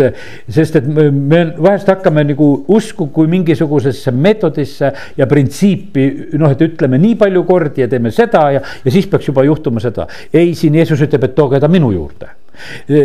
sest 0.52 0.76
et 0.80 0.88
me, 0.90 1.44
vahest 1.62 1.88
hakkame 1.88 2.24
nagu 2.26 2.48
usku 2.74 3.06
kui 3.14 3.30
mingisugusesse 3.32 4.12
meetodisse 4.12 4.90
ja 5.16 5.28
printsiipi, 5.30 6.08
noh, 6.42 6.52
et 6.52 6.64
ütleme 6.66 6.98
nii 7.00 7.16
palju 7.22 7.44
kordi 7.48 7.86
ja 7.86 7.88
teeme 7.92 8.12
seda 8.12 8.42
ja, 8.56 8.64
ja 8.84 8.92
siis 8.92 9.08
peaks 9.08 9.30
juba 9.30 9.46
juhtuma 9.46 9.80
seda. 9.84 10.08
ei, 10.34 10.56
siin 10.58 10.76
Jeesus 10.76 11.06
ütleb, 11.06 11.30
et 11.30 11.36
tooge 11.38 11.62
ta 11.64 11.70
minu 11.72 11.94
juurde. 11.94 12.34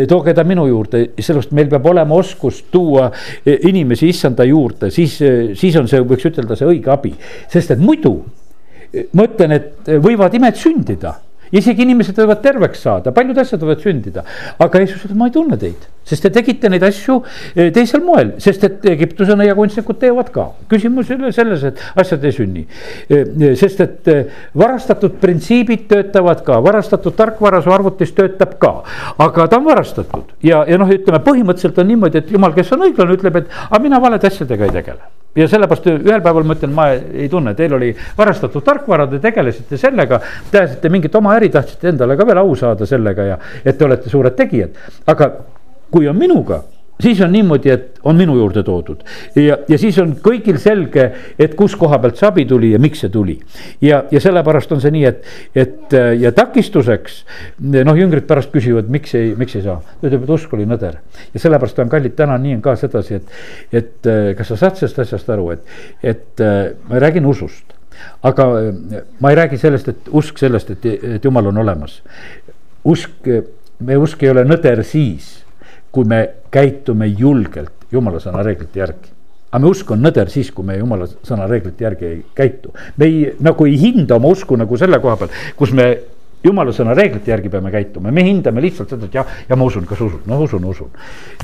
Tooge 0.09 0.33
ta 0.33 0.43
minu 0.43 0.65
juurde, 0.67 1.03
sellepärast 1.19 1.53
meil 1.53 1.69
peab 1.71 1.85
olema 1.93 2.17
oskus 2.17 2.63
tuua 2.73 3.11
inimesi 3.45 4.09
issanda 4.09 4.43
juurde, 4.49 4.89
siis, 4.91 5.19
siis 5.59 5.77
on 5.79 5.87
see, 5.87 6.01
võiks 6.01 6.25
ütelda, 6.31 6.57
see 6.57 6.67
õige 6.67 6.91
abi. 6.91 7.13
sest 7.53 7.77
et 7.77 7.79
muidu 7.79 8.17
ma 9.13 9.29
ütlen, 9.29 9.53
et 9.53 9.93
võivad 10.01 10.33
imed 10.33 10.57
sündida 10.57 11.13
isegi 11.53 11.85
inimesed 11.85 12.17
võivad 12.17 12.41
terveks 12.43 12.83
saada, 12.85 13.13
paljud 13.15 13.37
asjad 13.41 13.61
võivad 13.63 13.83
sündida. 13.83 14.23
aga 14.59 14.81
Jeesus 14.81 15.05
ütleb, 15.05 15.17
ma 15.19 15.29
ei 15.29 15.35
tunne 15.35 15.57
teid, 15.61 15.87
sest 16.07 16.25
te 16.25 16.31
tegite 16.33 16.69
neid 16.71 16.83
asju 16.83 17.19
eh, 17.55 17.69
teisel 17.75 18.03
moel, 18.05 18.33
sest 18.43 18.65
et 18.67 18.85
Egiptuse 18.93 19.37
nõiakunstnikud 19.37 19.99
teevad 20.01 20.31
ka. 20.33 20.49
küsimus 20.71 21.11
ei 21.11 21.19
ole 21.19 21.31
selles, 21.35 21.63
et 21.69 21.81
asjad 22.03 22.23
ei 22.25 22.35
sünni. 22.35 22.65
Eh, 23.07 23.23
eh, 23.23 23.55
sest 23.59 23.81
et 23.85 24.11
varastatud 24.57 25.19
printsiibid 25.21 25.87
töötavad 25.91 26.43
ka, 26.45 26.59
varastatud 26.63 27.15
tarkvara 27.17 27.61
su 27.61 27.73
arvutis 27.73 28.13
töötab 28.17 28.57
ka. 28.59 28.75
aga 29.17 29.47
ta 29.47 29.61
on 29.61 29.67
varastatud 29.69 30.37
ja, 30.43 30.63
ja 30.67 30.79
noh, 30.81 30.89
ütleme 30.89 31.21
põhimõtteliselt 31.23 31.83
on 31.83 31.91
niimoodi, 31.93 32.23
et 32.23 32.31
jumal, 32.31 32.55
kes 32.57 32.71
on 32.73 32.87
õiglane, 32.89 33.19
ütleb, 33.19 33.43
et 33.43 33.59
aga 33.69 33.83
mina 33.83 34.01
valede 34.01 34.27
asjadega 34.27 34.69
ei 34.69 34.81
tegele 34.81 35.22
ja 35.35 35.47
sellepärast 35.49 35.87
ühel 35.93 36.21
päeval 36.21 36.45
ma 36.47 36.57
ütlen, 36.57 36.73
ma 36.75 36.89
ei 36.93 37.29
tunne, 37.29 37.55
teil 37.57 37.73
oli 37.77 37.93
varastatud 38.17 38.63
tarkvara, 38.65 39.07
te 39.09 39.19
tegelesite 39.23 39.79
sellega. 39.81 40.19
Te 40.51 40.61
ajasite 40.61 40.91
mingit 40.93 41.15
oma 41.15 41.33
äri, 41.37 41.49
tahtsite 41.53 41.89
endale 41.93 42.17
ka 42.19 42.27
veel 42.27 42.43
au 42.43 42.53
saada 42.59 42.85
sellega 42.89 43.27
ja 43.31 43.39
et 43.63 43.77
te 43.77 43.85
olete 43.85 44.09
suured 44.13 44.37
tegijad. 44.37 44.77
aga 45.07 45.31
kui 45.93 46.07
on 46.09 46.17
minuga 46.17 46.61
siis 47.01 47.21
on 47.21 47.31
niimoodi, 47.31 47.69
et 47.69 47.99
on 48.03 48.17
minu 48.17 48.35
juurde 48.37 48.63
toodud 48.63 49.03
ja, 49.35 49.57
ja 49.69 49.77
siis 49.81 49.97
on 50.01 50.13
kõigil 50.23 50.59
selge, 50.61 51.07
et 51.39 51.55
kus 51.59 51.75
koha 51.79 51.99
pealt 52.01 52.19
see 52.19 52.27
abi 52.29 52.45
tuli 52.49 52.71
ja 52.73 52.79
miks 52.81 53.03
see 53.03 53.11
tuli. 53.13 53.37
ja, 53.81 54.03
ja 54.11 54.21
sellepärast 54.23 54.71
on 54.75 54.81
see 54.83 54.93
nii, 54.93 55.05
et, 55.09 55.27
et 55.55 55.97
ja 56.19 56.31
takistuseks 56.35 57.19
noh, 57.59 57.97
jüngrid 57.97 58.27
pärast 58.29 58.53
küsivad, 58.53 58.89
miks 58.93 59.15
ei, 59.19 59.33
miks 59.39 59.57
ei 59.57 59.65
saa. 59.65 59.79
ta 59.81 60.09
ütleb, 60.09 60.25
et 60.25 60.33
usk 60.37 60.53
oli 60.57 60.67
nõder 60.69 60.99
ja 61.33 61.43
sellepärast 61.45 61.83
on 61.83 61.93
kallid, 61.93 62.15
täna 62.19 62.37
nii 62.41 62.57
on 62.59 62.65
ka 62.65 62.75
sedasi, 62.79 63.21
et, 63.21 63.37
et 63.81 64.11
kas 64.37 64.53
sa 64.53 64.59
saad 64.65 64.81
sellest 64.81 65.05
asjast 65.05 65.31
aru, 65.33 65.49
et, 65.55 65.77
et 66.13 66.45
ma 66.89 67.01
räägin 67.03 67.25
usust 67.29 67.73
aga 68.25 68.47
ma 69.21 69.31
ei 69.31 69.37
räägi 69.37 69.59
sellest, 69.61 69.89
et 69.89 70.09
usk 70.11 70.39
sellest, 70.41 70.73
et, 70.73 70.85
et 71.17 71.25
jumal 71.25 71.51
on 71.51 71.57
olemas. 71.61 72.01
usk, 72.83 73.29
meie 73.79 73.97
usk 74.01 74.23
ei 74.23 74.31
ole 74.33 74.43
nõder 74.47 74.83
siis 74.87 75.42
kui 75.93 76.07
me 76.09 76.23
käitume 76.51 77.07
julgelt 77.07 77.87
jumala 77.93 78.21
sõna 78.23 78.41
reeglite 78.45 78.81
järgi 78.81 79.11
aga 79.53 79.61
me 79.61 79.69
usk 79.69 79.91
on 79.93 80.01
nõder 80.01 80.31
siis, 80.33 80.49
kui 80.51 80.65
me 80.65 80.79
jumala 80.79 81.05
sõna 81.05 81.45
reeglite 81.49 81.85
järgi 81.85 82.09
ei 82.09 82.23
käitu. 82.35 82.73
me 82.97 83.05
ei, 83.05 83.35
nagu 83.39 83.67
ei 83.69 83.77
hinda 83.77 84.17
oma 84.17 84.33
usku 84.33 84.57
nagu 84.57 84.77
selle 84.81 84.97
koha 84.99 85.15
peal, 85.19 85.35
kus 85.55 85.73
me 85.77 85.87
jumala 86.43 86.73
sõna 86.75 86.95
reeglite 86.97 87.31
järgi 87.31 87.51
peame 87.53 87.71
käituma, 87.71 88.11
me 88.11 88.23
hindame 88.25 88.63
lihtsalt 88.65 88.91
seda, 88.91 89.07
et 89.07 89.17
jah, 89.19 89.29
ja 89.49 89.55
ma 89.55 89.67
usun, 89.69 89.85
kas 89.87 90.01
usun, 90.01 90.23
no 90.27 90.41
usun, 90.43 90.65
usun. 90.65 90.89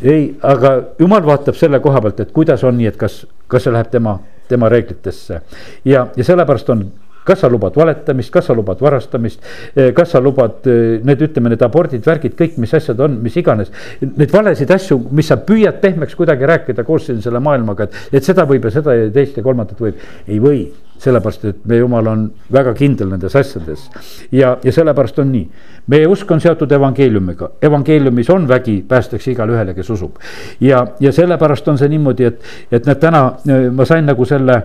ei, 0.02 0.34
aga 0.42 0.74
jumal 1.00 1.24
vaatab 1.28 1.56
selle 1.60 1.80
koha 1.84 2.02
pealt, 2.04 2.20
et 2.26 2.34
kuidas 2.36 2.66
on 2.68 2.76
nii, 2.80 2.90
et 2.90 2.98
kas, 3.00 3.22
kas 3.48 3.68
see 3.68 3.76
läheb 3.76 3.92
tema, 3.94 4.18
tema 4.50 4.72
reeglitesse. 4.74 5.42
ja, 5.86 6.08
ja 6.16 6.26
sellepärast 6.26 6.74
on 6.76 6.88
kas 7.30 7.44
sa 7.44 7.52
lubad 7.52 7.78
valetamist, 7.78 8.34
kas 8.34 8.50
sa 8.50 8.58
lubad 8.58 8.82
varastamist, 8.82 9.46
eh, 9.76 9.92
kas 9.96 10.16
sa 10.16 10.24
lubad 10.24 10.68
eh, 10.68 10.98
need, 11.06 11.24
ütleme, 11.30 11.54
need 11.54 11.64
abordid, 11.66 12.04
värgid, 12.06 12.36
kõik, 12.40 12.58
mis 12.62 12.74
asjad 12.78 13.00
on, 13.06 13.20
mis 13.24 13.38
iganes. 13.40 13.72
Neid 14.02 14.34
valesid 14.34 14.72
asju, 14.74 15.00
mis 15.16 15.30
sa 15.30 15.40
püüad 15.46 15.82
pehmeks 15.84 16.18
kuidagi 16.18 16.50
rääkida 16.50 16.86
koos 16.88 17.08
siin 17.10 17.24
selle 17.26 17.42
maailmaga, 17.44 17.90
et, 17.90 18.20
et 18.20 18.26
seda 18.26 18.48
võib 18.50 18.66
ja 18.68 18.74
seda 18.80 18.98
ja 18.98 19.10
teist 19.14 19.38
ja 19.38 19.46
kolmandat 19.46 19.82
võib, 19.82 20.00
ei 20.28 20.42
või 20.44 20.64
sellepärast, 21.00 21.46
et 21.48 21.60
meie 21.70 21.80
jumal 21.80 22.08
on 22.12 22.26
väga 22.52 22.74
kindel 22.76 23.12
nendes 23.14 23.36
asjades. 23.40 23.86
ja, 24.32 24.58
ja 24.64 24.72
sellepärast 24.76 25.20
on 25.24 25.32
nii, 25.32 25.46
meie 25.88 26.08
usk 26.12 26.32
on 26.32 26.42
seotud 26.44 26.72
evangeeliumiga, 26.76 27.52
evangeeliumis 27.62 28.30
on 28.36 28.48
vägi, 28.48 28.82
päästakse 28.88 29.32
igale 29.32 29.56
ühele, 29.56 29.74
kes 29.78 29.90
usub. 29.96 30.20
ja, 30.60 30.86
ja 31.00 31.12
sellepärast 31.16 31.68
on 31.68 31.80
see 31.80 31.90
niimoodi, 31.96 32.28
et, 32.28 32.44
et 32.72 32.86
näed, 32.86 33.00
täna 33.00 33.24
eh, 33.48 33.70
ma 33.72 33.88
sain 33.88 34.06
nagu 34.06 34.28
selle 34.28 34.60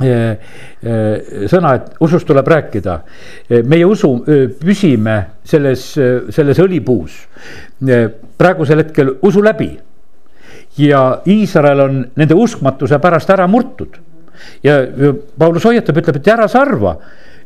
sõna, 0.00 1.74
et 1.76 2.00
usust 2.00 2.26
tuleb 2.28 2.48
rääkida. 2.48 2.96
Meie 3.68 3.84
usu, 3.84 4.14
püsime 4.60 5.16
selles, 5.44 5.92
selles 6.32 6.60
õlipuus 6.62 7.18
praegusel 8.40 8.84
hetkel 8.84 9.16
usu 9.22 9.44
läbi. 9.44 9.78
ja 10.78 11.20
Iisrael 11.26 11.80
on 11.80 11.96
nende 12.16 12.34
uskmatuse 12.34 12.98
pärast 12.98 13.30
ära 13.30 13.46
murtud. 13.46 13.98
ja 14.62 14.74
Paulus 15.38 15.64
hoiatab, 15.64 15.96
ütleb, 15.96 16.16
et 16.16 16.28
ära 16.28 16.48
sa 16.48 16.62
arva, 16.62 16.96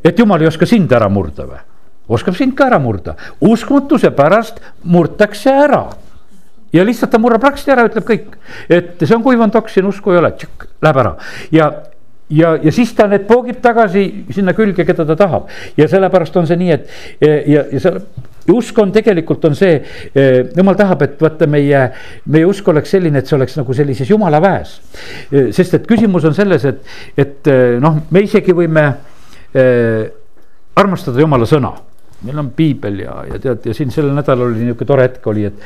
et 0.03 0.19
jumal 0.19 0.41
ei 0.41 0.47
oska 0.47 0.65
sind 0.65 0.91
ära 0.91 1.09
murda 1.09 1.43
või. 1.43 1.59
oskab 2.07 2.35
sind 2.35 2.55
ka 2.55 2.67
ära 2.67 2.79
murda, 2.79 3.15
uskmatuse 3.41 4.11
pärast 4.11 4.61
murtakse 4.83 5.49
ära 5.49 5.89
ja 6.73 6.83
lihtsalt 6.85 7.11
ta 7.11 7.19
murrab 7.19 7.43
raksti 7.43 7.71
ära, 7.71 7.87
ütleb 7.89 8.05
kõik, 8.07 8.37
et 8.69 9.01
see 9.03 9.15
on 9.15 9.23
kuivanud 9.23 9.55
oks, 9.55 9.73
siin 9.73 9.87
usku 9.89 10.11
ei 10.11 10.19
ole, 10.19 10.31
läheb 10.81 11.01
ära 11.03 11.15
ja 11.51 11.71
ja, 12.29 12.55
ja 12.61 12.71
siis 12.71 12.93
ta 12.97 13.07
need 13.11 13.27
poogib 13.29 13.59
tagasi 13.63 14.05
sinna 14.33 14.53
külge, 14.57 14.85
keda 14.85 15.05
ta 15.05 15.17
tahab 15.19 15.49
ja 15.77 15.87
sellepärast 15.89 16.37
on 16.41 16.47
see 16.49 16.57
nii, 16.61 16.71
et 16.71 16.89
ja, 17.47 17.65
ja 17.71 17.81
see 17.81 17.99
usk 18.53 18.77
on 18.81 18.91
tegelikult 18.93 19.45
on 19.49 19.55
see, 19.57 19.79
jumal 20.55 20.77
tahab, 20.77 21.01
et 21.05 21.21
vaata 21.21 21.47
meie, 21.49 21.81
meie 22.29 22.45
usk 22.45 22.67
oleks 22.69 22.93
selline, 22.93 23.21
et 23.21 23.29
see 23.29 23.37
oleks 23.37 23.57
nagu 23.57 23.73
sellises 23.73 24.09
jumala 24.09 24.41
väes. 24.43 24.75
sest 25.55 25.79
et 25.79 25.87
küsimus 25.89 26.27
on 26.29 26.37
selles, 26.37 26.65
et, 26.69 26.83
et 27.17 27.51
noh, 27.81 28.03
me 28.11 28.21
isegi 28.25 28.53
võime 28.53 28.85
eh, 29.53 30.05
armastada 30.75 31.21
jumala 31.21 31.49
sõna. 31.49 31.73
meil 32.25 32.39
on 32.39 32.49
piibel 32.55 32.99
ja, 33.03 33.19
ja 33.33 33.39
tead, 33.41 33.65
ja 33.65 33.73
siin 33.73 33.91
sellel 33.91 34.15
nädalal 34.15 34.49
oli 34.49 34.63
niisugune 34.63 34.87
tore 34.87 35.03
hetk 35.05 35.27
oli, 35.27 35.45
et 35.45 35.65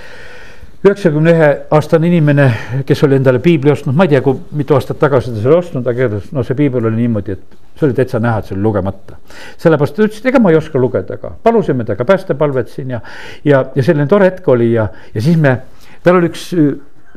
üheksakümne 0.85 1.31
ühe 1.35 1.47
aastane 1.75 2.07
inimene, 2.07 2.45
kes 2.87 3.01
oli 3.03 3.17
endale 3.19 3.41
piibli 3.43 3.71
ostnud, 3.73 3.95
ma 3.95 4.05
ei 4.07 4.13
tea, 4.13 4.21
kui 4.23 4.37
mitu 4.55 4.77
aastat 4.77 4.99
tagasi 5.01 5.33
ta 5.33 5.41
selle 5.43 5.57
ostnud, 5.59 5.87
aga 5.87 6.05
igatahes 6.05 6.29
no 6.35 6.43
see 6.47 6.55
piibel 6.59 6.87
oli 6.87 7.01
niimoodi, 7.01 7.35
et 7.35 7.57
see 7.79 7.87
oli 7.89 7.97
täitsa 7.97 8.21
näha, 8.23 8.39
et 8.39 8.47
see 8.47 8.55
oli 8.55 8.63
lugemata. 8.63 9.17
sellepärast 9.59 9.97
ta 9.97 10.05
ütles, 10.07 10.21
et 10.21 10.29
ega 10.31 10.39
ma 10.43 10.53
ei 10.53 10.59
oska 10.59 10.79
lugeda, 10.79 11.19
aga 11.19 11.33
palusime 11.43 11.83
temaga 11.87 12.07
päästepalvet 12.13 12.71
siin 12.71 12.95
ja, 12.95 13.01
ja, 13.43 13.65
ja 13.75 13.83
selline 13.83 14.07
tore 14.07 14.31
hetk 14.31 14.47
oli 14.47 14.71
ja, 14.71 14.87
ja 15.13 15.25
siis 15.25 15.39
me, 15.39 15.57
tal 16.03 16.21
oli 16.21 16.31
üks 16.31 16.47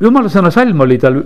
jumala 0.03 0.31
sõna 0.31 0.51
salm 0.53 0.83
oli 0.85 0.99
tal, 1.01 1.17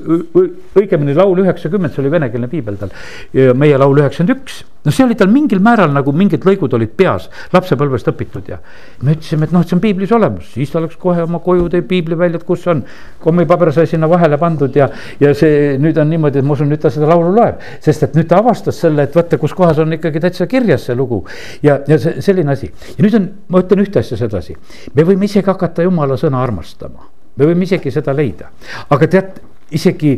õigemini 0.77 1.15
laul 1.17 1.43
üheksakümmend, 1.43 1.93
see 1.93 2.03
oli 2.03 2.13
venekeelne 2.13 2.49
piibel 2.51 2.79
tal. 2.79 2.93
meie 3.33 3.77
laul 3.79 4.01
üheksakümmend 4.03 4.35
üks, 4.37 4.63
no 4.87 4.93
see 4.93 5.05
oli 5.05 5.17
tal 5.19 5.31
mingil 5.31 5.59
määral 5.63 5.91
nagu 5.93 6.13
mingid 6.15 6.45
lõigud 6.47 6.73
olid 6.77 6.93
peas, 6.99 7.27
lapsepõlvest 7.53 8.07
õpitud 8.11 8.51
ja. 8.51 8.59
me 9.03 9.17
ütlesime, 9.17 9.47
et 9.47 9.55
noh, 9.55 9.63
et 9.65 9.71
see 9.71 9.77
on 9.77 9.83
piiblis 9.83 10.13
olemas, 10.15 10.47
siis 10.53 10.71
ta 10.71 10.81
läks 10.83 10.99
kohe 11.01 11.25
oma 11.25 11.41
koju, 11.43 11.67
tõi 11.73 11.83
piibli 11.87 12.17
välja, 12.19 12.41
et 12.41 12.47
kus 12.47 12.63
on. 12.71 12.83
kommipaber 13.23 13.73
sai 13.75 13.87
sinna 13.89 14.07
vahele 14.09 14.39
pandud 14.39 14.75
ja, 14.75 14.89
ja 15.19 15.33
see 15.35 15.75
nüüd 15.81 15.97
on 15.99 16.09
niimoodi, 16.13 16.39
et 16.39 16.47
ma 16.47 16.55
usun, 16.55 16.71
nüüd 16.71 16.81
ta 16.83 16.93
seda 16.93 17.09
laulu 17.09 17.33
loeb. 17.35 17.59
sest 17.83 18.07
et 18.07 18.15
nüüd 18.17 18.29
ta 18.29 18.39
avastas 18.43 18.79
selle, 18.85 19.07
et 19.07 19.15
vaata, 19.17 19.41
kus 19.41 19.55
kohas 19.57 19.81
on 19.83 19.97
ikkagi 19.97 20.23
täitsa 20.23 20.47
kirjas 20.47 20.87
see 20.87 20.95
lugu. 20.95 21.23
ja, 21.65 21.81
ja 21.87 21.99
see 21.99 22.21
selline 22.23 22.53
asi 22.55 22.71
ja 22.71 23.03
nüüd 23.03 23.19
on, 23.19 23.29
ma 23.51 23.65
ütlen 23.65 23.83
ühte 23.83 24.05
asja 24.05 24.19
sedasi, 24.19 24.55
me 24.93 25.07
võime 25.07 25.27
isegi 25.27 25.49
hakata 25.49 25.83
jumala 25.87 26.19
sõna 26.19 26.43
armastama 26.43 27.16
me 27.37 27.45
võime 27.45 27.67
isegi 27.67 27.91
seda 27.93 28.13
leida, 28.15 28.51
aga 28.89 29.07
tead, 29.07 29.39
isegi 29.75 30.15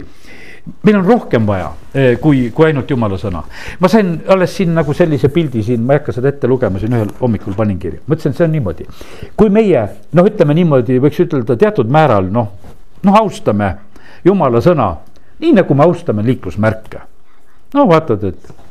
meil 0.83 0.99
on 0.99 1.05
rohkem 1.05 1.45
vaja 1.47 1.69
eh, 1.93 2.15
kui, 2.21 2.49
kui 2.55 2.67
ainult 2.67 2.89
jumala 2.91 3.17
sõna. 3.19 3.41
ma 3.79 3.89
sain 3.91 4.17
alles 4.29 4.53
siin 4.55 4.73
nagu 4.75 4.93
sellise 4.93 5.29
pildi 5.33 5.63
siin, 5.65 5.83
ma 5.85 5.95
ei 5.95 6.01
hakka 6.01 6.15
seda 6.19 6.31
ette 6.33 6.47
lugema, 6.47 6.79
siin 6.79 6.95
ühel 6.95 7.11
hommikul 7.19 7.55
panin 7.57 7.79
kirja, 7.79 8.01
mõtlesin, 8.07 8.35
see 8.37 8.45
on 8.45 8.55
niimoodi. 8.55 8.87
kui 9.39 9.49
meie 9.53 9.85
noh, 10.13 10.29
ütleme 10.29 10.55
niimoodi, 10.57 10.99
võiks 11.01 11.21
ütelda 11.25 11.57
teatud 11.59 11.91
määral 11.91 12.29
noh, 12.33 12.51
noh 13.03 13.19
austame 13.21 13.75
jumala 14.25 14.61
sõna, 14.63 14.91
nii 15.39 15.55
nagu 15.61 15.75
me 15.75 15.87
austame 15.87 16.25
liiklusmärke. 16.27 17.03
no 17.73 17.87
vaatad, 17.89 18.23
et 18.33 18.68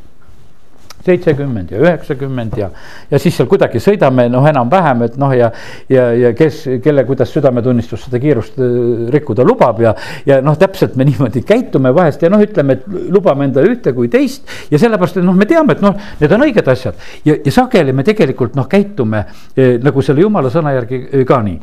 seitsekümmend 1.06 1.70
ja 1.72 1.80
üheksakümmend 1.82 2.56
ja, 2.58 2.68
ja 3.10 3.20
siis 3.22 3.36
seal 3.38 3.48
kuidagi 3.50 3.80
sõidame 3.82 4.26
noh, 4.32 4.44
enam-vähem, 4.48 5.04
et 5.06 5.16
noh, 5.20 5.32
ja, 5.36 5.50
ja, 5.92 6.08
ja 6.16 6.32
kes, 6.36 6.64
kelle, 6.84 7.04
kuidas 7.08 7.32
südametunnistus 7.34 8.06
seda 8.06 8.20
kiirust 8.22 8.58
äh, 8.62 9.06
rikkuda 9.14 9.46
lubab 9.46 9.80
ja, 9.84 9.94
ja 10.28 10.40
noh, 10.44 10.58
täpselt 10.58 10.98
me 10.98 11.06
niimoodi 11.08 11.44
käitume 11.46 11.94
vahest 11.94 12.22
ja 12.22 12.32
noh, 12.32 12.42
ütleme, 12.42 12.78
et 12.78 13.12
lubame 13.14 13.48
endale 13.48 13.72
ühte 13.74 13.94
kui 13.96 14.10
teist. 14.12 14.46
ja 14.70 14.80
sellepärast, 14.80 15.20
et 15.20 15.26
noh, 15.26 15.36
me 15.38 15.48
teame, 15.48 15.78
et 15.78 15.84
noh, 15.84 15.96
need 16.20 16.34
on 16.34 16.46
õiged 16.48 16.72
asjad 16.74 17.08
ja, 17.24 17.38
ja 17.38 17.54
sageli 17.54 17.94
me 17.94 18.04
tegelikult 18.06 18.58
noh, 18.58 18.68
käitume 18.70 19.24
eh, 19.54 19.76
nagu 19.82 20.04
selle 20.04 20.26
jumala 20.26 20.52
sõna 20.52 20.74
järgi 20.76 21.04
eh, 21.06 21.26
ka 21.28 21.42
nii. 21.46 21.58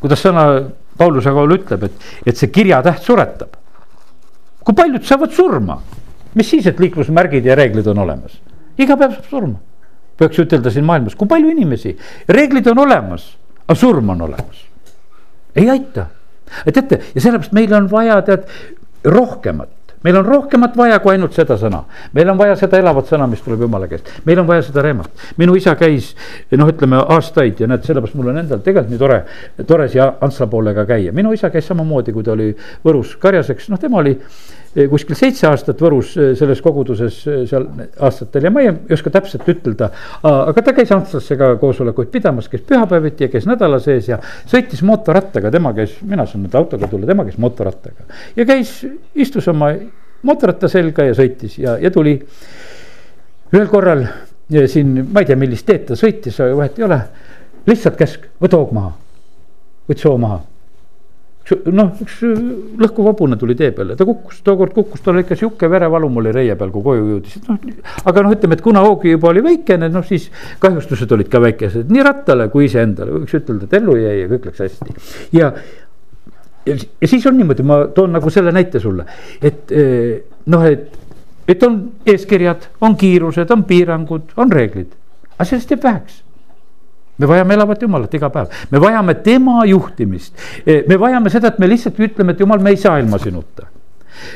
kuidas 0.00 0.22
sõna 0.24 0.46
Pauluse 1.00 1.32
kaul 1.32 1.54
ütleb, 1.54 1.86
et, 1.86 2.08
et 2.28 2.36
see 2.36 2.50
kirjatäht 2.52 3.06
suretab. 3.06 3.54
kui 4.60 4.76
paljud 4.76 5.04
saavad 5.06 5.32
surma 5.32 5.78
mis 6.34 6.50
siis, 6.50 6.66
et 6.66 6.80
liiklusmärgid 6.80 7.46
ja 7.46 7.56
reeglid 7.58 7.86
on 7.90 7.98
olemas? 8.04 8.38
Iga 8.80 8.96
päev 8.96 9.18
saab 9.18 9.28
surma. 9.30 9.58
võiks 10.20 10.36
ütelda 10.42 10.68
siin 10.68 10.84
maailmas, 10.84 11.14
kui 11.16 11.28
palju 11.28 11.48
inimesi, 11.48 11.94
reeglid 12.28 12.66
on 12.68 12.82
olemas, 12.82 13.24
aga 13.64 13.76
surm 13.78 14.10
on 14.12 14.26
olemas. 14.28 14.64
ei 15.56 15.70
aita, 15.70 16.06
teate 16.72 17.00
ja 17.14 17.20
sellepärast 17.20 17.52
meil 17.56 17.72
on 17.74 17.90
vaja 17.90 18.20
tead 18.22 18.48
rohkemat. 19.04 19.76
Meil 20.04 20.16
on 20.16 20.24
rohkemat 20.24 20.76
vaja 20.80 20.96
kui 21.04 21.12
ainult 21.12 21.34
seda 21.36 21.58
sõna, 21.60 21.82
meil 22.16 22.28
on 22.32 22.38
vaja 22.40 22.54
seda 22.56 22.78
elavat 22.80 23.10
sõna, 23.10 23.26
mis 23.28 23.42
tuleb 23.44 23.66
jumala 23.66 23.84
käest, 23.88 24.06
meil 24.24 24.38
on 24.40 24.46
vaja 24.48 24.62
seda 24.64 24.80
reemat. 24.86 25.10
minu 25.36 25.54
isa 25.58 25.74
käis 25.76 26.14
noh, 26.56 26.70
ütleme 26.72 27.02
aastaid 27.16 27.60
ja 27.60 27.68
näed, 27.68 27.84
sellepärast 27.84 28.16
mul 28.16 28.30
on 28.32 28.40
endal 28.40 28.62
tegelikult 28.64 28.94
nii 28.94 29.02
tore, 29.02 29.18
tore 29.68 29.88
siia 29.92 30.06
Antsla 30.20 30.46
poole 30.46 30.72
ka 30.74 30.86
käia, 30.88 31.12
minu 31.12 31.34
isa 31.36 31.50
käis 31.52 31.68
samamoodi, 31.68 32.14
kui 32.16 32.24
ta 32.24 32.32
oli 32.32 32.48
Võrus 32.84 33.12
karjaseks, 33.20 33.68
noh, 33.68 33.80
tema 33.80 34.00
oli 34.00 34.16
kuskil 34.70 35.18
seitse 35.18 35.48
aastat 35.48 35.80
Võrus 35.82 36.12
eh, 36.14 36.30
selles 36.38 36.60
koguduses 36.62 37.16
eh, 37.26 37.40
seal 37.50 37.66
aastatel 38.06 38.46
ja 38.46 38.52
ma 38.54 38.62
ei 38.62 38.70
oska 38.94 39.10
täpselt 39.10 39.48
ütelda. 39.50 39.90
aga 40.22 40.62
ta 40.62 40.74
käis 40.76 40.92
Antslasse 40.94 41.36
ka 41.38 41.56
koosolekuid 41.60 42.10
pidamas, 42.12 42.48
käis 42.48 42.62
pühapäeviti 42.68 43.26
ja 43.26 43.32
käis 43.32 43.48
nädala 43.50 43.80
sees 43.82 44.08
ja 44.12 44.20
sõitis 44.22 44.84
mootorrattaga, 44.86 45.50
tema 45.50 45.74
käis, 45.74 45.96
mina 46.06 46.26
saan 46.26 46.44
nüüd 46.46 46.54
autoga 46.58 46.86
tulla, 46.90 47.08
tema 47.10 47.26
käis 47.26 47.38
mootorrattaga. 47.42 48.06
ja 48.36 48.46
käis, 48.46 48.76
istus 49.14 49.48
oma 49.50 49.72
mootorratta 50.22 50.70
selga 50.70 51.08
ja 51.08 51.18
sõitis 51.18 51.58
ja, 51.58 51.74
ja 51.80 51.90
tuli 51.90 52.20
ühel 53.50 53.66
korral 53.72 54.06
siin, 54.70 55.00
ma 55.10 55.24
ei 55.24 55.32
tea, 55.32 55.38
millist 55.38 55.66
teed 55.66 55.88
ta 55.90 55.98
sõitis, 55.98 56.38
vahet 56.38 56.78
ei 56.78 56.86
ole. 56.86 57.00
lihtsalt 57.66 57.98
käsk, 57.98 58.30
võta 58.42 58.62
hoog 58.62 58.70
maha, 58.76 58.94
võttis 59.90 60.06
hoo 60.06 60.14
maha 60.20 60.40
noh, 61.72 61.90
üks 62.04 62.20
lõhkuv 62.80 63.08
hobune 63.10 63.36
tuli 63.40 63.56
tee 63.58 63.72
peale, 63.74 63.96
ta 63.98 64.06
kukkus, 64.08 64.40
tookord 64.46 64.74
kukkus, 64.76 65.02
tal 65.04 65.18
ikka 65.20 65.36
sihuke 65.38 65.70
verevalum 65.70 66.20
oli 66.22 66.32
reie 66.34 66.56
peal, 66.58 66.72
kui 66.74 66.84
koju 66.84 67.06
jõudis, 67.08 67.40
noh. 67.48 67.58
aga 68.10 68.24
noh, 68.24 68.34
ütleme, 68.36 68.58
et 68.58 68.64
kuna 68.64 68.84
hoogi 68.84 69.14
juba 69.14 69.30
oli 69.32 69.42
väikene, 69.44 69.90
noh 69.92 70.06
siis 70.06 70.28
kahjustused 70.62 71.12
olid 71.16 71.30
ka 71.32 71.42
väikesed. 71.42 71.90
Nii 71.90 72.06
rattale 72.06 72.48
kui 72.52 72.68
iseendale, 72.68 73.18
võiks 73.18 73.36
ütelda, 73.40 73.68
et 73.68 73.76
ellu 73.80 73.98
jäi 73.98 74.16
ja 74.22 74.30
kõik 74.30 74.48
läks 74.50 74.64
hästi. 74.66 74.96
ja, 75.36 75.52
ja 76.70 77.10
siis 77.10 77.26
on 77.26 77.38
niimoodi, 77.40 77.66
ma 77.66 77.82
toon 77.96 78.16
nagu 78.18 78.32
selle 78.32 78.54
näite 78.54 78.82
sulle, 78.82 79.06
et 79.42 79.74
eh, 79.74 80.16
noh, 80.52 80.66
et, 80.66 80.88
et 81.50 81.68
on 81.68 81.82
eeskirjad, 82.06 82.70
on 82.86 82.98
kiirused, 83.00 83.54
on 83.54 83.66
piirangud, 83.68 84.34
on 84.40 84.52
reeglid, 84.52 84.92
aga 85.36 85.48
sellest 85.52 85.76
jääb 85.76 85.86
väheks 85.88 86.24
me 87.20 87.28
vajame 87.28 87.54
elavat 87.54 87.82
Jumalat 87.82 88.14
iga 88.16 88.30
päev, 88.32 88.52
me 88.70 88.80
vajame 88.80 89.14
tema 89.24 89.64
juhtimist. 89.68 90.34
E, 90.64 90.82
me 90.88 90.96
vajame 91.00 91.32
seda, 91.32 91.52
et 91.52 91.60
me 91.60 91.68
lihtsalt 91.68 92.00
ütleme, 92.00 92.34
et 92.34 92.40
Jumal, 92.40 92.62
me 92.64 92.72
ei 92.72 92.80
saa 92.80 92.98
ilma 93.00 93.20
sinuta. 93.20 93.68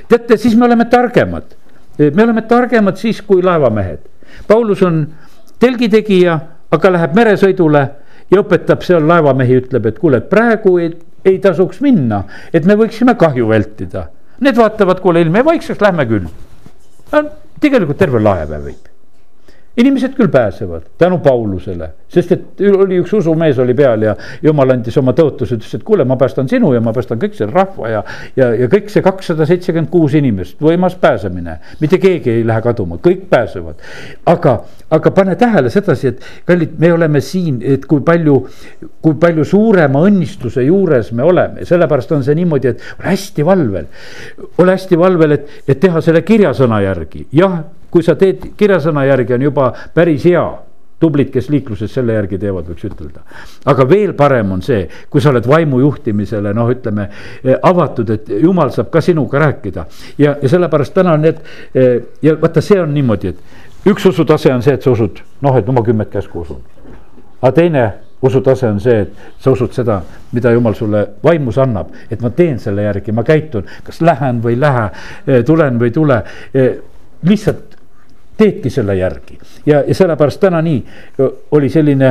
teate, 0.09 0.37
siis 0.41 0.57
me 0.57 0.67
oleme 0.69 0.85
targemad, 0.91 1.57
e, 1.99 2.11
me 2.11 2.23
oleme 2.23 2.45
targemad 2.49 3.01
siis 3.01 3.23
kui 3.23 3.43
laevamehed. 3.43 4.05
Paulus 4.49 4.83
on 4.83 5.05
telgitegija, 5.61 6.39
aga 6.75 6.93
läheb 6.93 7.17
meresõidule 7.17 7.85
ja 8.31 8.41
õpetab 8.41 8.85
seal 8.85 9.05
laevamehi, 9.09 9.61
ütleb, 9.65 9.87
et 9.89 10.01
kuule, 10.01 10.21
praegu 10.29 10.79
ei, 10.83 10.95
ei 11.25 11.39
tasuks 11.43 11.81
minna, 11.85 12.25
et 12.53 12.67
me 12.69 12.77
võiksime 12.81 13.17
kahju 13.21 13.49
vältida. 13.49 14.09
Need 14.45 14.59
vaatavad, 14.59 15.01
kuule 15.01 15.23
ilm 15.23 15.37
jäi 15.39 15.47
vaikseks, 15.53 15.81
lähme 15.81 16.09
küll. 16.11 16.27
tegelikult 17.61 17.99
terve 17.99 18.21
laev 18.21 18.51
võib 18.51 18.94
inimesed 19.77 20.15
küll 20.15 20.29
pääsevad 20.31 20.83
tänu 20.99 21.19
Paulusele, 21.19 21.89
sest 22.09 22.33
et 22.33 22.63
oli 22.69 23.01
üks 23.03 23.13
usumees 23.19 23.59
oli 23.59 23.75
peal 23.75 24.05
ja 24.07 24.15
jumal 24.43 24.71
andis 24.77 24.97
oma 25.01 25.15
tõotuse, 25.17 25.59
ütles, 25.59 25.75
et 25.75 25.83
kuule, 25.87 26.07
ma 26.07 26.17
päästan 26.21 26.49
sinu 26.51 26.71
ja 26.75 26.83
ma 26.85 26.93
päästan 26.95 27.19
kõik 27.23 27.35
selle 27.39 27.55
rahva 27.55 27.91
ja. 27.91 28.05
ja, 28.39 28.53
ja 28.55 28.69
kõik 28.71 28.93
see 28.93 29.03
kakssada 29.03 29.47
seitsekümmend 29.51 29.91
kuus 29.91 30.15
inimest, 30.19 30.61
võimas 30.63 30.95
pääsemine, 31.03 31.59
mitte 31.83 31.99
keegi 32.03 32.37
ei 32.37 32.47
lähe 32.47 32.63
kaduma, 32.63 33.01
kõik 33.03 33.27
pääsevad. 33.31 33.83
aga, 34.31 34.57
aga 34.95 35.15
pane 35.15 35.37
tähele 35.41 35.71
sedasi, 35.75 36.15
et 36.15 36.27
kallid, 36.47 36.79
me 36.79 36.93
oleme 36.95 37.21
siin, 37.25 37.59
et 37.75 37.87
kui 37.91 38.05
palju, 38.07 38.41
kui 39.03 39.19
palju 39.21 39.45
suurema 39.49 40.05
õnnistuse 40.07 40.63
juures 40.69 41.11
me 41.13 41.27
oleme, 41.27 41.67
sellepärast 41.67 42.15
on 42.15 42.23
see 42.27 42.39
niimoodi, 42.39 42.75
et 42.75 42.91
ole 43.01 43.11
hästi 43.11 43.47
valvel. 43.47 43.89
ole 44.59 44.79
hästi 44.79 44.99
valvel, 44.99 45.41
et, 45.41 45.57
et 45.67 45.81
teha 45.81 46.01
selle 46.05 46.23
kirjasõna 46.23 46.85
järgi, 46.85 47.27
jah 47.35 47.65
kui 47.95 48.03
sa 48.03 48.17
teed 48.19 48.49
kirjasõna 48.59 49.05
järgi, 49.07 49.37
on 49.37 49.43
juba 49.47 49.69
päris 49.95 50.25
hea 50.27 50.43
tublid, 50.99 51.29
kes 51.31 51.47
liikluses 51.53 51.93
selle 51.95 52.17
järgi 52.17 52.39
teevad, 52.43 52.67
võiks 52.71 52.87
ütelda. 52.89 53.23
aga 53.71 53.87
veel 53.89 54.15
parem 54.19 54.51
on 54.57 54.63
see, 54.67 54.87
kui 55.11 55.23
sa 55.23 55.31
oled 55.31 55.47
vaimu 55.47 55.79
juhtimisele, 55.83 56.51
noh, 56.57 56.71
ütleme 56.75 57.07
eh, 57.07 57.55
avatud, 57.55 58.11
et 58.11 58.31
jumal 58.43 58.73
saab 58.75 58.91
ka 58.91 59.03
sinuga 59.05 59.43
rääkida. 59.43 59.87
ja, 60.19 60.37
ja 60.43 60.51
sellepärast 60.51 60.95
täna 60.95 61.17
need 61.21 61.43
eh, 61.75 62.01
ja 62.23 62.35
vaata, 62.41 62.63
see 62.65 62.81
on 62.83 62.95
niimoodi, 62.95 63.35
et 63.35 63.91
üks 63.91 64.07
usutase 64.11 64.51
on 64.55 64.65
see, 64.65 64.75
et 64.75 64.83
sa 64.83 64.95
usud, 64.95 65.21
noh, 65.45 65.59
et 65.61 65.71
no 65.71 65.77
ma 65.77 65.85
kümmet 65.87 66.11
käsku 66.11 66.43
usun. 66.43 66.63
aga 67.43 67.53
teine 67.61 67.85
usutase 68.25 68.67
on 68.71 68.81
see, 68.81 69.05
et 69.05 69.39
sa 69.45 69.53
usud 69.55 69.75
seda, 69.77 70.01
mida 70.33 70.51
jumal 70.55 70.75
sulle 70.75 71.05
vaimus 71.23 71.61
annab, 71.63 71.93
et 72.11 72.23
ma 72.25 72.33
teen 72.35 72.59
selle 72.59 72.89
järgi, 72.89 73.13
ma 73.13 73.23
käitun, 73.23 73.71
kas 73.85 74.01
lähen 74.01 74.41
või 74.43 74.57
ei 74.57 74.61
lähe, 74.67 74.89
eh, 75.29 75.45
tulen 75.45 75.79
või 75.79 75.93
ei 75.93 75.97
tule. 76.01 76.25
lihtsalt 77.25 77.74
teedki 78.37 78.71
selle 78.71 78.97
järgi 78.99 79.39
ja, 79.67 79.83
ja 79.87 79.95
sellepärast 79.95 80.41
täna 80.43 80.61
nii 80.65 80.83
oli 81.55 81.71
selline 81.71 82.11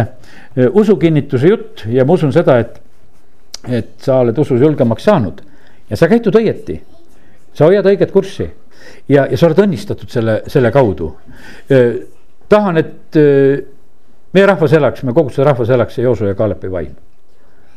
usukinnituse 0.72 1.48
jutt 1.48 1.86
ja 1.92 2.06
ma 2.06 2.18
usun 2.18 2.34
seda, 2.34 2.58
et, 2.60 2.80
et 3.68 3.94
sa 4.02 4.22
oled 4.24 4.38
usus 4.38 4.62
julgemaks 4.62 5.08
saanud 5.10 5.42
ja 5.90 6.00
sa 6.00 6.08
käitud 6.12 6.36
õieti. 6.40 6.80
sa 7.54 7.68
hoiad 7.70 7.86
õiget 7.86 8.12
kurssi 8.12 8.48
ja, 9.10 9.26
ja 9.26 9.38
sa 9.38 9.48
oled 9.48 9.64
õnnistatud 9.66 10.10
selle, 10.10 10.42
selle 10.48 10.72
kaudu. 10.72 11.12
tahan, 12.50 12.78
et 12.78 13.20
meie 14.34 14.46
rahvas 14.46 14.74
elaks, 14.74 15.04
me 15.04 15.14
koguduse 15.14 15.44
rahvas 15.44 15.70
elaks 15.70 16.00
see 16.00 16.06
Joosu 16.08 16.32
ja 16.32 16.36
Kaalepi 16.36 16.72
vaim 16.72 16.94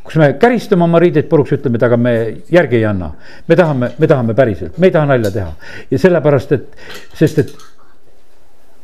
kus 0.06 0.16
me 0.22 0.28
käristame 0.38 0.84
oma 0.86 1.00
riideid 1.02 1.26
puruks, 1.26 1.50
ütleme, 1.56 1.80
et 1.80 1.84
aga 1.86 1.96
me 1.98 2.12
järgi 2.52 2.78
ei 2.78 2.84
anna. 2.86 3.10
me 3.48 3.56
tahame, 3.58 3.90
me 3.98 4.06
tahame 4.06 4.34
päriselt, 4.38 4.78
me 4.78 4.86
ei 4.86 4.94
taha 4.94 5.10
nalja 5.10 5.32
teha 5.34 5.48
ja 5.90 5.98
sellepärast, 5.98 6.52
et, 6.52 6.76
sest 7.18 7.40
et 7.42 7.56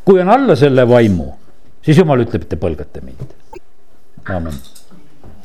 kui 0.05 0.21
on 0.21 0.31
alla 0.35 0.57
selle 0.59 0.87
vaimu, 0.89 1.31
siis 1.85 1.99
jumal 1.99 2.25
ütleb, 2.25 2.47
te 2.49 2.59
põlgate 2.61 3.03
mind. 3.05 3.35
amin 4.29 4.63